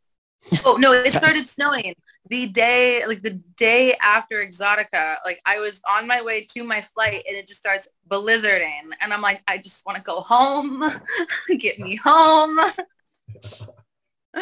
Oh 0.64 0.76
no, 0.76 0.92
it 0.92 1.12
started 1.12 1.46
snowing 1.46 1.94
the 2.28 2.46
day, 2.48 3.04
like 3.06 3.22
the 3.22 3.40
day 3.56 3.94
after 4.02 4.36
Exxxotica. 4.44 5.16
Like 5.24 5.40
I 5.46 5.58
was 5.60 5.80
on 5.88 6.06
my 6.06 6.22
way 6.22 6.46
to 6.54 6.64
my 6.64 6.80
flight 6.80 7.22
and 7.28 7.36
it 7.36 7.46
just 7.46 7.60
starts 7.60 7.88
blizzarding, 8.08 8.90
and 9.00 9.12
I'm 9.12 9.22
like, 9.22 9.42
I 9.48 9.58
just 9.58 9.84
want 9.86 9.96
to 9.96 10.02
go 10.02 10.20
home. 10.22 10.82
Get 11.58 11.78
me 11.78 11.96
home. 11.96 12.58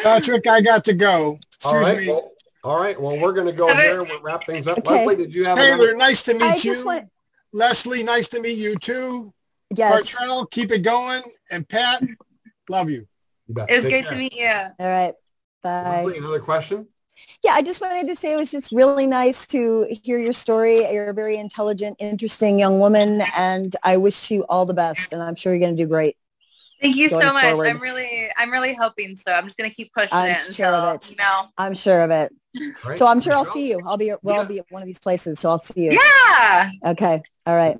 Patrick, 0.03 0.47
I 0.47 0.61
got 0.61 0.85
to 0.85 0.93
go. 0.93 1.39
All 1.65 1.79
Excuse 1.81 1.89
right. 1.89 1.97
me. 1.99 2.07
Well, 2.07 2.31
all 2.63 2.79
right. 2.79 2.99
Well, 2.99 3.17
we're 3.19 3.33
going 3.33 3.47
to 3.47 3.53
go 3.53 3.67
Have 3.67 3.79
it- 3.79 3.83
here. 3.83 4.03
We'll 4.03 4.21
wrap 4.21 4.45
things 4.45 4.67
up. 4.67 4.77
Okay. 4.79 5.05
Leslie, 5.05 5.15
did 5.15 5.33
you 5.33 5.45
have 5.45 5.57
Taylor, 5.57 5.75
another? 5.75 5.95
nice 5.97 6.23
to 6.23 6.33
meet 6.33 6.43
I 6.43 6.55
you. 6.55 6.61
just 6.61 6.85
want, 6.85 7.07
Leslie, 7.53 8.03
nice 8.03 8.27
to 8.29 8.39
meet 8.41 8.57
you 8.57 8.75
too. 8.77 9.33
yes. 9.75 10.01
Bartrell, 10.13 10.49
keep 10.51 10.71
it 10.71 10.79
going. 10.83 11.21
And 11.51 11.67
Pat, 11.67 12.03
love 12.69 12.89
you. 12.89 13.07
You. 13.47 13.55
It 13.67 13.75
was 13.75 13.83
Take 13.83 13.89
great 13.91 14.03
care. 14.03 14.11
to 14.11 14.17
meet 14.17 14.33
you. 14.35 14.47
All 14.47 14.73
right. 14.79 15.13
Bye. 15.63 16.03
Leslie, 16.03 16.17
another 16.17 16.39
question? 16.39 16.87
Yeah, 17.43 17.51
I 17.51 17.61
just 17.61 17.81
wanted 17.81 18.07
to 18.07 18.15
say 18.15 18.31
it 18.31 18.37
was 18.37 18.49
just 18.51 18.71
really 18.71 19.05
nice 19.05 19.45
to 19.47 19.87
hear 20.03 20.17
your 20.17 20.31
story. 20.31 20.89
You're 20.91 21.09
a 21.09 21.13
very 21.13 21.37
intelligent, 21.37 21.97
interesting 21.99 22.57
young 22.57 22.79
woman, 22.79 23.21
and 23.35 23.75
I 23.83 23.97
wish 23.97 24.31
you 24.31 24.45
all 24.47 24.65
the 24.65 24.73
best. 24.73 25.11
And 25.11 25.21
I'm 25.21 25.35
sure 25.35 25.53
you're 25.53 25.59
going 25.59 25.75
to 25.75 25.83
do 25.83 25.87
great. 25.87 26.15
Thank 26.81 26.95
you 26.95 27.09
so 27.09 27.33
much. 27.33 27.43
forward. 27.43 27.67
I'm 27.67 27.81
really, 27.81 28.29
I'm 28.37 28.51
really 28.51 28.73
hoping 28.73 29.17
so. 29.17 29.33
I'm 29.33 29.43
just 29.43 29.57
gonna 29.57 29.69
keep 29.69 29.91
pushing 29.93 30.17
it. 30.17 30.21
I'm 30.21 30.29
it 30.29 30.53
sure 30.53 30.67
until 30.67 30.75
of 30.75 30.95
it. 30.95 31.09
you 31.09 31.17
know. 31.17 31.47
I'm 31.57 31.73
sure 31.75 32.03
of 32.03 32.09
it. 32.11 32.33
All 32.57 32.71
right. 32.85 32.97
So 32.97 33.05
I'm 33.05 33.19
sure 33.19 33.33
I'll 33.33 33.43
see 33.43 33.69
you. 33.69 33.81
I'll 33.85 33.97
be. 33.97 34.13
We'll 34.21 34.35
Yeah. 34.35 34.39
all 34.39 34.45
be 34.45 34.59
at 34.59 34.65
one 34.69 34.81
of 34.81 34.85
these 34.87 34.97
places. 34.99 35.41
So 35.41 35.49
I'll 35.49 35.59
see 35.59 35.81
you. 35.87 35.91
Yeah. 35.91 36.71
Okay. 36.87 37.21
All 37.45 37.55
right. 37.55 37.77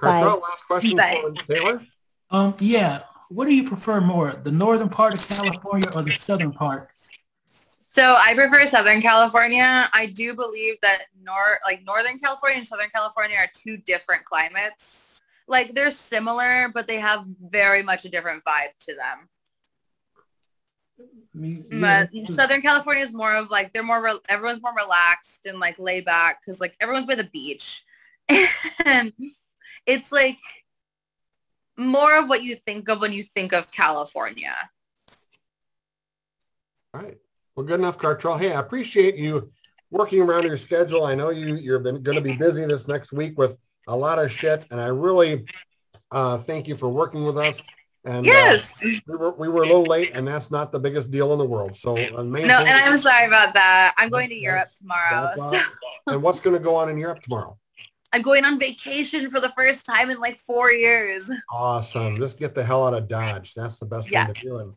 Bye. 0.00 0.22
Cartrell, 0.22 0.40
last 0.40 0.66
question 0.66 0.96
Bye. 0.96 1.22
Taylor. 1.46 1.82
Um, 2.30 2.54
yeah. 2.60 3.02
What 3.28 3.44
do 3.44 3.54
you 3.54 3.68
prefer 3.68 4.00
more, 4.00 4.32
the 4.42 4.50
northern 4.50 4.88
part 4.88 5.12
of 5.12 5.28
California 5.28 5.90
or 5.94 6.00
the 6.00 6.12
southern 6.12 6.52
part? 6.52 6.88
So 7.92 8.14
I 8.16 8.34
prefer 8.34 8.68
Southern 8.68 9.02
California. 9.02 9.90
I 9.92 10.06
do 10.06 10.32
believe 10.34 10.76
that 10.80 11.06
nor 11.20 11.58
like 11.66 11.82
Northern 11.84 12.20
California 12.20 12.58
and 12.58 12.66
Southern 12.66 12.90
California 12.94 13.36
are 13.36 13.50
two 13.52 13.78
different 13.78 14.24
climates. 14.24 15.20
Like 15.48 15.74
they're 15.74 15.90
similar, 15.90 16.70
but 16.72 16.86
they 16.86 17.00
have 17.00 17.24
very 17.42 17.82
much 17.82 18.04
a 18.04 18.08
different 18.08 18.44
vibe 18.44 18.78
to 18.86 18.94
them. 18.94 19.28
I 21.00 21.38
mean, 21.38 21.66
yeah, 21.68 22.04
But 22.14 22.28
Southern 22.28 22.62
California 22.62 23.02
is 23.02 23.12
more 23.12 23.34
of 23.34 23.50
like 23.50 23.72
they're 23.72 23.82
more 23.82 24.00
re- 24.00 24.20
everyone's 24.28 24.62
more 24.62 24.74
relaxed 24.76 25.40
and 25.44 25.58
like 25.58 25.76
laid 25.80 26.04
back 26.04 26.40
because 26.40 26.60
like 26.60 26.76
everyone's 26.80 27.06
by 27.06 27.16
the 27.16 27.24
beach, 27.24 27.82
and 28.84 29.12
it's 29.84 30.12
like 30.12 30.38
more 31.76 32.16
of 32.20 32.28
what 32.28 32.44
you 32.44 32.54
think 32.54 32.88
of 32.88 33.00
when 33.00 33.12
you 33.12 33.24
think 33.24 33.52
of 33.52 33.72
California. 33.72 34.54
All 36.94 37.00
right. 37.00 37.18
Well, 37.60 37.66
good 37.66 37.78
enough, 37.80 37.98
Cartrell. 37.98 38.40
Hey, 38.40 38.54
I 38.54 38.60
appreciate 38.60 39.16
you 39.16 39.52
working 39.90 40.20
around 40.22 40.46
your 40.46 40.56
schedule. 40.56 41.04
I 41.04 41.14
know 41.14 41.28
you, 41.28 41.56
you're 41.56 41.78
going 41.78 42.02
to 42.02 42.20
be 42.22 42.32
busy 42.32 42.64
this 42.64 42.88
next 42.88 43.12
week 43.12 43.36
with 43.36 43.58
a 43.86 43.94
lot 43.94 44.18
of 44.18 44.32
shit, 44.32 44.64
and 44.70 44.80
I 44.80 44.86
really 44.86 45.44
uh, 46.10 46.38
thank 46.38 46.66
you 46.68 46.74
for 46.74 46.88
working 46.88 47.22
with 47.22 47.36
us. 47.36 47.62
And 48.06 48.26
uh, 48.26 48.30
Yes. 48.30 48.82
we 49.06 49.14
were 49.14 49.32
we 49.32 49.50
were 49.50 49.64
a 49.64 49.66
little 49.66 49.84
late, 49.84 50.12
and 50.14 50.26
that's 50.26 50.50
not 50.50 50.72
the 50.72 50.80
biggest 50.80 51.10
deal 51.10 51.34
in 51.34 51.38
the 51.38 51.44
world. 51.44 51.76
So 51.76 51.96
uh, 52.16 52.22
No, 52.22 52.38
and 52.38 52.50
I'm 52.66 52.96
sorry 52.96 53.26
about 53.26 53.52
that. 53.52 53.92
I'm 53.98 54.08
going 54.08 54.30
to 54.30 54.34
Europe 54.34 54.68
tomorrow. 54.78 55.30
uh, 55.38 55.62
and 56.06 56.22
what's 56.22 56.40
going 56.40 56.56
to 56.56 56.64
go 56.64 56.76
on 56.76 56.88
in 56.88 56.96
Europe 56.96 57.20
tomorrow? 57.20 57.58
I'm 58.14 58.22
going 58.22 58.46
on 58.46 58.58
vacation 58.58 59.30
for 59.30 59.38
the 59.38 59.50
first 59.50 59.84
time 59.84 60.08
in 60.08 60.18
like 60.18 60.38
four 60.38 60.72
years. 60.72 61.28
Awesome. 61.50 62.18
Just 62.18 62.38
get 62.38 62.54
the 62.54 62.64
hell 62.64 62.86
out 62.86 62.94
of 62.94 63.06
Dodge. 63.06 63.52
That's 63.52 63.76
the 63.76 63.84
best 63.84 64.10
Yeah. 64.10 64.24
thing 64.24 64.34
to 64.36 64.40
do. 64.40 64.76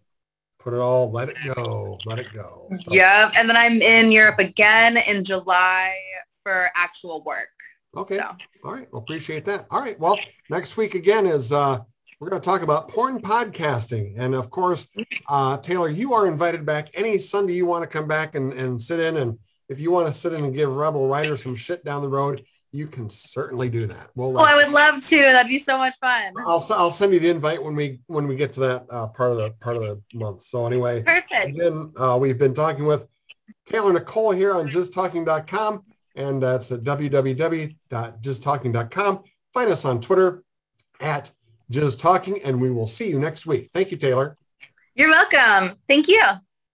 Put 0.64 0.74
it 0.74 0.80
all, 0.80 1.11
let 1.11 1.28
it 1.28 1.38
go, 1.43 1.99
let 2.05 2.20
it 2.20 2.28
go. 2.34 2.70
So, 2.84 2.93
Yep. 2.93 3.34
And 3.36 3.49
then 3.49 3.57
I'm 3.57 3.82
in 3.82 4.14
Europe 4.14 4.39
again 4.39 4.95
in 4.95 5.26
July 5.26 5.93
for 6.41 6.68
actual 6.74 7.22
work. 7.24 7.49
Okay. 7.97 8.18
So. 8.18 8.36
All 8.64 8.74
right. 8.74 8.88
Well, 8.91 9.01
appreciate 9.01 9.43
that. 9.45 9.68
All 9.70 9.82
right. 9.82 9.99
Well, 9.99 10.18
next 10.49 10.78
week 10.78 10.95
again 10.95 11.26
is 11.26 11.51
uh, 11.51 11.80
we're 12.20 12.30
going 12.30 12.41
to 12.41 12.45
talk 12.45 12.61
about 12.61 12.88
porn 12.88 13.22
podcasting. 13.22 14.14
And 14.18 14.34
of 14.34 14.49
course, 14.49 14.88
uh, 15.28 15.57
Taylor, 15.57 15.89
you 15.89 16.14
are 16.14 16.28
invited 16.28 16.66
back 16.66 16.89
any 16.93 17.20
Sunday 17.20 17.53
you 17.53 17.66
want 17.66 17.84
to 17.84 17.88
come 17.88 18.07
back 18.07 18.36
and, 18.36 18.53
and 18.53 18.82
sit 18.82 19.01
in. 19.01 19.18
And 19.18 19.38
if 19.68 19.82
you 19.82 19.91
want 19.91 20.14
to 20.14 20.18
sit 20.18 20.32
in 20.32 20.45
and 20.45 20.55
give 20.55 20.74
Rebel 20.74 21.09
Rhyder 21.09 21.36
some 21.36 21.57
shit 21.57 21.84
down 21.84 22.01
the 22.01 22.07
road, 22.07 22.41
you 22.74 22.88
can 22.88 23.09
certainly 23.09 23.69
do 23.69 23.88
that. 23.88 24.09
We'll 24.15 24.38
Oh, 24.38 24.43
I 24.43 24.55
would 24.55 24.71
love 24.74 25.05
to. 25.07 25.17
That'd 25.17 25.47
be 25.47 25.59
so 25.59 25.78
much 25.78 25.93
fun. 26.01 26.34
I'll, 26.39 26.65
I'll 26.71 26.89
send 26.89 27.13
you 27.13 27.19
the 27.19 27.30
invite 27.30 27.61
when 27.63 27.76
we 27.76 27.99
when 28.07 28.28
we 28.28 28.36
get 28.36 28.51
to 28.55 28.59
that 28.61 28.88
uh, 28.89 29.05
part 29.07 29.30
of 29.32 29.38
the 29.38 29.51
part 29.61 29.78
of 29.78 29.84
the 29.84 30.01
month. 30.13 30.41
So 30.43 30.65
anyway, 30.65 31.03
Perfect. 31.03 31.49
Again, 31.49 31.91
uh, 31.97 32.17
we've 32.19 32.39
been 32.39 32.55
talking 32.55 32.86
with 32.86 33.05
Taylor 33.65 33.93
Nicole 33.93 34.32
here 34.32 34.53
on 34.55 34.67
JizzTalking.com, 34.67 35.84
and 36.15 36.41
that's 36.41 36.71
at 36.71 36.82
www.jizztalking.com. 36.84 39.24
Find 39.53 39.71
us 39.71 39.86
on 39.86 40.01
Twitter 40.01 40.43
at 40.99 41.30
JizzTalking, 41.71 42.41
and 42.43 42.59
we 42.59 42.71
will 42.71 42.88
see 42.88 43.07
you 43.07 43.19
next 43.19 43.45
week. 43.45 43.69
Thank 43.71 43.91
you, 43.91 43.97
Taylor. 43.97 44.36
You're 44.95 45.09
welcome. 45.09 45.78
Thank 45.88 46.07
you. 46.07 46.24